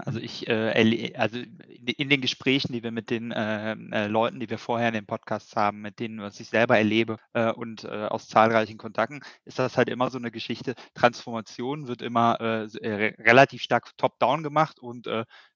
Also 0.00 0.18
ich, 0.18 0.46
äh, 0.48 1.12
also 1.16 1.38
in 1.38 2.08
den 2.08 2.20
Gesprächen, 2.20 2.72
die 2.72 2.82
wir 2.82 2.90
mit 2.90 3.10
den 3.10 3.32
äh, 3.32 3.72
äh, 3.72 4.06
Leuten, 4.06 4.40
die 4.40 4.48
wir 4.50 4.58
vorher 4.58 4.88
in 4.88 4.94
den 4.94 5.06
Podcasts 5.06 5.54
haben, 5.56 5.80
mit 5.82 5.98
denen, 6.00 6.20
was 6.20 6.40
ich 6.40 6.48
selber 6.48 6.76
erlebe 6.78 7.18
äh, 7.32 7.50
und 7.52 7.84
äh, 7.84 7.88
aus 7.88 8.28
zahlreichen 8.28 8.78
Kontakten, 8.78 9.20
ist 9.44 9.58
das 9.58 9.76
halt 9.76 9.88
immer 9.88 10.10
so 10.10 10.18
eine 10.18 10.30
Geschichte. 10.30 10.74
Transformation 10.94 11.86
wird 11.88 12.02
immer 12.02 12.40
äh, 12.40 12.68
re 12.86 13.14
relativ 13.18 13.62
stark 13.62 13.96
top-down 13.96 14.42
gemacht 14.42 14.78
und 14.80 15.08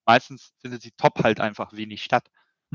meistens 0.05 0.53
findet 0.61 0.83
sie 0.83 0.92
top 0.92 1.22
halt 1.22 1.40
einfach 1.40 1.72
wenig 1.72 2.03
statt. 2.03 2.29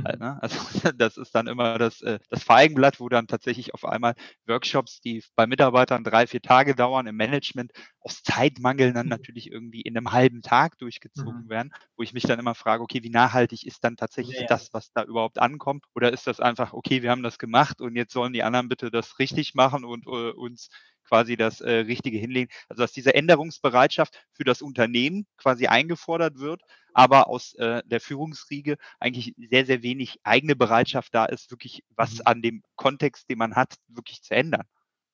Halt, 0.04 0.20
mhm. 0.20 0.26
ne? 0.26 0.40
Also 0.42 0.58
das 0.98 1.18
ist 1.18 1.36
dann 1.36 1.48
immer 1.48 1.78
das, 1.78 2.02
äh, 2.02 2.20
das 2.30 2.44
Feigenblatt, 2.44 3.00
wo 3.00 3.10
dann 3.10 3.28
tatsächlich 3.28 3.74
auf 3.74 3.86
einmal 3.86 4.16
Workshops, 4.48 5.02
die 5.02 5.24
bei 5.36 5.48
Mitarbeitern 5.48 6.04
drei, 6.04 6.28
vier 6.28 6.42
Tage 6.42 6.76
dauern, 6.76 7.08
im 7.08 7.16
Management 7.16 7.72
aus 8.00 8.24
Zeitmangel 8.24 8.94
dann 8.94 9.08
mhm. 9.08 9.12
natürlich 9.12 9.52
irgendwie 9.52 9.82
in 9.82 9.98
einem 9.98 10.12
halben 10.12 10.42
Tag 10.42 10.78
durchgezogen 10.78 11.46
mhm. 11.46 11.50
werden, 11.50 11.74
wo 11.98 12.04
ich 12.04 12.14
mich 12.14 12.24
dann 12.24 12.40
immer 12.40 12.56
frage, 12.56 12.84
okay, 12.84 13.04
wie 13.04 13.10
nachhaltig 13.10 13.66
ist 13.66 13.84
dann 13.84 13.98
tatsächlich 13.98 14.36
ja, 14.36 14.42
ja. 14.42 14.48
das, 14.48 14.74
was 14.74 14.92
da 14.94 15.04
überhaupt 15.04 15.40
ankommt? 15.40 15.86
Oder 15.94 16.12
ist 16.14 16.28
das 16.28 16.40
einfach, 16.40 16.74
okay, 16.74 17.02
wir 17.04 17.12
haben 17.12 17.24
das 17.24 17.38
gemacht 17.38 17.82
und 17.82 17.96
jetzt 17.96 18.14
sollen 18.14 18.34
die 18.34 18.44
anderen 18.44 18.70
bitte 18.70 18.92
das 18.92 19.20
richtig 19.20 19.56
machen 19.56 19.84
und 19.84 20.06
äh, 20.08 20.32
uns 20.32 20.70
quasi 21.12 21.36
das 21.36 21.60
äh, 21.60 21.72
Richtige 21.72 22.18
hinlegen. 22.18 22.50
Also 22.70 22.84
dass 22.84 22.94
diese 22.94 23.14
Änderungsbereitschaft 23.14 24.26
für 24.32 24.46
das 24.46 24.62
Unternehmen 24.62 25.28
quasi 25.36 25.68
eingefordert 25.68 26.40
wird, 26.40 26.62
aber 26.94 27.28
aus 27.28 27.54
äh, 27.56 27.84
der 27.86 28.00
Führungsriege 28.00 28.78
eigentlich 28.98 29.36
sehr, 29.38 29.66
sehr 29.66 29.84
wenig 29.84 30.20
eigene 30.24 30.56
Bereitschaft 30.56 31.14
da 31.14 31.26
ist, 31.26 31.52
wirklich 31.52 31.84
was 31.90 32.16
mhm. 32.16 32.22
an 32.26 32.42
dem 32.42 32.64
Kontext, 32.78 33.30
den 33.30 33.40
man 33.40 33.56
hat, 33.56 33.76
wirklich 33.90 34.24
zu 34.24 34.34
ändern. 34.34 34.64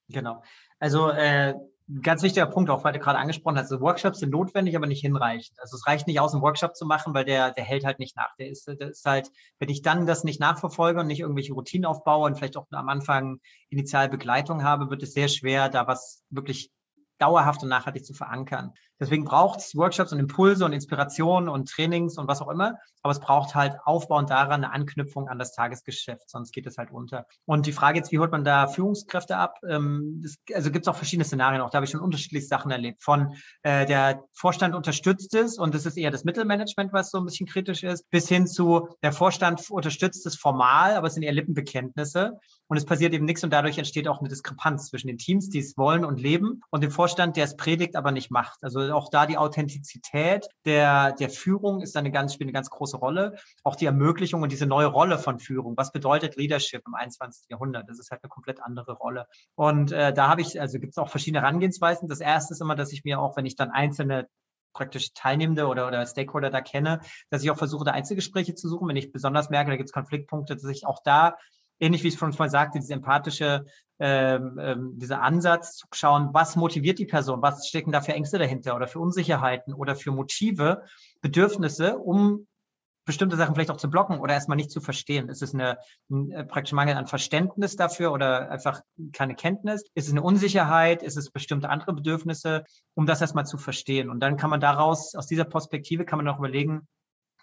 Genau. 0.10 0.44
Also 0.78 1.10
äh, 1.10 1.56
ganz 2.02 2.22
wichtiger 2.22 2.46
Punkt, 2.48 2.70
auch 2.70 2.84
weil 2.84 2.94
du 2.94 3.00
gerade 3.00 3.18
angesprochen 3.18 3.58
hast, 3.58 3.72
also 3.72 3.82
Workshops 3.82 4.20
sind 4.20 4.32
notwendig, 4.32 4.76
aber 4.76 4.88
nicht 4.88 5.02
hinreichend. 5.02 5.58
Also 5.60 5.76
es 5.78 5.88
reicht 5.88 6.06
nicht 6.08 6.20
aus, 6.20 6.34
einen 6.34 6.42
Workshop 6.42 6.76
zu 6.76 6.86
machen, 6.86 7.14
weil 7.14 7.24
der, 7.24 7.52
der 7.52 7.64
hält 7.64 7.86
halt 7.86 8.00
nicht 8.00 8.16
nach. 8.16 8.36
Der 8.38 8.50
ist, 8.50 8.68
der 8.68 8.90
ist 8.90 9.06
halt, 9.06 9.32
wenn 9.60 9.70
ich 9.70 9.82
dann 9.82 10.06
das 10.06 10.24
nicht 10.24 10.40
nachverfolge 10.40 11.00
und 11.00 11.08
nicht 11.08 11.22
irgendwelche 11.22 11.54
Routinen 11.54 11.86
aufbaue 11.86 12.26
und 12.26 12.36
vielleicht 12.36 12.58
auch 12.58 12.68
am 12.72 12.90
Anfang 12.90 13.40
initial 13.70 14.10
Begleitung 14.10 14.64
habe, 14.64 14.90
wird 14.90 15.02
es 15.04 15.14
sehr 15.14 15.30
schwer, 15.30 15.70
da 15.70 15.88
was 15.88 16.24
wirklich 16.30 16.72
dauerhaft 17.20 17.64
und 17.64 17.70
nachhaltig 17.70 18.06
zu 18.06 18.14
verankern. 18.14 18.74
Deswegen 19.00 19.26
braucht 19.26 19.60
es 19.60 19.76
Workshops 19.76 20.12
und 20.12 20.20
Impulse 20.20 20.66
und 20.66 20.74
Inspirationen 20.74 21.50
und 21.50 21.70
Trainings 21.70 22.18
und 22.18 22.28
was 22.28 22.42
auch 22.42 22.50
immer. 22.50 22.78
Aber 23.04 23.12
es 23.12 23.20
braucht 23.20 23.56
halt 23.56 23.78
aufbauend 23.86 24.30
daran 24.30 24.64
eine 24.64 24.74
Anknüpfung 24.74 25.28
an 25.28 25.40
das 25.40 25.54
Tagesgeschäft, 25.54 26.30
sonst 26.30 26.52
geht 26.52 26.66
es 26.66 26.78
halt 26.78 26.92
unter. 26.92 27.26
Und 27.46 27.66
die 27.66 27.72
Frage 27.72 28.00
jetzt, 28.00 28.12
wie 28.12 28.20
holt 28.20 28.32
man 28.32 28.44
da 28.44 28.68
Führungskräfte 28.68 29.38
ab? 29.38 29.60
Ähm, 29.68 30.22
das, 30.24 30.38
also 30.54 30.72
gibt 30.72 30.86
es 30.86 30.88
auch 30.90 30.96
verschiedene 30.96 31.26
Szenarien. 31.26 31.62
Auch 31.62 31.70
da 31.70 31.78
habe 31.78 31.86
ich 31.86 31.92
schon 31.92 32.02
unterschiedliche 32.02 32.48
Sachen 32.48 32.72
erlebt. 32.72 33.04
Von 33.04 33.36
äh, 33.64 33.86
der 33.86 34.24
Vorstand 34.34 34.76
unterstützt 34.76 35.34
es 35.36 35.58
und 35.58 35.76
das 35.76 35.86
ist 35.86 35.98
eher 35.98 36.12
das 36.12 36.24
Mittelmanagement, 36.24 36.92
was 36.92 37.12
so 37.12 37.20
ein 37.20 37.26
bisschen 37.26 37.48
kritisch 37.48 37.84
ist, 37.84 38.10
bis 38.10 38.28
hin 38.28 38.48
zu 38.48 38.90
der 39.04 39.14
Vorstand 39.14 39.70
unterstützt 39.70 40.26
es 40.26 40.36
formal, 40.36 40.96
aber 40.96 41.08
es 41.08 41.14
sind 41.14 41.24
eher 41.24 41.34
Lippenbekenntnisse. 41.34 42.40
Und 42.68 42.78
es 42.78 42.86
passiert 42.86 43.14
eben 43.14 43.26
nichts 43.26 43.44
und 43.44 43.54
dadurch 43.54 43.78
entsteht 43.78 44.08
auch 44.08 44.20
eine 44.20 44.28
Diskrepanz 44.28 44.90
zwischen 44.90 45.08
den 45.08 45.18
Teams, 45.18 45.50
die 45.50 45.60
es 45.60 45.78
wollen 45.78 46.04
und 46.04 46.20
leben, 46.20 46.62
und 46.70 46.84
dem 46.84 46.92
Vorstand, 46.92 47.38
der 47.38 47.46
es 47.46 47.56
predigt, 47.56 47.96
aber 47.96 48.12
nicht 48.12 48.30
macht. 48.30 48.58
Also 48.62 48.87
auch 48.92 49.10
da 49.10 49.26
die 49.26 49.38
Authentizität 49.38 50.48
der, 50.66 51.14
der 51.14 51.30
Führung 51.30 51.82
ist 51.82 51.96
eine 51.98 52.12
ganz, 52.12 52.34
spielt 52.34 52.48
eine 52.48 52.54
ganz 52.54 52.70
große 52.70 52.98
Rolle. 52.98 53.36
Auch 53.64 53.76
die 53.76 53.86
Ermöglichung 53.86 54.42
und 54.42 54.52
diese 54.52 54.66
neue 54.66 54.88
Rolle 54.88 55.20
von 55.20 55.40
Führung. 55.40 55.76
Was 55.78 55.92
bedeutet 55.92 56.36
Leadership 56.36 56.84
im 56.86 56.96
21. 56.96 57.46
Jahrhundert? 57.50 57.90
Das 57.90 58.00
ist 58.00 58.12
halt 58.12 58.24
eine 58.24 58.30
komplett 58.30 58.62
andere 58.62 58.94
Rolle. 58.94 59.28
Und 59.56 59.92
äh, 59.92 60.14
da 60.14 60.30
habe 60.30 60.42
ich, 60.42 60.60
also 60.60 60.80
gibt 60.80 60.94
es 60.94 60.98
auch 60.98 61.10
verschiedene 61.10 61.42
Herangehensweisen. 61.42 62.08
Das 62.08 62.20
erste 62.20 62.54
ist 62.54 62.62
immer, 62.62 62.76
dass 62.76 62.92
ich 62.92 63.04
mir 63.04 63.20
auch, 63.20 63.38
wenn 63.38 63.46
ich 63.46 63.56
dann 63.56 63.72
einzelne 63.72 64.28
praktisch 64.74 65.14
Teilnehmende 65.14 65.68
oder, 65.68 65.88
oder 65.88 66.06
Stakeholder 66.06 66.52
da 66.52 66.62
kenne, 66.62 67.02
dass 67.32 67.44
ich 67.44 67.50
auch 67.50 67.58
versuche, 67.58 67.84
da 67.84 67.92
Einzelgespräche 67.92 68.54
zu 68.54 68.70
suchen, 68.70 68.88
wenn 68.88 68.96
ich 68.96 69.12
besonders 69.12 69.50
merke, 69.50 69.72
da 69.72 69.78
gibt 69.78 69.90
es 69.90 69.94
Konfliktpunkte, 69.94 70.56
dass 70.56 70.66
ich 70.66 70.86
auch 70.86 71.02
da 71.04 71.36
ähnlich 71.80 72.04
wie 72.04 72.10
ich 72.10 72.16
schon 72.16 72.34
vorhin 72.34 72.52
sagte, 72.52 72.80
diese 72.80 72.94
empathische, 72.94 73.66
ähm, 74.00 74.60
ähm, 74.62 75.00
dieser 75.00 75.22
Ansatz 75.22 75.76
zu 75.76 75.88
schauen, 75.92 76.30
was 76.34 76.56
motiviert 76.56 77.00
die 77.00 77.06
Person, 77.06 77.42
was 77.42 77.68
stecken 77.68 77.92
da 77.92 78.02
für 78.02 78.14
Ängste 78.14 78.38
dahinter 78.38 78.76
oder 78.76 78.88
für 78.88 79.00
Unsicherheiten 79.00 79.74
oder 79.74 79.96
für 79.96 80.12
Motive, 80.12 80.84
Bedürfnisse, 81.22 81.98
um 81.98 82.48
bestimmte 83.08 83.38
Sachen 83.38 83.56
vielleicht 83.56 83.72
auch 83.72 83.78
zu 83.78 83.90
blocken 83.90 84.20
oder 84.20 84.34
erstmal 84.34 84.58
nicht 84.58 84.70
zu 84.70 84.82
verstehen. 84.82 85.30
Ist 85.30 85.42
es 85.42 85.54
eine, 85.54 85.80
ein 86.12 86.30
äh, 86.32 86.44
praktisch 86.44 86.74
Mangel 86.74 86.98
an 86.98 87.08
Verständnis 87.08 87.78
dafür 87.78 88.12
oder 88.12 88.52
einfach 88.52 88.82
keine 89.14 89.34
Kenntnis? 89.34 89.84
Ist 89.96 90.08
es 90.08 90.12
eine 90.12 90.22
Unsicherheit? 90.22 91.02
Ist 91.02 91.16
es 91.16 91.32
bestimmte 91.32 91.70
andere 91.70 91.94
Bedürfnisse, 91.94 92.66
um 92.96 93.06
das 93.06 93.22
erstmal 93.22 93.46
zu 93.46 93.58
verstehen? 93.58 94.10
Und 94.10 94.20
dann 94.20 94.36
kann 94.36 94.50
man 94.50 94.60
daraus, 94.60 95.16
aus 95.16 95.26
dieser 95.26 95.46
Perspektive 95.46 96.04
kann 96.04 96.18
man 96.18 96.28
auch 96.28 96.38
überlegen, 96.38 96.88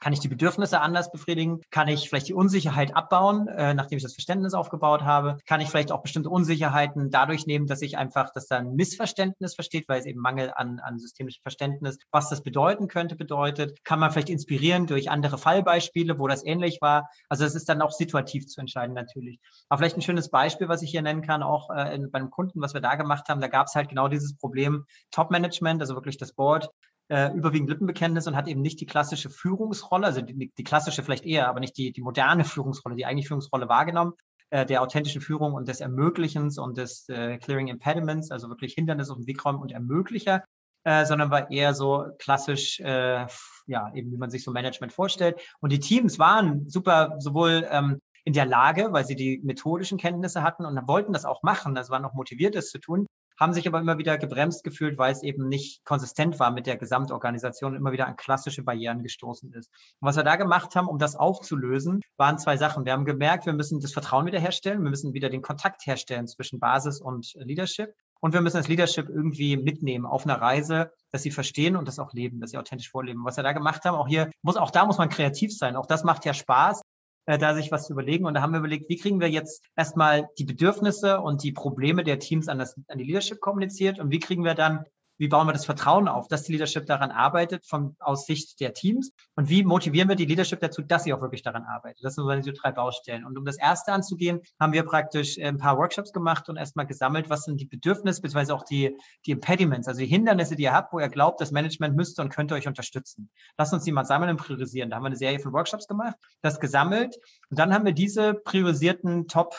kann 0.05 0.13
ich 0.13 0.21
die 0.21 0.29
Bedürfnisse 0.29 0.83
anders 0.83 1.11
befriedigen? 1.11 1.63
Kann 1.71 1.89
ich 1.89 2.11
vielleicht 2.11 2.29
die 2.29 2.35
Unsicherheit 2.35 2.95
abbauen, 2.95 3.49
äh, 3.49 3.73
nachdem 3.73 3.97
ich 3.97 4.03
das 4.03 4.13
Verständnis 4.13 4.53
aufgebaut 4.53 5.01
habe? 5.01 5.39
Kann 5.47 5.63
ich 5.63 5.71
vielleicht 5.71 5.91
auch 5.93 6.03
bestimmte 6.03 6.29
Unsicherheiten 6.29 7.11
dadurch 7.11 7.47
nehmen, 7.47 7.67
dass 7.67 7.81
ich 7.81 7.97
einfach, 7.97 8.31
dass 8.35 8.47
da 8.47 8.59
ein 8.59 8.75
Missverständnis 8.75 9.55
versteht, 9.55 9.89
weil 9.89 10.01
es 10.01 10.05
eben 10.05 10.21
Mangel 10.21 10.53
an, 10.55 10.79
an 10.79 10.99
systemischem 10.99 11.41
Verständnis, 11.41 11.97
was 12.11 12.29
das 12.29 12.43
bedeuten 12.43 12.87
könnte, 12.87 13.17
bedeutet? 13.17 13.83
Kann 13.83 13.99
man 13.99 14.11
vielleicht 14.11 14.29
inspirieren 14.29 14.87
durch 14.87 15.09
andere 15.09 15.39
Fallbeispiele, 15.39 16.19
wo 16.19 16.29
das 16.29 16.45
ähnlich 16.45 16.83
war? 16.83 17.09
Also 17.31 17.47
es 17.47 17.55
ist 17.55 17.71
dann 17.71 17.81
auch 17.81 17.91
situativ 17.91 18.47
zu 18.47 18.61
entscheiden 18.61 18.95
natürlich. 18.95 19.41
Aber 19.71 19.79
vielleicht 19.79 19.97
ein 19.97 20.03
schönes 20.03 20.29
Beispiel, 20.29 20.69
was 20.69 20.83
ich 20.83 20.91
hier 20.91 21.01
nennen 21.01 21.23
kann, 21.23 21.43
auch 21.43 21.71
äh, 21.71 21.99
bei 22.13 22.19
einem 22.19 22.29
Kunden, 22.29 22.61
was 22.61 22.75
wir 22.75 22.83
da 22.83 22.97
gemacht 22.97 23.31
haben, 23.31 23.41
da 23.41 23.49
gab 23.49 23.69
es 23.69 23.75
halt 23.75 23.89
genau 23.89 24.09
dieses 24.09 24.37
Problem 24.37 24.85
Top-Management, 25.13 25.81
also 25.81 25.95
wirklich 25.95 26.19
das 26.19 26.35
Board, 26.35 26.69
äh, 27.09 27.33
überwiegend 27.35 27.69
Lippenbekenntnis 27.69 28.27
und 28.27 28.37
hat 28.37 28.49
eben 28.49 28.63
nicht 28.63 28.81
die 28.81 28.87
klassische 28.87 29.31
Führungsrolle, 29.31 30.07
also 30.07 30.23
die, 30.23 30.53
die 30.57 30.65
klassische 30.65 31.03
vielleicht 31.03 31.25
eher, 31.25 31.49
aber 31.49 31.61
nicht 31.61 31.77
die, 31.77 31.93
die 31.93 32.01
moderne 32.01 32.45
Führungsrolle, 32.45 32.97
die 32.97 33.07
eigentliche 33.07 33.29
Führungsrolle 33.29 33.69
wahrgenommen, 33.69 34.13
äh, 34.51 34.65
der 34.65 34.83
authentischen 34.83 35.21
Führung 35.21 35.53
und 35.53 35.69
des 35.69 35.81
Ermöglichens 35.81 36.59
und 36.59 36.79
des 36.79 37.09
äh, 37.09 37.39
Clearing 37.39 37.69
Impediments, 37.69 38.31
also 38.31 38.49
wirklich 38.49 38.75
Hindernisse 38.75 39.13
auf 39.13 39.19
dem 39.19 39.27
Wegräumen 39.27 39.61
und 39.61 39.73
Ermöglicher, 39.73 40.45
äh, 40.85 41.05
sondern 41.05 41.31
war 41.31 41.51
eher 41.51 41.75
so 41.75 42.07
klassisch, 42.19 42.81
äh, 42.81 43.27
ja, 43.67 43.93
eben 43.95 44.13
wie 44.13 44.17
man 44.17 44.31
sich 44.31 44.45
so 44.45 44.51
Management 44.51 44.93
vorstellt. 44.93 45.41
Und 45.61 45.73
die 45.73 45.81
Teams 45.81 46.19
waren 46.19 46.69
super 46.69 47.17
sowohl 47.19 47.67
ähm, 47.71 48.01
in 48.25 48.33
der 48.33 48.47
Lage, 48.47 48.93
weil 48.93 49.05
sie 49.05 49.17
die 49.17 49.41
methodischen 49.45 49.99
Kenntnisse 49.99 50.43
hatten 50.43 50.65
und 50.65 50.89
wollten 50.89 51.13
das 51.13 51.25
auch 51.25 51.43
machen, 51.43 51.75
das 51.75 51.91
waren 51.91 52.05
auch 52.05 52.15
motiviert, 52.15 52.55
das 52.55 52.71
zu 52.71 52.79
tun, 52.79 53.07
haben 53.39 53.53
sich 53.53 53.67
aber 53.67 53.81
immer 53.81 53.99
wieder 53.99 54.19
gebremst 54.19 54.65
gefühlt, 54.65 54.99
weil 54.99 55.13
es 55.13 55.23
eben 55.23 55.49
nicht 55.49 55.85
konsistent 55.85 56.39
war 56.39 56.51
mit 56.51 56.67
der 56.67 56.77
Gesamtorganisation 56.77 57.73
und 57.73 57.79
immer 57.79 57.93
wieder 57.93 58.07
an 58.07 58.17
klassische 58.17 58.63
Barrieren 58.63 59.03
gestoßen 59.03 59.53
ist. 59.53 59.71
Und 60.01 60.09
was 60.09 60.17
wir 60.17 60.25
da 60.25 60.37
gemacht 60.37 60.75
haben, 60.77 60.89
um 60.89 60.99
das 60.99 61.17
aufzulösen, 61.17 62.01
waren 62.17 62.39
zwei 62.39 62.57
Sachen. 62.57 62.85
Wir 62.85 62.93
haben 62.93 63.05
gemerkt, 63.05 63.47
wir 63.47 63.53
müssen 63.53 63.81
das 63.81 63.93
Vertrauen 63.93 64.27
wiederherstellen, 64.27 64.83
wir 64.83 64.91
müssen 64.91 65.15
wieder 65.15 65.31
den 65.31 65.43
Kontakt 65.43 65.87
herstellen 65.87 66.27
zwischen 66.27 66.61
Basis 66.61 67.01
und 67.01 67.35
Leadership. 67.35 67.95
Und 68.21 68.33
wir 68.33 68.41
müssen 68.41 68.57
das 68.57 68.69
Leadership 68.69 69.11
irgendwie 69.11 69.59
mitnehmen 69.59 70.07
auf 70.07 70.25
einer 70.25 70.41
Reise, 70.41 70.93
dass 71.11 71.23
sie 71.23 71.31
verstehen 71.31 71.77
und 71.77 71.87
das 71.87 71.99
auch 71.99 72.15
leben, 72.15 72.41
dass 72.41 72.53
sie 72.53 72.59
authentisch 72.59 72.91
vorleben. 72.91 73.23
Was 73.25 73.37
wir 73.37 73.45
da 73.45 73.53
gemacht 73.53 73.85
haben, 73.85 73.97
auch 73.97 74.09
hier 74.09 74.31
muss, 74.41 74.57
auch 74.57 74.71
da 74.71 74.87
muss 74.87 74.97
man 74.97 75.11
kreativ 75.11 75.55
sein. 75.55 75.77
Auch 75.77 75.85
das 75.85 76.05
macht 76.05 76.25
ja 76.25 76.33
Spaß. 76.33 76.81
Äh, 77.27 77.39
da 77.39 77.55
sich 77.55 77.73
was 77.73 77.87
zu 77.87 77.93
überlegen. 77.93 78.27
Und 78.27 78.35
da 78.35 78.43
haben 78.43 78.53
wir 78.53 78.59
überlegt, 78.59 78.89
wie 78.89 78.97
kriegen 78.97 79.21
wir 79.21 79.31
jetzt 79.31 79.65
erstmal 79.77 80.29
die 80.39 80.45
Bedürfnisse 80.45 81.21
und 81.21 81.43
die 81.43 81.53
Probleme 81.53 82.05
der 82.05 82.19
Teams 82.19 82.49
an, 82.49 82.59
das, 82.59 82.77
an 82.89 82.99
die 82.99 83.05
Leadership 83.05 83.41
kommuniziert 83.41 83.99
und 83.99 84.11
wie 84.11 84.21
kriegen 84.21 84.45
wir 84.45 84.55
dann 84.55 84.85
wie 85.25 85.29
bauen 85.29 85.49
wir 85.49 85.55
das 85.55 85.65
Vertrauen 85.65 86.07
auf, 86.07 86.29
dass 86.29 86.43
die 86.43 86.53
Leadership 86.53 86.85
daran 86.85 87.11
arbeitet, 87.11 87.65
von, 87.65 87.97
aus 87.99 88.27
Sicht 88.27 88.61
der 88.61 88.75
Teams? 88.75 89.11
Und 89.37 89.49
wie 89.49 89.65
motivieren 89.65 90.07
wir 90.07 90.17
die 90.17 90.27
Leadership 90.27 90.61
dazu, 90.61 90.83
dass 90.83 91.05
sie 91.05 91.15
auch 91.15 91.23
wirklich 91.23 91.41
daran 91.41 91.63
arbeitet? 91.63 92.05
Das 92.05 92.15
sind 92.15 92.45
so 92.45 92.53
drei 92.53 92.73
Baustellen. 92.73 93.25
Und 93.25 93.39
um 93.39 93.47
das 93.47 93.57
erste 93.57 93.93
anzugehen, 93.93 94.43
haben 94.61 94.75
wir 94.75 94.83
praktisch 94.83 95.39
ein 95.39 95.57
paar 95.57 95.79
Workshops 95.79 96.13
gemacht 96.13 96.51
und 96.51 96.59
erstmal 96.59 96.87
gesammelt, 96.87 97.31
was 97.31 97.45
sind 97.45 97.59
die 97.59 97.65
Bedürfnisse, 97.65 98.21
beziehungsweise 98.21 98.55
auch 98.55 98.65
die, 98.65 98.99
die 99.25 99.31
Impediments, 99.31 99.89
also 99.89 100.01
die 100.01 100.07
Hindernisse, 100.07 100.57
die 100.57 100.65
ihr 100.65 100.75
habt, 100.75 100.93
wo 100.93 101.01
ihr 101.01 101.09
glaubt, 101.09 101.41
das 101.41 101.53
Management 101.53 101.97
müsste 101.97 102.21
und 102.21 102.29
könnte 102.29 102.55
euch 102.55 102.69
unterstützen. 102.69 103.31
Lasst 103.57 103.73
uns 103.73 103.85
die 103.85 103.93
mal 103.93 104.05
sammeln 104.05 104.33
und 104.33 104.37
priorisieren. 104.37 104.91
Da 104.91 104.97
haben 104.97 105.05
wir 105.05 105.07
eine 105.07 105.17
Serie 105.17 105.39
von 105.39 105.55
Workshops 105.55 105.89
gemacht, 105.89 106.17
das 106.43 106.61
gesammelt. 106.61 107.17
Und 107.49 107.59
dann 107.59 107.73
haben 107.73 107.87
wir 107.87 107.95
diese 107.95 108.35
priorisierten 108.35 109.27
Top 109.27 109.55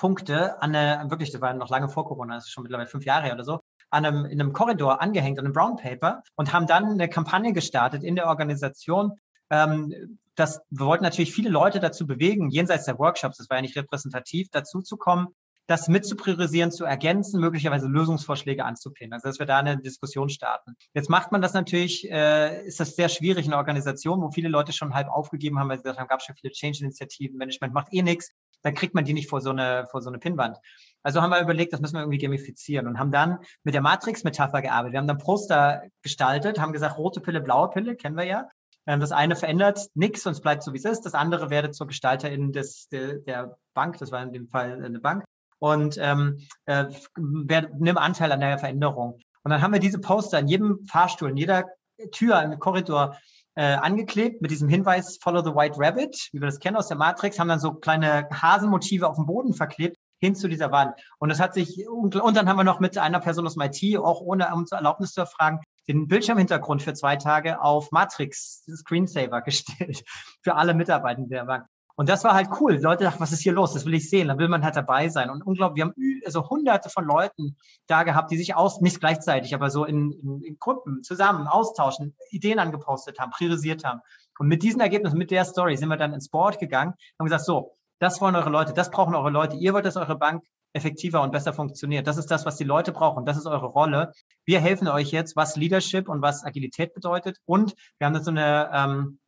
Punkte 0.00 0.62
an 0.62 0.74
eine, 0.74 1.10
wirklich, 1.10 1.30
das 1.30 1.42
war 1.42 1.52
noch 1.52 1.68
lange 1.68 1.90
vor 1.90 2.06
Corona, 2.06 2.36
das 2.36 2.44
ist 2.46 2.52
schon 2.52 2.62
mittlerweile 2.62 2.88
fünf 2.88 3.04
Jahre 3.04 3.24
her 3.24 3.34
oder 3.34 3.44
so, 3.44 3.59
an 3.90 4.04
einem, 4.04 4.24
in 4.24 4.40
einem 4.40 4.52
Korridor 4.52 5.00
angehängt, 5.00 5.38
an 5.38 5.44
einem 5.44 5.54
Brown 5.54 5.76
Paper 5.76 6.22
und 6.36 6.52
haben 6.52 6.66
dann 6.66 6.84
eine 6.86 7.08
Kampagne 7.08 7.52
gestartet 7.52 8.02
in 8.02 8.16
der 8.16 8.26
Organisation. 8.26 9.18
Ähm, 9.50 10.18
das, 10.36 10.60
wir 10.70 10.86
wollten 10.86 11.04
natürlich 11.04 11.34
viele 11.34 11.50
Leute 11.50 11.80
dazu 11.80 12.06
bewegen, 12.06 12.50
jenseits 12.50 12.86
der 12.86 12.98
Workshops, 12.98 13.38
das 13.38 13.50
war 13.50 13.58
ja 13.58 13.62
nicht 13.62 13.76
repräsentativ, 13.76 14.48
dazu 14.50 14.80
zu 14.80 14.96
kommen, 14.96 15.28
das 15.70 15.86
mit 15.86 16.04
zu 16.04 16.16
priorisieren, 16.16 16.72
zu 16.72 16.84
ergänzen, 16.84 17.40
möglicherweise 17.40 17.86
Lösungsvorschläge 17.86 18.64
anzupinnen. 18.64 19.12
Also 19.12 19.28
dass 19.28 19.38
wir 19.38 19.46
da 19.46 19.58
eine 19.58 19.78
Diskussion 19.78 20.28
starten. 20.28 20.74
Jetzt 20.94 21.08
macht 21.08 21.30
man 21.30 21.42
das 21.42 21.52
natürlich, 21.52 22.10
äh, 22.10 22.66
ist 22.66 22.80
das 22.80 22.96
sehr 22.96 23.08
schwierig 23.08 23.46
in 23.46 23.52
einer 23.52 23.58
Organisation, 23.58 24.20
wo 24.20 24.30
viele 24.30 24.48
Leute 24.48 24.72
schon 24.72 24.94
halb 24.94 25.08
aufgegeben 25.08 25.60
haben, 25.60 25.68
weil 25.68 25.76
sie 25.76 25.84
gesagt 25.84 26.00
haben, 26.00 26.08
gab 26.08 26.22
schon 26.22 26.34
viele 26.34 26.52
Change-Initiativen, 26.52 27.36
Management 27.36 27.72
macht 27.72 27.92
eh 27.92 28.02
nichts, 28.02 28.32
dann 28.62 28.74
kriegt 28.74 28.94
man 28.94 29.04
die 29.04 29.12
nicht 29.12 29.28
vor 29.28 29.40
so 29.40 29.50
eine, 29.50 29.86
vor 29.90 30.02
so 30.02 30.10
eine 30.10 30.18
Pinnwand. 30.18 30.58
Also 31.02 31.22
haben 31.22 31.30
wir 31.30 31.40
überlegt, 31.40 31.72
das 31.72 31.80
müssen 31.80 31.94
wir 31.94 32.00
irgendwie 32.00 32.18
gamifizieren 32.18 32.86
und 32.86 32.98
haben 32.98 33.10
dann 33.10 33.38
mit 33.64 33.74
der 33.74 33.80
Matrix-Metapher 33.80 34.62
gearbeitet. 34.62 34.92
Wir 34.92 35.00
haben 35.00 35.08
dann 35.08 35.18
Poster 35.18 35.84
gestaltet, 36.02 36.60
haben 36.60 36.72
gesagt, 36.72 36.98
rote 36.98 37.20
Pille, 37.20 37.40
blaue 37.40 37.70
Pille, 37.70 37.96
kennen 37.96 38.16
wir 38.16 38.24
ja. 38.24 38.48
Ähm, 38.86 39.00
das 39.00 39.12
eine 39.12 39.36
verändert 39.36 39.88
nichts 39.94 40.26
und 40.26 40.32
es 40.32 40.40
bleibt 40.40 40.62
so, 40.62 40.72
wie 40.72 40.78
es 40.78 40.84
ist. 40.84 41.02
Das 41.02 41.14
andere 41.14 41.50
werde 41.50 41.70
zur 41.70 41.86
Gestalterin 41.86 42.52
des, 42.52 42.88
der, 42.88 43.14
der 43.18 43.56
Bank, 43.74 43.98
das 43.98 44.12
war 44.12 44.22
in 44.22 44.32
dem 44.32 44.48
Fall 44.48 44.84
eine 44.84 45.00
Bank, 45.00 45.24
und 45.58 45.96
ähm, 46.00 46.38
äh, 46.66 46.86
nimm 47.16 47.98
Anteil 47.98 48.32
an 48.32 48.40
der 48.40 48.58
Veränderung. 48.58 49.20
Und 49.42 49.50
dann 49.50 49.62
haben 49.62 49.72
wir 49.72 49.80
diese 49.80 50.00
Poster 50.00 50.38
in 50.38 50.48
jedem 50.48 50.84
Fahrstuhl, 50.86 51.30
in 51.30 51.36
jeder 51.36 51.66
Tür 52.12 52.42
im 52.42 52.58
Korridor 52.58 53.16
äh, 53.54 53.74
angeklebt 53.74 54.42
mit 54.42 54.50
diesem 54.50 54.68
Hinweis 54.68 55.18
Follow 55.20 55.42
the 55.42 55.54
White 55.54 55.76
Rabbit, 55.78 56.28
wie 56.32 56.40
wir 56.40 56.46
das 56.46 56.60
kennen 56.60 56.76
aus 56.76 56.88
der 56.88 56.96
Matrix, 56.96 57.38
haben 57.38 57.48
dann 57.48 57.60
so 57.60 57.74
kleine 57.74 58.28
Hasenmotive 58.30 59.08
auf 59.08 59.16
dem 59.16 59.26
Boden 59.26 59.52
verklebt 59.52 59.98
hin 60.20 60.34
zu 60.34 60.48
dieser 60.48 60.70
Wand. 60.70 60.94
Und 61.18 61.30
das 61.30 61.40
hat 61.40 61.54
sich, 61.54 61.88
und, 61.88 62.14
und 62.16 62.36
dann 62.36 62.48
haben 62.48 62.56
wir 62.56 62.64
noch 62.64 62.80
mit 62.80 62.96
einer 62.98 63.20
Person 63.20 63.46
aus 63.46 63.54
dem 63.54 63.62
IT, 63.62 63.98
auch 63.98 64.20
ohne 64.20 64.52
um 64.54 64.66
Erlaubnis 64.70 65.12
zu 65.12 65.20
erfragen, 65.20 65.60
den 65.88 66.06
Bildschirmhintergrund 66.06 66.82
für 66.82 66.94
zwei 66.94 67.16
Tage 67.16 67.60
auf 67.60 67.90
Matrix 67.90 68.64
Screensaver 68.76 69.40
gestellt 69.42 70.04
für 70.42 70.54
alle 70.54 70.74
Mitarbeitenden 70.74 71.30
der 71.30 71.44
Bank. 71.44 71.66
Und 71.96 72.08
das 72.08 72.24
war 72.24 72.32
halt 72.32 72.48
cool. 72.58 72.78
Die 72.78 72.82
Leute 72.82 73.04
dachten, 73.04 73.20
was 73.20 73.32
ist 73.32 73.42
hier 73.42 73.52
los? 73.52 73.74
Das 73.74 73.84
will 73.84 73.92
ich 73.92 74.08
sehen. 74.08 74.28
Da 74.28 74.38
will 74.38 74.48
man 74.48 74.64
halt 74.64 74.74
dabei 74.74 75.10
sein. 75.10 75.28
Und 75.28 75.42
unglaublich, 75.42 75.84
wir 75.84 75.90
haben 75.90 76.22
also 76.24 76.48
hunderte 76.48 76.88
von 76.88 77.04
Leuten 77.04 77.58
da 77.88 78.04
gehabt, 78.04 78.30
die 78.30 78.38
sich 78.38 78.54
aus, 78.54 78.80
nicht 78.80 79.00
gleichzeitig, 79.00 79.54
aber 79.54 79.68
so 79.68 79.84
in, 79.84 80.10
in, 80.12 80.42
in 80.42 80.58
Gruppen 80.58 81.02
zusammen 81.02 81.46
austauschen, 81.46 82.16
Ideen 82.30 82.58
angepostet 82.58 83.18
haben, 83.18 83.32
priorisiert 83.32 83.84
haben. 83.84 84.00
Und 84.38 84.48
mit 84.48 84.62
diesen 84.62 84.80
Ergebnissen, 84.80 85.18
mit 85.18 85.30
der 85.30 85.44
Story 85.44 85.76
sind 85.76 85.90
wir 85.90 85.98
dann 85.98 86.14
ins 86.14 86.30
Board 86.30 86.58
gegangen 86.58 86.94
und 87.18 87.26
gesagt, 87.26 87.44
so, 87.44 87.76
das 88.00 88.20
wollen 88.20 88.34
eure 88.34 88.50
Leute, 88.50 88.72
das 88.72 88.90
brauchen 88.90 89.14
eure 89.14 89.30
Leute. 89.30 89.56
Ihr 89.56 89.72
wollt, 89.72 89.84
dass 89.84 89.96
eure 89.96 90.16
Bank 90.16 90.42
effektiver 90.72 91.22
und 91.22 91.32
besser 91.32 91.52
funktioniert. 91.52 92.06
Das 92.06 92.16
ist 92.16 92.30
das, 92.30 92.46
was 92.46 92.56
die 92.56 92.64
Leute 92.64 92.92
brauchen. 92.92 93.26
Das 93.26 93.36
ist 93.36 93.46
eure 93.46 93.66
Rolle. 93.66 94.12
Wir 94.44 94.60
helfen 94.60 94.88
euch 94.88 95.10
jetzt, 95.10 95.36
was 95.36 95.56
Leadership 95.56 96.08
und 96.08 96.22
was 96.22 96.44
Agilität 96.44 96.94
bedeutet. 96.94 97.38
Und 97.44 97.74
wir 97.98 98.06
haben 98.06 98.14
dann 98.14 98.24
so 98.24 98.30
eine 98.30 98.70
ähm, 98.72 99.18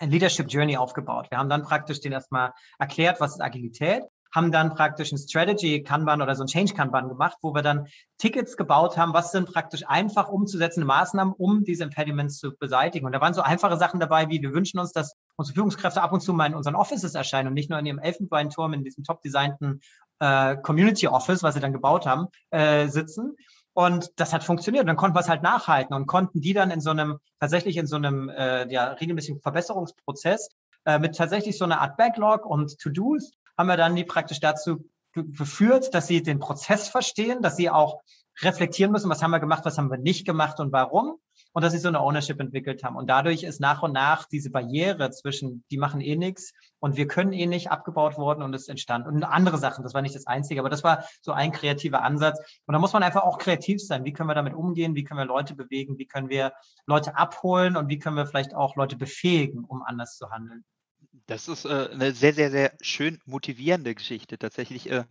Leadership 0.00 0.46
Journey 0.48 0.76
aufgebaut. 0.76 1.30
Wir 1.30 1.38
haben 1.38 1.48
dann 1.48 1.62
praktisch 1.62 2.00
den 2.00 2.12
erstmal 2.12 2.52
erklärt, 2.78 3.20
was 3.20 3.32
ist 3.32 3.40
Agilität 3.40 4.04
haben 4.34 4.50
dann 4.50 4.74
praktisch 4.74 5.12
ein 5.12 5.18
Strategy 5.18 5.82
Kanban 5.82 6.22
oder 6.22 6.34
so 6.34 6.44
ein 6.44 6.46
Change 6.46 6.74
Kanban 6.74 7.08
gemacht, 7.08 7.36
wo 7.42 7.54
wir 7.54 7.62
dann 7.62 7.86
Tickets 8.18 8.56
gebaut 8.56 8.96
haben, 8.96 9.12
was 9.12 9.30
sind 9.30 9.52
praktisch 9.52 9.86
einfach 9.86 10.28
umzusetzende 10.28 10.86
Maßnahmen, 10.86 11.34
um 11.34 11.64
diese 11.64 11.84
Impediments 11.84 12.38
zu 12.38 12.56
beseitigen. 12.56 13.06
Und 13.06 13.12
da 13.12 13.20
waren 13.20 13.34
so 13.34 13.42
einfache 13.42 13.76
Sachen 13.76 14.00
dabei, 14.00 14.28
wie 14.28 14.40
wir 14.40 14.52
wünschen 14.54 14.80
uns, 14.80 14.92
dass 14.92 15.16
unsere 15.36 15.54
Führungskräfte 15.54 16.02
ab 16.02 16.12
und 16.12 16.20
zu 16.20 16.32
mal 16.32 16.46
in 16.46 16.54
unseren 16.54 16.74
Offices 16.74 17.14
erscheinen 17.14 17.48
und 17.48 17.54
nicht 17.54 17.70
nur 17.70 17.78
in 17.78 17.86
ihrem 17.86 17.98
Elfenbeinturm 17.98 18.72
in 18.72 18.84
diesem 18.84 19.04
top 19.04 19.20
designten 19.22 19.80
äh, 20.18 20.56
Community 20.56 21.08
Office, 21.08 21.42
was 21.42 21.54
sie 21.54 21.60
dann 21.60 21.72
gebaut 21.72 22.06
haben, 22.06 22.28
äh, 22.50 22.88
sitzen. 22.88 23.36
Und 23.74 24.10
das 24.16 24.32
hat 24.32 24.44
funktioniert. 24.44 24.82
Und 24.82 24.88
dann 24.88 24.96
konnten 24.96 25.16
wir 25.16 25.20
es 25.20 25.28
halt 25.28 25.42
nachhalten 25.42 25.94
und 25.94 26.06
konnten 26.06 26.40
die 26.40 26.52
dann 26.52 26.70
in 26.70 26.80
so 26.80 26.90
einem, 26.90 27.18
tatsächlich 27.40 27.76
in 27.76 27.86
so 27.86 27.96
einem 27.96 28.28
äh, 28.28 28.70
ja, 28.70 28.92
regelmäßigen 28.92 29.40
Verbesserungsprozess 29.40 30.50
äh, 30.84 30.98
mit 30.98 31.16
tatsächlich 31.16 31.56
so 31.56 31.64
einer 31.64 31.80
Art 31.80 31.96
Backlog 31.96 32.44
und 32.44 32.78
To-Dos 32.78 33.32
haben 33.56 33.66
wir 33.68 33.76
dann 33.76 33.96
die 33.96 34.04
praktisch 34.04 34.40
dazu 34.40 34.88
geführt, 35.12 35.94
dass 35.94 36.06
sie 36.06 36.22
den 36.22 36.38
Prozess 36.38 36.88
verstehen, 36.88 37.42
dass 37.42 37.56
sie 37.56 37.70
auch 37.70 38.00
reflektieren 38.40 38.92
müssen, 38.92 39.10
was 39.10 39.22
haben 39.22 39.30
wir 39.30 39.40
gemacht, 39.40 39.64
was 39.64 39.76
haben 39.76 39.90
wir 39.90 39.98
nicht 39.98 40.24
gemacht 40.24 40.58
und 40.60 40.72
warum. 40.72 41.18
Und 41.54 41.62
dass 41.62 41.72
sie 41.72 41.78
so 41.78 41.88
eine 41.88 42.00
Ownership 42.00 42.40
entwickelt 42.40 42.82
haben. 42.82 42.96
Und 42.96 43.10
dadurch 43.10 43.42
ist 43.42 43.60
nach 43.60 43.82
und 43.82 43.92
nach 43.92 44.26
diese 44.26 44.50
Barriere 44.50 45.10
zwischen, 45.10 45.64
die 45.70 45.76
machen 45.76 46.00
eh 46.00 46.16
nichts 46.16 46.52
und 46.78 46.96
wir 46.96 47.06
können 47.06 47.34
eh 47.34 47.44
nicht 47.44 47.70
abgebaut 47.70 48.16
worden 48.16 48.42
und 48.42 48.54
es 48.54 48.68
entstand. 48.68 49.06
Und 49.06 49.22
andere 49.22 49.58
Sachen, 49.58 49.84
das 49.84 49.92
war 49.92 50.00
nicht 50.00 50.14
das 50.14 50.26
Einzige, 50.26 50.60
aber 50.60 50.70
das 50.70 50.82
war 50.82 51.04
so 51.20 51.32
ein 51.32 51.52
kreativer 51.52 52.02
Ansatz. 52.02 52.38
Und 52.64 52.72
da 52.72 52.78
muss 52.78 52.94
man 52.94 53.02
einfach 53.02 53.22
auch 53.22 53.36
kreativ 53.36 53.84
sein. 53.84 54.06
Wie 54.06 54.14
können 54.14 54.30
wir 54.30 54.34
damit 54.34 54.54
umgehen? 54.54 54.94
Wie 54.94 55.04
können 55.04 55.18
wir 55.18 55.26
Leute 55.26 55.54
bewegen? 55.54 55.98
Wie 55.98 56.06
können 56.06 56.30
wir 56.30 56.54
Leute 56.86 57.16
abholen? 57.16 57.76
Und 57.76 57.90
wie 57.90 57.98
können 57.98 58.16
wir 58.16 58.26
vielleicht 58.26 58.54
auch 58.54 58.74
Leute 58.76 58.96
befähigen, 58.96 59.64
um 59.64 59.82
anders 59.82 60.16
zu 60.16 60.30
handeln? 60.30 60.64
Das 61.32 61.48
ist 61.48 61.64
äh, 61.64 61.88
eine 61.90 62.12
sehr, 62.12 62.34
sehr, 62.34 62.50
sehr 62.50 62.72
schön 62.82 63.18
motivierende 63.24 63.94
Geschichte. 63.94 64.38
Tatsächlich, 64.38 64.90
äh, 64.90 65.04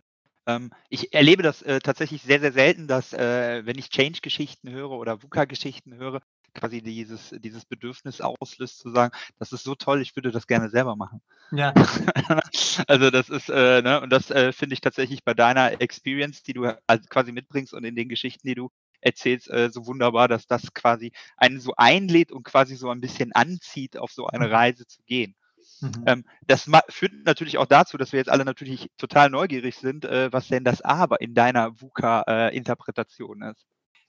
ähm, 0.46 0.70
ich 0.88 1.12
erlebe 1.12 1.42
das 1.42 1.62
äh, 1.62 1.80
tatsächlich 1.80 2.22
sehr, 2.22 2.40
sehr 2.40 2.52
selten, 2.52 2.86
dass, 2.86 3.12
äh, 3.12 3.66
wenn 3.66 3.76
ich 3.76 3.90
Change-Geschichten 3.90 4.70
höre 4.70 4.90
oder 4.90 5.22
VUCA-Geschichten 5.22 5.94
höre, 5.94 6.20
quasi 6.54 6.80
dieses, 6.80 7.34
dieses 7.38 7.64
Bedürfnis 7.64 8.20
auslöst, 8.20 8.78
zu 8.78 8.90
sagen, 8.90 9.12
das 9.38 9.52
ist 9.52 9.64
so 9.64 9.74
toll, 9.74 10.00
ich 10.00 10.14
würde 10.14 10.30
das 10.30 10.46
gerne 10.46 10.70
selber 10.70 10.94
machen. 10.96 11.22
Ja. 11.50 11.72
also 12.86 13.10
das 13.10 13.28
ist, 13.28 13.48
äh, 13.48 13.82
ne, 13.82 14.00
und 14.00 14.10
das 14.10 14.30
äh, 14.30 14.52
finde 14.52 14.74
ich 14.74 14.80
tatsächlich 14.80 15.24
bei 15.24 15.34
deiner 15.34 15.80
Experience, 15.80 16.42
die 16.42 16.52
du 16.52 16.76
also 16.86 17.04
quasi 17.08 17.32
mitbringst 17.32 17.74
und 17.74 17.84
in 17.84 17.96
den 17.96 18.08
Geschichten, 18.08 18.46
die 18.46 18.54
du 18.54 18.70
erzählst, 19.00 19.50
äh, 19.50 19.70
so 19.70 19.86
wunderbar, 19.86 20.28
dass 20.28 20.46
das 20.46 20.72
quasi 20.72 21.12
einen 21.36 21.58
so 21.60 21.74
einlädt 21.76 22.30
und 22.30 22.44
quasi 22.44 22.76
so 22.76 22.90
ein 22.90 23.00
bisschen 23.00 23.32
anzieht, 23.32 23.96
auf 23.96 24.12
so 24.12 24.26
eine 24.26 24.46
mhm. 24.46 24.54
Reise 24.54 24.86
zu 24.86 25.02
gehen. 25.02 25.34
Mhm. 25.82 26.04
Ähm, 26.06 26.24
das 26.46 26.70
führt 26.88 27.12
natürlich 27.24 27.58
auch 27.58 27.66
dazu, 27.66 27.98
dass 27.98 28.12
wir 28.12 28.18
jetzt 28.18 28.30
alle 28.30 28.44
natürlich 28.44 28.90
total 28.96 29.30
neugierig 29.30 29.76
sind, 29.76 30.04
äh, 30.04 30.32
was 30.32 30.48
denn 30.48 30.64
das 30.64 30.80
Aber 30.80 31.20
in 31.20 31.34
deiner 31.34 31.80
VUCA-Interpretation 31.80 33.42
äh, 33.42 33.50
ist. 33.50 33.66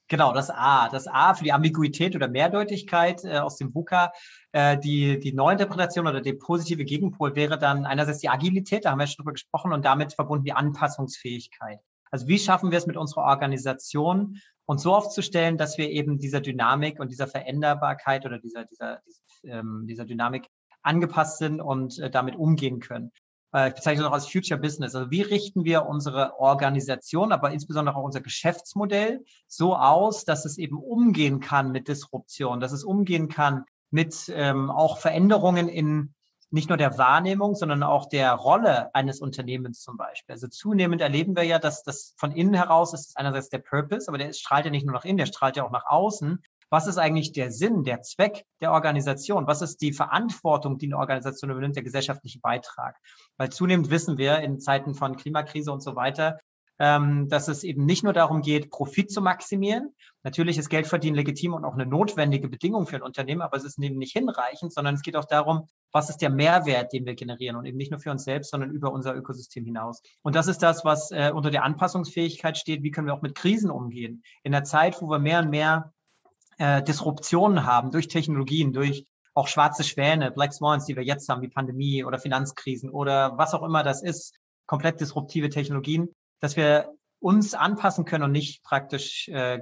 Genau, 0.07 0.33
das 0.33 0.49
A. 0.49 0.89
Das 0.89 1.07
A 1.07 1.33
für 1.33 1.43
die 1.43 1.53
Ambiguität 1.53 2.15
oder 2.15 2.27
Mehrdeutigkeit 2.27 3.23
äh, 3.23 3.39
aus 3.39 3.55
dem 3.57 3.73
VUCA. 3.73 4.11
Äh, 4.51 4.77
die, 4.77 5.19
die 5.19 5.33
Neuinterpretation 5.33 6.07
oder 6.07 6.21
der 6.21 6.33
positive 6.33 6.83
Gegenpol 6.83 7.35
wäre 7.35 7.57
dann 7.57 7.85
einerseits 7.85 8.19
die 8.19 8.29
Agilität, 8.29 8.85
da 8.85 8.91
haben 8.91 8.99
wir 8.99 9.07
schon 9.07 9.23
drüber 9.23 9.33
gesprochen, 9.33 9.73
und 9.73 9.85
damit 9.85 10.13
verbunden 10.13 10.45
die 10.45 10.53
Anpassungsfähigkeit. 10.53 11.79
Also 12.11 12.27
wie 12.27 12.37
schaffen 12.37 12.69
wir 12.69 12.77
es 12.77 12.85
mit 12.85 12.95
unserer 12.95 13.23
Organisation, 13.23 14.37
uns 14.65 14.83
so 14.83 14.93
aufzustellen, 14.93 15.57
dass 15.57 15.77
wir 15.77 15.89
eben 15.89 16.19
dieser 16.19 16.41
Dynamik 16.41 16.99
und 16.99 17.09
dieser 17.09 17.27
Veränderbarkeit 17.27 18.25
oder 18.25 18.37
dieser, 18.37 18.65
dieser, 18.65 19.01
dieser, 19.07 19.59
ähm, 19.59 19.85
dieser 19.87 20.05
Dynamik 20.05 20.47
angepasst 20.83 21.37
sind 21.37 21.61
und 21.61 21.99
äh, 21.99 22.09
damit 22.09 22.35
umgehen 22.35 22.79
können. 22.79 23.11
Äh, 23.53 23.69
ich 23.69 23.75
bezeichne 23.75 24.03
das 24.03 24.09
auch 24.09 24.15
als 24.15 24.27
Future 24.27 24.59
Business. 24.59 24.95
Also 24.95 25.11
wie 25.11 25.21
richten 25.21 25.63
wir 25.63 25.85
unsere 25.85 26.39
Organisation, 26.39 27.31
aber 27.31 27.51
insbesondere 27.51 27.95
auch 27.95 28.03
unser 28.03 28.21
Geschäftsmodell 28.21 29.23
so 29.47 29.75
aus, 29.75 30.25
dass 30.25 30.45
es 30.45 30.57
eben 30.57 30.77
umgehen 30.77 31.39
kann 31.39 31.71
mit 31.71 31.87
Disruption, 31.87 32.59
dass 32.59 32.71
es 32.71 32.83
umgehen 32.83 33.29
kann 33.29 33.65
mit 33.89 34.31
ähm, 34.33 34.71
auch 34.71 34.97
Veränderungen 34.97 35.69
in 35.69 36.13
nicht 36.49 36.69
nur 36.69 36.77
der 36.77 36.99
Wahrnehmung, 36.99 37.55
sondern 37.55 37.81
auch 37.81 38.07
der 38.07 38.31
Rolle 38.33 38.93
eines 38.93 39.21
Unternehmens 39.21 39.81
zum 39.81 39.97
Beispiel. 39.97 40.33
Also 40.33 40.47
zunehmend 40.47 41.01
erleben 41.01 41.35
wir 41.35 41.41
ja, 41.41 41.57
dass 41.57 41.81
das 41.81 42.13
von 42.15 42.31
innen 42.31 42.53
heraus 42.53 42.93
ist 42.93 43.17
einerseits 43.17 43.49
der 43.49 43.57
Purpose, 43.57 44.07
aber 44.07 44.19
der 44.19 44.33
strahlt 44.33 44.65
ja 44.65 44.71
nicht 44.71 44.85
nur 44.85 44.93
nach 44.93 45.03
innen, 45.03 45.17
der 45.17 45.25
strahlt 45.25 45.57
ja 45.57 45.65
auch 45.65 45.71
nach 45.71 45.87
außen 45.87 46.43
was 46.73 46.87
ist 46.87 46.97
eigentlich 46.97 47.33
der 47.33 47.51
Sinn, 47.51 47.83
der 47.83 48.01
Zweck 48.01 48.45
der 48.59 48.71
Organisation? 48.71 49.45
Was 49.45 49.61
ist 49.61 49.79
die 49.79 49.93
Verantwortung, 49.93 50.79
die 50.79 50.87
eine 50.87 50.97
Organisation 50.97 51.51
übernimmt, 51.51 51.75
der 51.75 51.83
gesellschaftliche 51.83 52.39
Beitrag? 52.39 52.97
Weil 53.37 53.51
zunehmend 53.51 53.91
wissen 53.91 54.17
wir 54.17 54.39
in 54.39 54.59
Zeiten 54.59 54.95
von 54.95 55.15
Klimakrise 55.15 55.71
und 55.71 55.83
so 55.83 55.95
weiter, 55.95 56.39
ähm, 56.79 57.29
dass 57.29 57.47
es 57.47 57.63
eben 57.63 57.85
nicht 57.85 58.03
nur 58.03 58.13
darum 58.13 58.41
geht, 58.41 58.71
Profit 58.71 59.11
zu 59.11 59.21
maximieren. 59.21 59.93
Natürlich 60.23 60.57
ist 60.57 60.69
Geldverdienen 60.69 61.15
legitim 61.15 61.53
und 61.53 61.63
auch 61.63 61.75
eine 61.75 61.85
notwendige 61.85 62.49
Bedingung 62.49 62.87
für 62.87 62.95
ein 62.95 63.03
Unternehmen, 63.03 63.43
aber 63.43 63.55
es 63.55 63.65
ist 63.65 63.77
eben 63.77 63.99
nicht 63.99 64.13
hinreichend, 64.13 64.73
sondern 64.73 64.95
es 64.95 65.03
geht 65.03 65.15
auch 65.15 65.25
darum, 65.25 65.67
was 65.91 66.09
ist 66.09 66.23
der 66.23 66.31
Mehrwert, 66.31 66.91
den 66.91 67.05
wir 67.05 67.13
generieren 67.13 67.55
und 67.55 67.67
eben 67.67 67.77
nicht 67.77 67.91
nur 67.91 67.99
für 67.99 68.09
uns 68.09 68.23
selbst, 68.23 68.49
sondern 68.49 68.71
über 68.71 68.91
unser 68.91 69.15
Ökosystem 69.15 69.63
hinaus. 69.63 70.01
Und 70.23 70.35
das 70.35 70.47
ist 70.47 70.63
das, 70.63 70.83
was 70.83 71.11
äh, 71.11 71.31
unter 71.31 71.51
der 71.51 71.63
Anpassungsfähigkeit 71.63 72.57
steht. 72.57 72.81
Wie 72.81 72.89
können 72.89 73.05
wir 73.05 73.13
auch 73.13 73.21
mit 73.21 73.35
Krisen 73.35 73.69
umgehen? 73.69 74.23
In 74.41 74.53
der 74.53 74.63
Zeit, 74.63 74.99
wo 75.03 75.07
wir 75.07 75.19
mehr 75.19 75.39
und 75.39 75.51
mehr 75.51 75.92
äh, 76.57 76.83
Disruptionen 76.83 77.65
haben 77.65 77.91
durch 77.91 78.07
Technologien, 78.07 78.73
durch 78.73 79.05
auch 79.33 79.47
schwarze 79.47 79.83
Schwäne, 79.83 80.31
Black 80.31 80.53
Swans, 80.53 80.85
die 80.85 80.95
wir 80.95 81.03
jetzt 81.03 81.27
haben, 81.29 81.41
wie 81.41 81.47
Pandemie 81.47 82.03
oder 82.03 82.19
Finanzkrisen 82.19 82.89
oder 82.89 83.37
was 83.37 83.53
auch 83.53 83.63
immer 83.63 83.83
das 83.83 84.03
ist, 84.03 84.35
komplett 84.65 85.01
disruptive 85.01 85.49
Technologien, 85.49 86.09
dass 86.39 86.55
wir 86.55 86.93
uns 87.19 87.53
anpassen 87.53 88.05
können 88.05 88.25
und 88.25 88.31
nicht 88.31 88.63
praktisch 88.63 89.27
äh, 89.29 89.61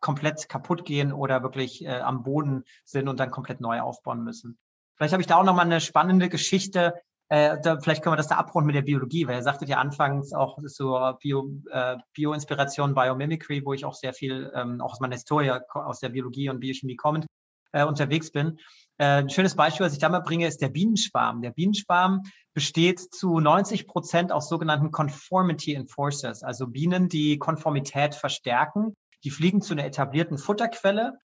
komplett 0.00 0.48
kaputt 0.48 0.84
gehen 0.84 1.12
oder 1.12 1.42
wirklich 1.42 1.84
äh, 1.84 2.00
am 2.00 2.22
Boden 2.22 2.64
sind 2.84 3.08
und 3.08 3.18
dann 3.18 3.30
komplett 3.30 3.60
neu 3.60 3.80
aufbauen 3.80 4.22
müssen. 4.22 4.58
Vielleicht 4.96 5.12
habe 5.12 5.22
ich 5.22 5.26
da 5.26 5.36
auch 5.36 5.44
nochmal 5.44 5.66
eine 5.66 5.80
spannende 5.80 6.28
Geschichte. 6.28 6.94
Äh, 7.30 7.58
da, 7.62 7.78
vielleicht 7.78 8.02
können 8.02 8.14
wir 8.14 8.16
das 8.16 8.28
da 8.28 8.36
abrunden 8.36 8.68
mit 8.68 8.76
der 8.76 8.82
Biologie, 8.82 9.26
weil 9.26 9.36
ihr 9.36 9.42
sagtet 9.42 9.68
ja 9.68 9.76
anfangs 9.78 10.32
auch 10.32 10.58
so 10.64 10.98
Bio, 11.20 11.50
äh, 11.70 11.96
Bio-Inspiration, 12.14 12.94
Biomimicry, 12.94 13.64
wo 13.64 13.74
ich 13.74 13.84
auch 13.84 13.94
sehr 13.94 14.14
viel, 14.14 14.50
ähm, 14.54 14.80
auch 14.80 14.92
aus 14.92 15.00
meiner 15.00 15.14
Historie 15.14 15.52
aus 15.72 16.00
der 16.00 16.08
Biologie 16.08 16.48
und 16.48 16.60
Biochemie 16.60 16.96
kommend, 16.96 17.26
äh, 17.72 17.84
unterwegs 17.84 18.32
bin. 18.32 18.58
Äh, 18.96 19.22
ein 19.22 19.30
schönes 19.30 19.54
Beispiel, 19.54 19.84
was 19.84 19.92
ich 19.92 19.98
da 19.98 20.08
mal 20.08 20.20
bringe, 20.20 20.46
ist 20.46 20.62
der 20.62 20.70
Bienenschwarm. 20.70 21.42
Der 21.42 21.50
Bienenschwarm 21.50 22.22
besteht 22.54 22.98
zu 22.98 23.38
90 23.38 23.86
Prozent 23.86 24.32
aus 24.32 24.48
sogenannten 24.48 24.90
Conformity 24.90 25.74
Enforcers, 25.74 26.42
also 26.42 26.66
Bienen, 26.66 27.08
die 27.08 27.38
Konformität 27.38 28.14
verstärken. 28.14 28.96
Die 29.24 29.30
fliegen 29.30 29.60
zu 29.60 29.74
einer 29.74 29.84
etablierten 29.84 30.38
Futterquelle 30.38 31.18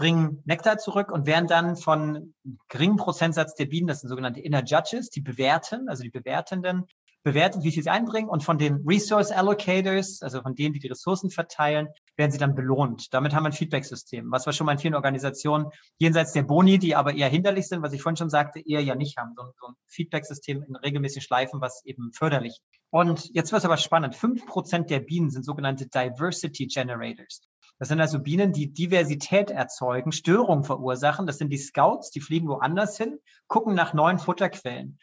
bringen 0.00 0.42
Nektar 0.46 0.78
zurück 0.78 1.12
und 1.12 1.26
werden 1.26 1.46
dann 1.46 1.76
von 1.76 2.32
geringem 2.70 2.96
Prozentsatz 2.96 3.54
der 3.54 3.66
Bienen, 3.66 3.86
das 3.86 4.00
sind 4.00 4.08
sogenannte 4.08 4.40
Inner 4.40 4.64
Judges, 4.64 5.10
die 5.10 5.20
bewerten, 5.20 5.90
also 5.90 6.02
die 6.02 6.08
Bewertenden, 6.08 6.86
bewerten, 7.22 7.62
wie 7.64 7.70
viel 7.70 7.82
sie 7.82 7.90
einbringen 7.90 8.30
und 8.30 8.42
von 8.42 8.56
den 8.56 8.82
Resource 8.88 9.30
Allocators, 9.30 10.22
also 10.22 10.40
von 10.40 10.54
denen, 10.54 10.72
die 10.72 10.78
die 10.78 10.88
Ressourcen 10.88 11.28
verteilen, 11.30 11.88
werden 12.16 12.30
sie 12.30 12.38
dann 12.38 12.54
belohnt. 12.54 13.12
Damit 13.12 13.34
haben 13.34 13.42
wir 13.42 13.50
ein 13.50 13.52
Feedback-System, 13.52 14.32
was 14.32 14.46
wir 14.46 14.54
schon 14.54 14.64
mal 14.64 14.72
in 14.72 14.78
vielen 14.78 14.94
Organisationen 14.94 15.66
jenseits 15.98 16.32
der 16.32 16.44
Boni, 16.44 16.78
die 16.78 16.96
aber 16.96 17.12
eher 17.12 17.28
hinderlich 17.28 17.68
sind, 17.68 17.82
was 17.82 17.92
ich 17.92 18.00
vorhin 18.00 18.16
schon 18.16 18.30
sagte, 18.30 18.66
eher 18.66 18.82
ja 18.82 18.94
nicht 18.94 19.18
haben. 19.18 19.34
So, 19.36 19.52
so 19.60 19.66
ein 19.66 19.74
Feedback-System 19.88 20.62
in 20.62 20.76
regelmäßigen 20.76 21.20
Schleifen, 21.20 21.60
was 21.60 21.84
eben 21.84 22.10
förderlich. 22.14 22.58
Und 22.88 23.28
jetzt 23.34 23.52
wird 23.52 23.58
es 23.58 23.66
aber 23.66 23.76
spannend. 23.76 24.16
Fünf 24.16 24.46
Prozent 24.46 24.88
der 24.88 25.00
Bienen 25.00 25.28
sind 25.28 25.44
sogenannte 25.44 25.88
Diversity 25.88 26.68
Generators. 26.68 27.42
Das 27.80 27.88
sind 27.88 27.98
also 27.98 28.18
Bienen, 28.18 28.52
die 28.52 28.72
Diversität 28.74 29.50
erzeugen, 29.50 30.12
Störungen 30.12 30.64
verursachen. 30.64 31.26
Das 31.26 31.38
sind 31.38 31.48
die 31.48 31.56
Scouts, 31.56 32.10
die 32.10 32.20
fliegen 32.20 32.46
woanders 32.46 32.98
hin, 32.98 33.18
gucken 33.48 33.74
nach 33.74 33.94
neuen 33.94 34.18
Futterquellen, 34.18 34.98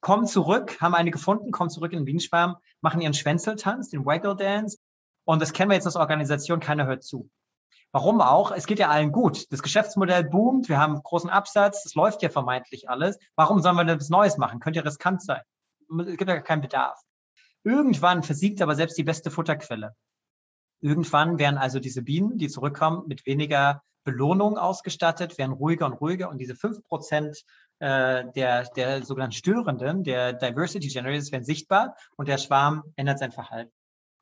kommen 0.00 0.26
zurück, 0.26 0.80
haben 0.80 0.96
eine 0.96 1.12
gefunden, 1.12 1.52
kommen 1.52 1.70
zurück 1.70 1.92
in 1.92 2.00
den 2.00 2.04
Bienenschwarm, 2.04 2.56
machen 2.80 3.00
ihren 3.00 3.14
Schwänzeltanz, 3.14 3.90
den 3.90 4.04
Waggle 4.04 4.34
Dance. 4.34 4.78
Und 5.24 5.40
das 5.40 5.52
kennen 5.52 5.70
wir 5.70 5.76
jetzt 5.76 5.86
als 5.86 5.94
Organisation, 5.94 6.58
keiner 6.58 6.86
hört 6.86 7.04
zu. 7.04 7.30
Warum 7.92 8.20
auch? 8.20 8.50
Es 8.50 8.66
geht 8.66 8.80
ja 8.80 8.88
allen 8.88 9.12
gut. 9.12 9.50
Das 9.52 9.62
Geschäftsmodell 9.62 10.24
boomt, 10.24 10.68
wir 10.68 10.80
haben 10.80 11.00
großen 11.00 11.30
Absatz, 11.30 11.86
es 11.86 11.94
läuft 11.94 12.22
ja 12.22 12.28
vermeintlich 12.28 12.90
alles. 12.90 13.18
Warum 13.36 13.62
sollen 13.62 13.76
wir 13.76 13.84
denn 13.84 14.00
was 14.00 14.10
Neues 14.10 14.36
machen? 14.36 14.58
Könnte 14.58 14.80
ja 14.80 14.84
riskant 14.84 15.22
sein. 15.22 15.42
Es 16.00 16.16
gibt 16.16 16.28
ja 16.28 16.40
keinen 16.40 16.60
Bedarf. 16.60 17.00
Irgendwann 17.62 18.24
versiegt 18.24 18.60
aber 18.62 18.74
selbst 18.74 18.98
die 18.98 19.04
beste 19.04 19.30
Futterquelle. 19.30 19.94
Irgendwann 20.80 21.38
werden 21.38 21.58
also 21.58 21.80
diese 21.80 22.02
Bienen, 22.02 22.38
die 22.38 22.48
zurückkommen, 22.48 23.04
mit 23.06 23.26
weniger 23.26 23.82
Belohnung 24.04 24.56
ausgestattet, 24.56 25.36
werden 25.36 25.52
ruhiger 25.52 25.86
und 25.86 25.94
ruhiger 25.94 26.30
und 26.30 26.38
diese 26.38 26.54
fünf 26.54 26.82
Prozent 26.84 27.42
äh, 27.80 28.24
der, 28.34 28.64
der 28.76 29.04
sogenannten 29.04 29.34
Störenden, 29.34 30.04
der 30.04 30.32
Diversity 30.32 30.88
Generators, 30.88 31.32
werden 31.32 31.44
sichtbar 31.44 31.96
und 32.16 32.28
der 32.28 32.38
Schwarm 32.38 32.84
ändert 32.94 33.18
sein 33.18 33.32
Verhalten. 33.32 33.72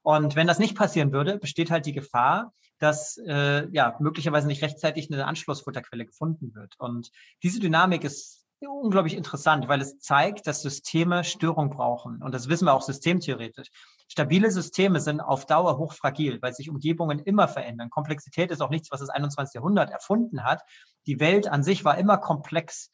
Und 0.03 0.37
wenn 0.37 0.47
das 0.47 0.59
nicht 0.59 0.77
passieren 0.77 1.13
würde, 1.13 1.39
besteht 1.39 1.71
halt 1.71 1.87
die 1.87 1.93
Gefahr, 1.93 2.53
dass 2.79 3.17
äh, 3.27 3.69
ja 3.71 3.97
möglicherweise 4.01 4.47
nicht 4.47 4.63
rechtzeitig 4.63 5.11
eine 5.11 5.27
Anschlussfutterquelle 5.27 6.07
gefunden 6.07 6.55
wird. 6.55 6.75
Und 6.79 7.11
diese 7.43 7.61
Dynamik 7.61 8.05
ist 8.05 8.44
unglaublich 8.73 9.17
interessant, 9.17 9.69
weil 9.69 9.81
es 9.81 9.99
zeigt, 9.99 10.47
dass 10.47 10.63
Systeme 10.63 11.25
Störung 11.25 11.71
brauchen. 11.71 12.23
Und 12.23 12.35
das 12.35 12.49
wissen 12.49 12.67
wir 12.67 12.75
auch 12.75 12.83
systemtheoretisch. 12.83 13.69
Stabile 14.09 14.51
Systeme 14.51 15.01
sind 15.01 15.21
auf 15.21 15.47
Dauer 15.47 15.79
hochfragil, 15.79 16.41
weil 16.43 16.53
sich 16.53 16.71
Umgebungen 16.71 17.19
immer 17.19 17.49
verändern. 17.49 17.91
Komplexität 17.91 18.51
ist 18.51 18.61
auch 18.61 18.71
nichts, 18.71 18.91
was 18.91 19.01
das 19.01 19.09
21. 19.09 19.55
Jahrhundert 19.55 19.91
erfunden 19.91 20.45
hat. 20.45 20.63
Die 21.07 21.21
Welt 21.21 21.49
an 21.49 21.63
sich 21.63 21.85
war 21.85 21.99
immer 21.99 22.19
komplex 22.19 22.91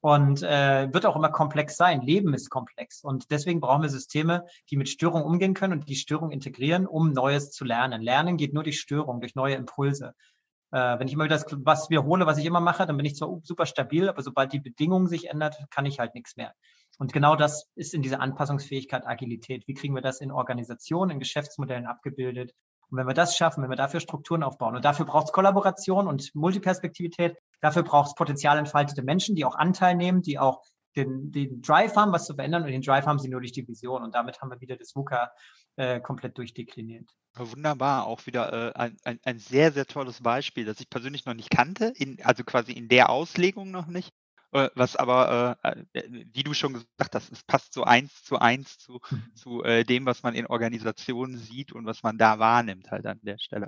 und 0.00 0.42
äh, 0.42 0.92
wird 0.92 1.06
auch 1.06 1.16
immer 1.16 1.30
komplex 1.30 1.76
sein. 1.76 2.02
Leben 2.02 2.34
ist 2.34 2.50
komplex. 2.50 3.02
Und 3.02 3.30
deswegen 3.30 3.60
brauchen 3.60 3.80
wir 3.80 3.88
Systeme, 3.88 4.44
die 4.70 4.76
mit 4.76 4.90
Störungen 4.90 5.24
umgehen 5.24 5.54
können 5.54 5.72
und 5.72 5.88
die 5.88 5.96
Störung 5.96 6.30
integrieren, 6.30 6.86
um 6.86 7.12
Neues 7.12 7.52
zu 7.52 7.64
lernen. 7.64 8.02
Lernen 8.02 8.36
geht 8.36 8.52
nur 8.52 8.64
durch 8.64 8.80
Störung, 8.80 9.20
durch 9.20 9.34
neue 9.34 9.54
Impulse. 9.54 10.14
Äh, 10.74 10.98
wenn 10.98 11.06
ich 11.06 11.14
immer 11.14 11.24
wieder 11.24 11.36
das, 11.36 11.46
was 11.50 11.88
wiederhole, 11.88 12.26
was 12.26 12.36
ich 12.36 12.46
immer 12.46 12.58
mache, 12.58 12.84
dann 12.84 12.96
bin 12.96 13.06
ich 13.06 13.14
zwar 13.14 13.40
super 13.44 13.64
stabil, 13.64 14.08
aber 14.08 14.22
sobald 14.22 14.52
die 14.52 14.58
Bedingung 14.58 15.06
sich 15.06 15.30
ändert, 15.30 15.56
kann 15.70 15.86
ich 15.86 16.00
halt 16.00 16.16
nichts 16.16 16.36
mehr. 16.36 16.52
Und 16.98 17.12
genau 17.12 17.36
das 17.36 17.70
ist 17.76 17.94
in 17.94 18.02
dieser 18.02 18.20
Anpassungsfähigkeit 18.20 19.06
Agilität. 19.06 19.68
Wie 19.68 19.74
kriegen 19.74 19.94
wir 19.94 20.02
das 20.02 20.20
in 20.20 20.32
Organisationen, 20.32 21.12
in 21.12 21.18
Geschäftsmodellen 21.20 21.86
abgebildet? 21.86 22.54
Und 22.90 22.98
wenn 22.98 23.06
wir 23.06 23.14
das 23.14 23.36
schaffen, 23.36 23.62
wenn 23.62 23.70
wir 23.70 23.76
dafür 23.76 24.00
Strukturen 24.00 24.42
aufbauen, 24.42 24.74
und 24.74 24.84
dafür 24.84 25.06
braucht 25.06 25.26
es 25.26 25.32
Kollaboration 25.32 26.08
und 26.08 26.34
Multiperspektivität, 26.34 27.36
dafür 27.60 27.84
braucht 27.84 28.08
es 28.08 28.14
potenzialentfaltete 28.16 29.04
Menschen, 29.04 29.36
die 29.36 29.44
auch 29.44 29.54
Anteil 29.54 29.94
nehmen, 29.94 30.22
die 30.22 30.40
auch 30.40 30.60
den, 30.96 31.30
den 31.30 31.62
Drive 31.62 31.94
haben, 31.94 32.12
was 32.12 32.26
zu 32.26 32.34
verändern, 32.34 32.64
und 32.64 32.70
den 32.70 32.82
Drive 32.82 33.06
haben 33.06 33.20
sie 33.20 33.28
nur 33.28 33.40
durch 33.40 33.52
die 33.52 33.66
Vision. 33.66 34.02
Und 34.02 34.16
damit 34.16 34.40
haben 34.40 34.50
wir 34.50 34.60
wieder 34.60 34.76
das 34.76 34.94
VUCA 34.94 35.30
äh, 35.76 36.00
komplett 36.00 36.38
durchdekliniert. 36.38 37.08
Wunderbar, 37.36 38.06
auch 38.06 38.26
wieder 38.26 38.52
äh, 38.52 38.78
ein, 38.78 38.96
ein, 39.02 39.18
ein, 39.24 39.38
sehr, 39.38 39.72
sehr 39.72 39.86
tolles 39.86 40.22
Beispiel, 40.22 40.64
das 40.64 40.78
ich 40.80 40.88
persönlich 40.88 41.24
noch 41.26 41.34
nicht 41.34 41.50
kannte, 41.50 41.92
in, 41.96 42.22
also 42.22 42.44
quasi 42.44 42.72
in 42.72 42.88
der 42.88 43.10
Auslegung 43.10 43.72
noch 43.72 43.86
nicht, 43.86 44.12
äh, 44.54 44.70
was 44.76 44.94
aber, 44.94 45.58
äh, 45.64 45.82
äh, 45.94 46.24
wie 46.32 46.44
du 46.44 46.54
schon 46.54 46.74
gesagt 46.74 47.16
hast, 47.16 47.32
es 47.32 47.42
passt 47.42 47.74
so 47.74 47.82
eins 47.82 48.22
zu 48.22 48.38
eins 48.38 48.78
zu, 48.78 49.00
mhm. 49.10 49.34
zu 49.34 49.64
äh, 49.64 49.82
dem, 49.82 50.06
was 50.06 50.22
man 50.22 50.36
in 50.36 50.46
Organisationen 50.46 51.36
sieht 51.36 51.72
und 51.72 51.86
was 51.86 52.04
man 52.04 52.18
da 52.18 52.38
wahrnimmt 52.38 52.92
halt 52.92 53.04
an 53.06 53.18
der 53.22 53.38
Stelle. 53.38 53.66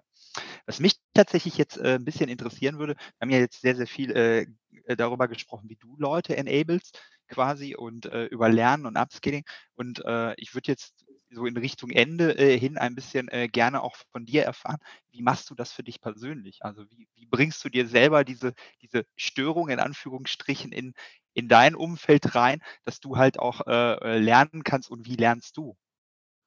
Was 0.65 0.79
mich 0.79 0.95
tatsächlich 1.13 1.59
jetzt 1.59 1.81
ein 1.81 2.05
bisschen 2.05 2.29
interessieren 2.29 2.79
würde, 2.79 2.95
wir 2.95 3.21
haben 3.21 3.31
ja 3.31 3.39
jetzt 3.39 3.61
sehr, 3.63 3.75
sehr 3.75 3.87
viel 3.89 4.47
darüber 4.87 5.27
gesprochen, 5.27 5.69
wie 5.69 5.77
du 5.77 5.97
Leute 5.97 6.37
enablest 6.37 7.01
quasi 7.29 7.75
und 7.75 8.05
über 8.07 8.49
Lernen 8.49 8.87
und 8.87 8.97
Upskilling 8.97 9.45
und 9.75 10.03
ich 10.37 10.55
würde 10.55 10.73
jetzt 10.73 11.06
so 11.31 11.47
in 11.47 11.57
Richtung 11.57 11.91
Ende 11.91 12.39
äh, 12.39 12.59
hin 12.59 12.79
ein 12.79 12.95
bisschen 12.95 13.29
äh, 13.29 13.49
gerne 13.49 13.83
auch 13.83 13.97
von 14.13 14.25
dir 14.25 14.45
erfahren. 14.45 14.79
Wie 15.11 15.23
machst 15.23 15.51
du 15.51 15.55
das 15.55 15.73
für 15.73 15.83
dich 15.83 16.01
persönlich? 16.01 16.65
Also 16.65 16.85
wie, 16.91 17.09
wie 17.15 17.27
bringst 17.27 17.65
du 17.65 17.69
dir 17.69 17.87
selber 17.87 18.25
diese, 18.25 18.55
diese 18.83 19.05
Störung 19.17 19.69
in 19.69 19.81
Anführungsstrichen 19.81 20.73
in, 20.73 20.95
in 21.35 21.49
dein 21.49 21.75
Umfeld 21.75 22.35
rein, 22.35 22.63
dass 22.85 23.01
du 23.01 23.17
halt 23.17 23.39
auch 23.39 23.67
äh, 23.67 23.95
äh, 23.95 24.19
lernen 24.19 24.63
kannst 24.65 24.91
und 24.91 25.07
wie 25.07 25.17
lernst 25.17 25.57
du? 25.57 25.77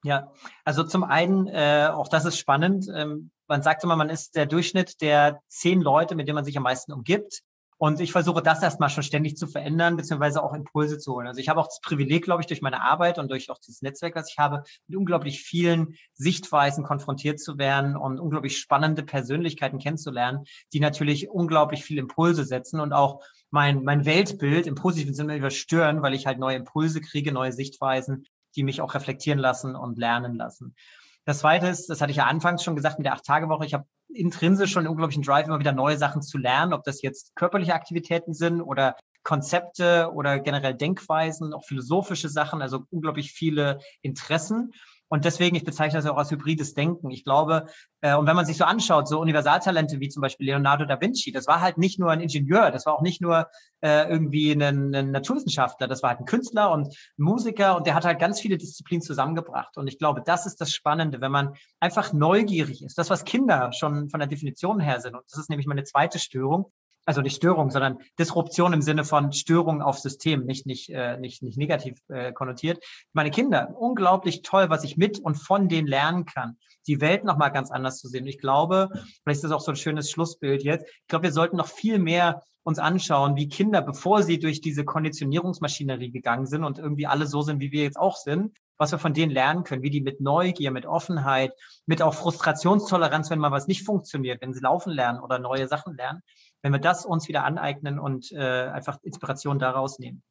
Ja, 0.04 0.32
also 0.64 0.84
zum 0.84 1.04
einen, 1.04 1.48
äh, 1.48 1.90
auch 1.92 2.08
das 2.08 2.26
ist 2.26 2.38
spannend. 2.38 2.88
Ähm, 2.94 3.32
man 3.48 3.62
sagt 3.62 3.84
immer, 3.84 3.98
man 3.98 4.10
ist 4.10 4.36
der 4.36 4.46
Durchschnitt 4.46 5.02
der 5.02 5.42
zehn 5.50 5.82
Leute, 5.82 6.16
mit 6.16 6.28
denen 6.28 6.36
man 6.36 6.46
sich 6.46 6.56
am 6.56 6.64
meisten 6.64 6.94
umgibt. 6.94 7.42
Und 7.82 8.02
ich 8.02 8.12
versuche 8.12 8.44
das 8.44 8.62
erstmal 8.62 8.90
schon 8.90 9.04
ständig 9.04 9.38
zu 9.38 9.48
verändern, 9.48 9.96
beziehungsweise 9.96 10.44
auch 10.44 10.54
Impulse 10.54 11.00
zu 11.00 11.14
holen. 11.14 11.28
Also 11.28 11.40
ich 11.40 11.48
habe 11.48 11.62
auch 11.62 11.68
das 11.68 11.80
Privileg, 11.80 12.26
glaube 12.26 12.42
ich, 12.42 12.48
durch 12.48 12.62
meine 12.62 12.82
Arbeit 12.82 13.18
und 13.18 13.32
durch 13.32 13.50
auch 13.50 13.58
dieses 13.58 13.82
Netzwerk, 13.82 14.18
was 14.18 14.30
ich 14.30 14.38
habe, 14.38 14.64
mit 14.88 14.98
unglaublich 14.98 15.42
vielen 15.42 15.96
Sichtweisen 16.14 16.84
konfrontiert 16.84 17.40
zu 17.40 17.58
werden 17.58 17.96
und 17.96 18.20
unglaublich 18.20 18.58
spannende 18.58 19.02
Persönlichkeiten 19.02 19.80
kennenzulernen, 19.80 20.44
die 20.74 20.82
natürlich 20.82 21.30
unglaublich 21.30 21.86
viele 21.86 22.02
Impulse 22.02 22.44
setzen 22.44 22.82
und 22.82 22.92
auch 22.92 23.24
mein, 23.50 23.86
mein 23.86 24.04
Weltbild 24.04 24.68
im 24.68 24.76
positiven 24.76 25.14
Sinne 25.14 25.38
überstören, 25.38 26.02
weil 26.02 26.14
ich 26.14 26.26
halt 26.26 26.38
neue 26.38 26.58
Impulse 26.58 27.00
kriege, 27.00 27.32
neue 27.32 27.54
Sichtweisen, 27.54 28.26
die 28.58 28.64
mich 28.64 28.82
auch 28.82 28.94
reflektieren 28.94 29.40
lassen 29.40 29.78
und 29.78 29.98
lernen 29.98 30.36
lassen. 30.36 30.76
Das 31.30 31.38
Zweite 31.38 31.68
ist, 31.68 31.92
das 31.92 32.02
hatte 32.02 32.10
ich 32.10 32.18
ja 32.18 32.26
anfangs 32.26 32.64
schon 32.64 32.76
gesagt 32.76 32.98
mit 32.98 33.06
der 33.06 33.14
Acht-Tage-Woche, 33.14 33.64
ich 33.64 33.76
habe 33.76 33.86
intrinsisch 34.12 34.72
schon 34.72 34.80
einen 34.80 34.90
unglaublichen 34.90 35.22
Drive, 35.22 35.46
immer 35.46 35.60
wieder 35.60 35.74
neue 35.74 35.96
Sachen 35.96 36.24
zu 36.24 36.40
lernen, 36.40 36.74
ob 36.74 36.84
das 36.86 37.04
jetzt 37.04 37.36
körperliche 37.36 37.76
Aktivitäten 37.76 38.34
sind 38.34 38.62
oder 38.64 38.96
Konzepte 39.22 40.12
oder 40.12 40.40
generell 40.40 40.74
Denkweisen, 40.74 41.54
auch 41.54 41.66
philosophische 41.66 42.30
Sachen, 42.30 42.64
also 42.64 42.86
unglaublich 42.90 43.32
viele 43.32 43.78
Interessen. 44.02 44.74
Und 45.10 45.26
deswegen, 45.26 45.55
ich 45.55 45.66
bezeichne 45.66 45.99
das 45.99 46.10
auch 46.10 46.18
als 46.18 46.32
hybrides 46.32 46.76
Denken. 46.76 47.10
Ich 47.10 47.24
glaube, 47.24 47.66
äh, 48.01 48.16
und 48.16 48.28
wenn 48.28 48.36
man 48.36 48.45
sich 48.45 48.57
so 48.57 48.64
anschaut, 48.64 49.07
so 49.07 49.20
Universaltalente 49.20 49.99
wie 49.99 50.10
zum 50.10 50.22
Beispiel 50.22 50.47
Leonardo 50.47 50.86
da 50.86 51.01
Vinci, 51.01 51.32
das 51.32 51.47
war 51.47 51.62
halt 51.62 51.78
nicht 51.78 51.99
nur 51.99 52.12
ein 52.12 52.22
Ingenieur, 52.22 52.72
das 52.72 52.86
war 52.86 52.93
auch 52.93 53.01
nicht 53.01 53.22
nur 53.22 53.47
äh, 53.82 54.07
irgendwie 54.07 54.51
ein, 54.51 54.93
ein 54.93 55.12
Naturwissenschaftler, 55.12 55.88
das 55.88 56.03
war 56.03 56.12
halt 56.12 56.20
ein 56.20 56.26
Künstler 56.26 56.72
und 56.72 56.95
Musiker 57.18 57.76
und 57.76 57.88
der 57.88 57.95
hat 57.95 58.05
halt 58.05 58.20
ganz 58.20 58.39
viele 58.39 58.57
Disziplinen 58.57 59.01
zusammengebracht. 59.01 59.78
Und 59.78 59.88
ich 59.88 59.97
glaube, 59.97 60.22
das 60.24 60.45
ist 60.45 60.62
das 60.62 60.72
Spannende, 60.72 61.22
wenn 61.22 61.32
man 61.32 61.55
einfach 61.80 62.14
neugierig 62.14 62.84
ist. 62.84 62.97
Das, 62.97 63.10
was 63.10 63.26
Kinder 63.26 63.72
schon 63.74 64.10
von 64.10 64.20
der 64.20 64.28
Definition 64.28 64.80
her 64.80 65.01
sind. 65.01 65.16
Und 65.16 65.24
das 65.30 65.39
ist 65.39 65.49
nämlich 65.49 65.68
meine 65.68 65.84
zweite 65.84 66.20
Störung 66.20 66.72
also 67.06 67.22
nicht 67.22 67.36
Störung, 67.36 67.72
sondern 67.72 68.00
Disruption 68.18 68.74
im 68.74 68.82
Sinne 68.82 69.04
von 69.04 69.34
Störung 69.34 69.82
auf 69.82 70.00
System, 70.00 70.45
nicht, 70.45 70.66
nicht, 70.66 70.89
äh, 70.89 71.18
nicht, 71.18 71.41
nicht 71.41 71.58
negativ 71.58 72.00
äh, 72.10 72.32
konnotiert. 72.34 72.84
Meine 73.14 73.32
Kinder, 73.32 73.74
unglaublich 73.78 74.41
toll, 74.41 74.70
was 74.70 74.84
ich 74.84 74.97
mit 74.97 75.20
und 75.20 75.36
von 75.36 75.70
denen 75.70 75.88
lernen 75.88 76.26
kann, 76.26 76.58
die 76.88 77.02
Welt 77.02 77.24
nochmal 77.24 77.52
ganz 77.52 77.72
anders 77.72 77.97
zu 77.97 78.08
sehen. 78.08 78.24
Und 78.24 78.30
ich 78.30 78.39
glaube, 78.39 78.89
vielleicht 79.24 79.38
ist 79.38 79.43
das 79.43 79.52
auch 79.52 79.62
so 79.62 79.72
ein 79.72 79.78
schönes 79.78 80.12
Schlussbild 80.12 80.64
jetzt, 80.64 80.86
ich 80.86 81.08
glaube, 81.08 81.24
wir 81.24 81.34
sollten 81.34 81.58
noch 81.58 81.68
viel 81.68 82.00
mehr 82.00 82.43
uns 82.64 82.80
anschauen, 82.80 83.36
wie 83.36 83.47
Kinder, 83.47 83.82
bevor 83.82 84.22
sie 84.22 84.38
durch 84.38 84.62
diese 84.62 84.86
Konditionierungsmaschinerie 84.86 86.12
gegangen 86.12 86.45
sind 86.45 86.64
und 86.64 86.78
irgendwie 86.78 87.08
alle 87.08 87.26
so 87.26 87.41
sind, 87.41 87.60
wie 87.60 87.72
wir 87.72 87.84
jetzt 87.84 87.97
auch 87.97 88.16
sind, 88.16 88.56
was 88.78 88.91
wir 88.91 89.00
von 89.00 89.14
denen 89.14 89.32
lernen 89.32 89.64
können, 89.64 89.82
wie 89.82 89.89
die 89.89 90.02
mit 90.02 90.22
Neugier, 90.22 90.72
mit 90.72 90.86
Offenheit, 90.86 91.52
mit 91.86 92.02
auch 92.02 92.14
Frustrationstoleranz, 92.14 93.30
wenn 93.30 93.39
mal 93.39 93.52
was 93.52 93.68
nicht 93.68 93.86
funktioniert, 93.86 94.41
wenn 94.41 94.54
sie 94.54 94.62
laufen 94.62 94.91
lernen 94.91 95.20
oder 95.20 95.39
neue 95.39 95.68
Sachen 95.68 95.95
lernen, 95.95 96.22
wenn 96.62 96.72
wir 96.72 96.80
das 96.80 97.05
uns 97.05 97.28
wieder 97.28 97.43
aneignen 97.43 97.99
und 97.99 98.32
äh, 98.32 98.68
einfach 98.68 98.99
Inspiration 99.03 99.60
daraus 99.60 99.99
nehmen. 99.99 100.24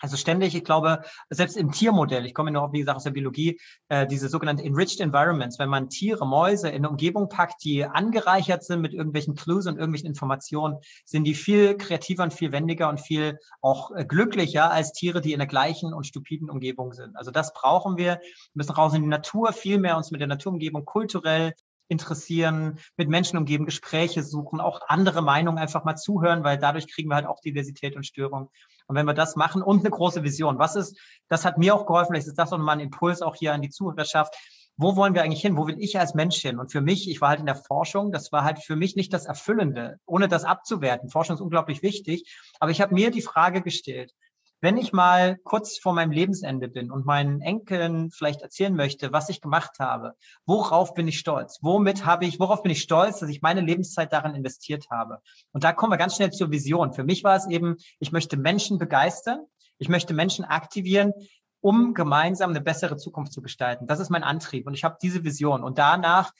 Also 0.00 0.16
ständig, 0.16 0.54
ich 0.54 0.62
glaube, 0.62 1.02
selbst 1.28 1.56
im 1.56 1.72
Tiermodell, 1.72 2.24
ich 2.24 2.32
komme 2.32 2.52
nur, 2.52 2.72
wie 2.72 2.78
gesagt, 2.78 2.96
aus 2.96 3.04
der 3.04 3.10
Biologie, 3.10 3.60
äh, 3.88 4.06
diese 4.06 4.28
sogenannten 4.28 4.64
Enriched 4.64 5.00
Environments, 5.00 5.58
wenn 5.58 5.68
man 5.68 5.88
Tiere, 5.88 6.24
Mäuse 6.24 6.68
in 6.68 6.76
eine 6.76 6.90
Umgebung 6.90 7.28
packt, 7.28 7.64
die 7.64 7.84
angereichert 7.84 8.62
sind 8.62 8.80
mit 8.80 8.94
irgendwelchen 8.94 9.34
Clues 9.34 9.66
und 9.66 9.76
irgendwelchen 9.76 10.06
Informationen, 10.06 10.76
sind 11.04 11.24
die 11.24 11.34
viel 11.34 11.76
kreativer 11.76 12.22
und 12.22 12.32
viel 12.32 12.52
wendiger 12.52 12.88
und 12.88 13.00
viel 13.00 13.40
auch 13.60 13.90
äh, 13.90 14.04
glücklicher 14.04 14.70
als 14.70 14.92
Tiere, 14.92 15.20
die 15.20 15.32
in 15.32 15.40
der 15.40 15.48
gleichen 15.48 15.92
und 15.92 16.06
stupiden 16.06 16.48
Umgebung 16.48 16.92
sind. 16.92 17.16
Also 17.16 17.32
das 17.32 17.52
brauchen 17.52 17.96
wir. 17.96 18.20
Wir 18.20 18.20
müssen 18.54 18.72
raus 18.72 18.94
in 18.94 19.02
die 19.02 19.08
Natur, 19.08 19.52
viel 19.52 19.78
mehr 19.78 19.96
uns 19.96 20.12
mit 20.12 20.20
der 20.20 20.28
Naturumgebung 20.28 20.84
kulturell 20.84 21.54
interessieren, 21.88 22.78
mit 22.96 23.08
Menschen 23.08 23.38
umgeben, 23.38 23.64
Gespräche 23.64 24.22
suchen, 24.22 24.60
auch 24.60 24.80
andere 24.88 25.22
Meinungen 25.22 25.58
einfach 25.58 25.84
mal 25.84 25.96
zuhören, 25.96 26.44
weil 26.44 26.58
dadurch 26.58 26.86
kriegen 26.86 27.08
wir 27.08 27.16
halt 27.16 27.26
auch 27.26 27.40
Diversität 27.40 27.96
und 27.96 28.06
Störung. 28.06 28.50
Und 28.86 28.96
wenn 28.96 29.06
wir 29.06 29.14
das 29.14 29.36
machen 29.36 29.62
und 29.62 29.80
eine 29.80 29.90
große 29.90 30.22
Vision, 30.22 30.58
was 30.58 30.76
ist, 30.76 30.98
das 31.28 31.44
hat 31.44 31.58
mir 31.58 31.74
auch 31.74 31.86
geholfen, 31.86 32.12
vielleicht 32.12 32.28
ist 32.28 32.38
das 32.38 32.52
auch 32.52 32.58
mal 32.58 32.72
ein 32.72 32.80
Impuls 32.80 33.22
auch 33.22 33.36
hier 33.36 33.52
an 33.52 33.62
die 33.62 33.70
Zuhörerschaft. 33.70 34.34
Wo 34.76 34.94
wollen 34.94 35.14
wir 35.14 35.24
eigentlich 35.24 35.42
hin? 35.42 35.56
Wo 35.56 35.66
will 35.66 35.76
ich 35.80 35.98
als 35.98 36.14
Mensch 36.14 36.36
hin? 36.36 36.58
Und 36.58 36.70
für 36.70 36.80
mich, 36.80 37.10
ich 37.10 37.20
war 37.20 37.30
halt 37.30 37.40
in 37.40 37.46
der 37.46 37.56
Forschung, 37.56 38.12
das 38.12 38.30
war 38.30 38.44
halt 38.44 38.60
für 38.60 38.76
mich 38.76 38.94
nicht 38.94 39.12
das 39.12 39.26
Erfüllende, 39.26 39.98
ohne 40.06 40.28
das 40.28 40.44
abzuwerten. 40.44 41.10
Forschung 41.10 41.34
ist 41.34 41.42
unglaublich 41.42 41.82
wichtig. 41.82 42.32
Aber 42.60 42.70
ich 42.70 42.80
habe 42.80 42.94
mir 42.94 43.10
die 43.10 43.22
Frage 43.22 43.60
gestellt, 43.60 44.14
wenn 44.60 44.76
ich 44.76 44.92
mal 44.92 45.36
kurz 45.44 45.78
vor 45.78 45.92
meinem 45.92 46.10
Lebensende 46.10 46.68
bin 46.68 46.90
und 46.90 47.06
meinen 47.06 47.40
Enkeln 47.40 48.10
vielleicht 48.10 48.42
erzählen 48.42 48.74
möchte, 48.74 49.12
was 49.12 49.28
ich 49.28 49.40
gemacht 49.40 49.78
habe, 49.78 50.14
worauf 50.46 50.94
bin 50.94 51.06
ich 51.06 51.18
stolz? 51.18 51.58
Womit 51.62 52.04
habe 52.04 52.24
ich, 52.24 52.40
worauf 52.40 52.62
bin 52.62 52.72
ich 52.72 52.82
stolz, 52.82 53.20
dass 53.20 53.28
ich 53.28 53.42
meine 53.42 53.60
Lebenszeit 53.60 54.12
darin 54.12 54.34
investiert 54.34 54.90
habe? 54.90 55.20
Und 55.52 55.64
da 55.64 55.72
kommen 55.72 55.92
wir 55.92 55.96
ganz 55.98 56.16
schnell 56.16 56.32
zur 56.32 56.50
Vision. 56.50 56.92
Für 56.92 57.04
mich 57.04 57.22
war 57.22 57.36
es 57.36 57.46
eben, 57.48 57.76
ich 58.00 58.12
möchte 58.12 58.36
Menschen 58.36 58.78
begeistern. 58.78 59.44
Ich 59.78 59.88
möchte 59.88 60.12
Menschen 60.12 60.44
aktivieren, 60.44 61.12
um 61.60 61.94
gemeinsam 61.94 62.50
eine 62.50 62.60
bessere 62.60 62.96
Zukunft 62.96 63.32
zu 63.32 63.42
gestalten. 63.42 63.86
Das 63.86 64.00
ist 64.00 64.10
mein 64.10 64.24
Antrieb 64.24 64.66
und 64.66 64.74
ich 64.74 64.82
habe 64.82 64.98
diese 65.00 65.22
Vision. 65.22 65.62
Und 65.62 65.78
danach 65.78 66.32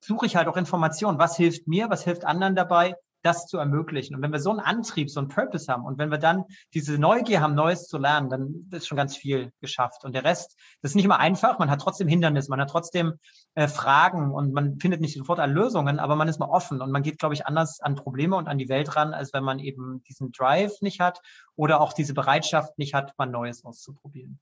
suche 0.00 0.26
ich 0.26 0.36
halt 0.36 0.48
auch 0.48 0.56
Informationen. 0.56 1.18
Was 1.18 1.36
hilft 1.36 1.68
mir? 1.68 1.88
Was 1.90 2.02
hilft 2.02 2.24
anderen 2.24 2.56
dabei? 2.56 2.96
Das 3.22 3.46
zu 3.46 3.58
ermöglichen. 3.58 4.14
Und 4.14 4.22
wenn 4.22 4.32
wir 4.32 4.40
so 4.40 4.50
einen 4.50 4.60
Antrieb, 4.60 5.10
so 5.10 5.20
einen 5.20 5.28
Purpose 5.28 5.70
haben 5.70 5.84
und 5.84 5.98
wenn 5.98 6.10
wir 6.10 6.18
dann 6.18 6.44
diese 6.74 6.98
Neugier 6.98 7.40
haben, 7.40 7.54
Neues 7.54 7.86
zu 7.86 7.98
lernen, 7.98 8.30
dann 8.30 8.68
ist 8.70 8.86
schon 8.86 8.96
ganz 8.96 9.16
viel 9.16 9.52
geschafft. 9.60 10.04
Und 10.04 10.14
der 10.14 10.24
Rest, 10.24 10.56
das 10.82 10.92
ist 10.92 10.94
nicht 10.94 11.04
immer 11.04 11.18
einfach. 11.18 11.58
Man 11.58 11.70
hat 11.70 11.80
trotzdem 11.80 12.08
Hindernisse, 12.08 12.50
man 12.50 12.60
hat 12.60 12.70
trotzdem 12.70 13.14
äh, 13.54 13.68
Fragen 13.68 14.32
und 14.32 14.52
man 14.52 14.78
findet 14.78 15.00
nicht 15.00 15.16
sofort 15.16 15.40
alle 15.40 15.52
Lösungen, 15.52 15.98
aber 15.98 16.16
man 16.16 16.28
ist 16.28 16.38
mal 16.38 16.48
offen 16.48 16.80
und 16.80 16.90
man 16.90 17.02
geht, 17.02 17.18
glaube 17.18 17.34
ich, 17.34 17.46
anders 17.46 17.80
an 17.80 17.94
Probleme 17.94 18.36
und 18.36 18.48
an 18.48 18.58
die 18.58 18.68
Welt 18.68 18.96
ran, 18.96 19.12
als 19.14 19.32
wenn 19.32 19.44
man 19.44 19.58
eben 19.58 20.02
diesen 20.08 20.32
Drive 20.32 20.80
nicht 20.80 21.00
hat 21.00 21.20
oder 21.56 21.80
auch 21.80 21.92
diese 21.92 22.14
Bereitschaft 22.14 22.78
nicht 22.78 22.94
hat, 22.94 23.12
mal 23.18 23.26
Neues 23.26 23.64
auszuprobieren. 23.64 24.40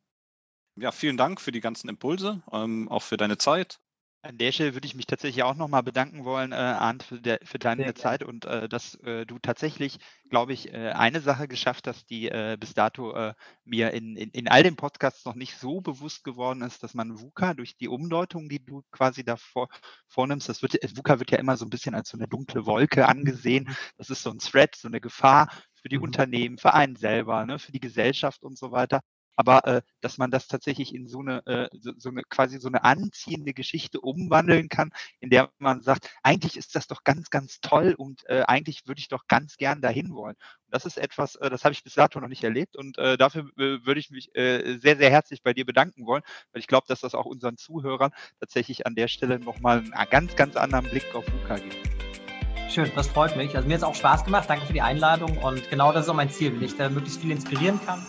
Ja, 0.77 0.93
vielen 0.93 1.17
Dank 1.17 1.41
für 1.41 1.51
die 1.51 1.61
ganzen 1.61 1.89
Impulse, 1.89 2.43
ähm, 2.53 2.89
auch 2.89 3.03
für 3.03 3.17
deine 3.17 3.37
Zeit. 3.37 3.81
An 4.23 4.37
der 4.37 4.51
Stelle 4.51 4.75
würde 4.75 4.87
ich 4.87 4.97
mich 4.97 5.07
tatsächlich 5.07 5.45
auch 5.45 5.55
nochmal 5.55 5.85
bedanken 5.85 6.25
wollen, 6.25 6.51
äh, 6.51 6.57
Arndt, 6.57 7.05
für, 7.05 7.21
der, 7.21 7.39
für 7.45 7.61
deine 7.61 7.85
Sehr 7.85 7.95
Zeit 7.95 8.23
und 8.25 8.47
äh, 8.47 8.69
dass 8.69 8.97
äh, 8.97 9.25
du 9.25 9.39
tatsächlich, 9.39 9.99
glaube 10.29 10.53
ich, 10.53 10.73
äh, 10.73 10.91
eine 10.91 11.21
Sache 11.21 11.47
geschafft 11.47 11.87
hast, 11.87 12.11
die 12.11 12.29
äh, 12.29 12.57
bis 12.59 12.75
dato 12.75 13.15
äh, 13.15 13.35
mir 13.65 13.93
in, 13.93 14.17
in, 14.17 14.31
in 14.31 14.49
all 14.49 14.65
den 14.65 14.75
Podcasts 14.75 15.25
noch 15.25 15.37
nicht 15.37 15.57
so 15.57 15.81
bewusst 15.81 16.25
geworden 16.25 16.63
ist, 16.63 16.83
dass 16.83 16.95
man 16.95 17.21
VUCA 17.21 17.55
durch 17.55 17.77
die 17.77 17.87
Umdeutung, 17.87 18.49
die 18.49 18.65
du 18.65 18.83
quasi 18.91 19.25
davor 19.25 19.69
vornimmst, 20.09 20.49
das 20.49 20.63
wird, 20.63 20.75
VUCA 20.97 21.21
wird 21.21 21.31
ja 21.31 21.39
immer 21.39 21.57
so 21.57 21.65
ein 21.65 21.71
bisschen 21.71 21.95
als 21.95 22.09
so 22.09 22.19
eine 22.19 22.27
dunkle 22.27 22.67
Wolke 22.67 23.07
angesehen. 23.07 23.67
Mhm. 23.69 23.77
Das 23.99 24.11
ist 24.11 24.25
so 24.25 24.31
ein 24.31 24.41
Threat, 24.41 24.75
so 24.75 24.89
eine 24.89 25.01
Gefahr 25.01 25.49
für 25.75 25.89
die 25.89 25.99
mhm. 25.99 26.05
Unternehmen, 26.05 26.59
für 26.59 26.75
einen 26.75 26.97
selber, 26.97 27.47
ne, 27.47 27.61
für 27.61 27.71
die 27.71 27.81
Gesellschaft 27.81 28.43
und 28.43 28.59
so 28.59 28.73
weiter 28.73 29.01
aber 29.39 29.65
äh, 29.69 29.83
dass 30.01 30.19
man 30.19 30.33
das 30.33 30.49
tatsächlich 30.49 30.93
in 30.93 31.07
so 31.07 31.21
eine, 31.21 31.47
äh, 31.47 31.69
so, 31.73 31.93
so 31.97 32.09
eine 32.09 32.23
quasi 32.25 32.59
so 32.59 32.67
eine 32.67 32.83
anziehende 32.83 33.55
Geschichte 33.55 34.01
umwandeln 34.01 34.69
kann, 34.69 34.91
in 35.21 35.31
der 35.31 35.51
man 35.59 35.81
sagt, 35.81 36.11
eigentlich 36.25 36.57
ist 36.57 36.75
das 36.75 36.89
doch 36.89 37.05
ganz, 37.05 37.31
ganz 37.31 37.61
toll 37.61 37.95
und 37.97 38.29
äh, 38.29 38.43
eigentlich 38.49 38.89
würde 38.89 38.99
ich 38.99 39.07
doch 39.07 39.29
ganz 39.29 39.57
gern 39.57 39.81
dahin 39.81 40.13
wollen. 40.13 40.35
Und 40.35 40.75
das 40.75 40.87
ist 40.87 40.99
etwas, 40.99 41.37
äh, 41.37 41.51
das 41.51 41.63
habe 41.63 41.73
ich 41.73 41.85
bis 41.85 41.95
dato 41.95 42.19
noch 42.19 42.27
nicht 42.27 42.43
erlebt 42.43 42.77
und 42.77 42.99
äh, 42.99 43.17
dafür 43.17 43.43
äh, 43.59 43.79
würde 43.87 44.01
ich 44.01 44.11
mich 44.11 44.35
äh, 44.35 44.77
sehr, 44.79 44.97
sehr 44.97 45.11
herzlich 45.11 45.45
bei 45.45 45.53
dir 45.53 45.65
bedanken 45.65 46.05
wollen, 46.05 46.25
weil 46.53 46.59
ich 46.59 46.67
glaube, 46.67 46.89
dass 46.89 47.01
das 47.01 47.15
auch 47.15 47.27
unseren 47.27 47.57
Zuhörern 47.57 48.11
tatsächlich 48.41 48.89
an 48.89 48.97
der 48.97 49.07
Stelle 49.07 49.39
nochmal 49.39 49.85
einen 49.93 50.11
ganz, 50.11 50.35
ganz 50.35 50.57
anderen 50.57 50.91
Blick 50.91 51.15
auf 51.15 51.25
VUCA 51.29 51.59
gibt. 51.59 51.77
Schön, 52.73 52.91
das 52.97 53.07
freut 53.07 53.37
mich. 53.37 53.55
Also 53.55 53.69
mir 53.69 53.75
hat 53.75 53.83
es 53.83 53.85
auch 53.85 53.95
Spaß 53.95 54.25
gemacht. 54.25 54.51
Danke 54.51 54.67
für 54.67 54.73
die 54.73 54.83
Einladung 54.83 55.39
und 55.39 55.71
genau 55.71 55.93
das 55.93 56.07
ist 56.07 56.11
auch 56.11 56.15
mein 56.15 56.29
Ziel, 56.29 56.53
wenn 56.53 56.63
ich 56.63 56.77
da 56.77 56.89
möglichst 56.89 57.21
viel 57.21 57.31
inspirieren 57.31 57.81
kann 57.87 58.05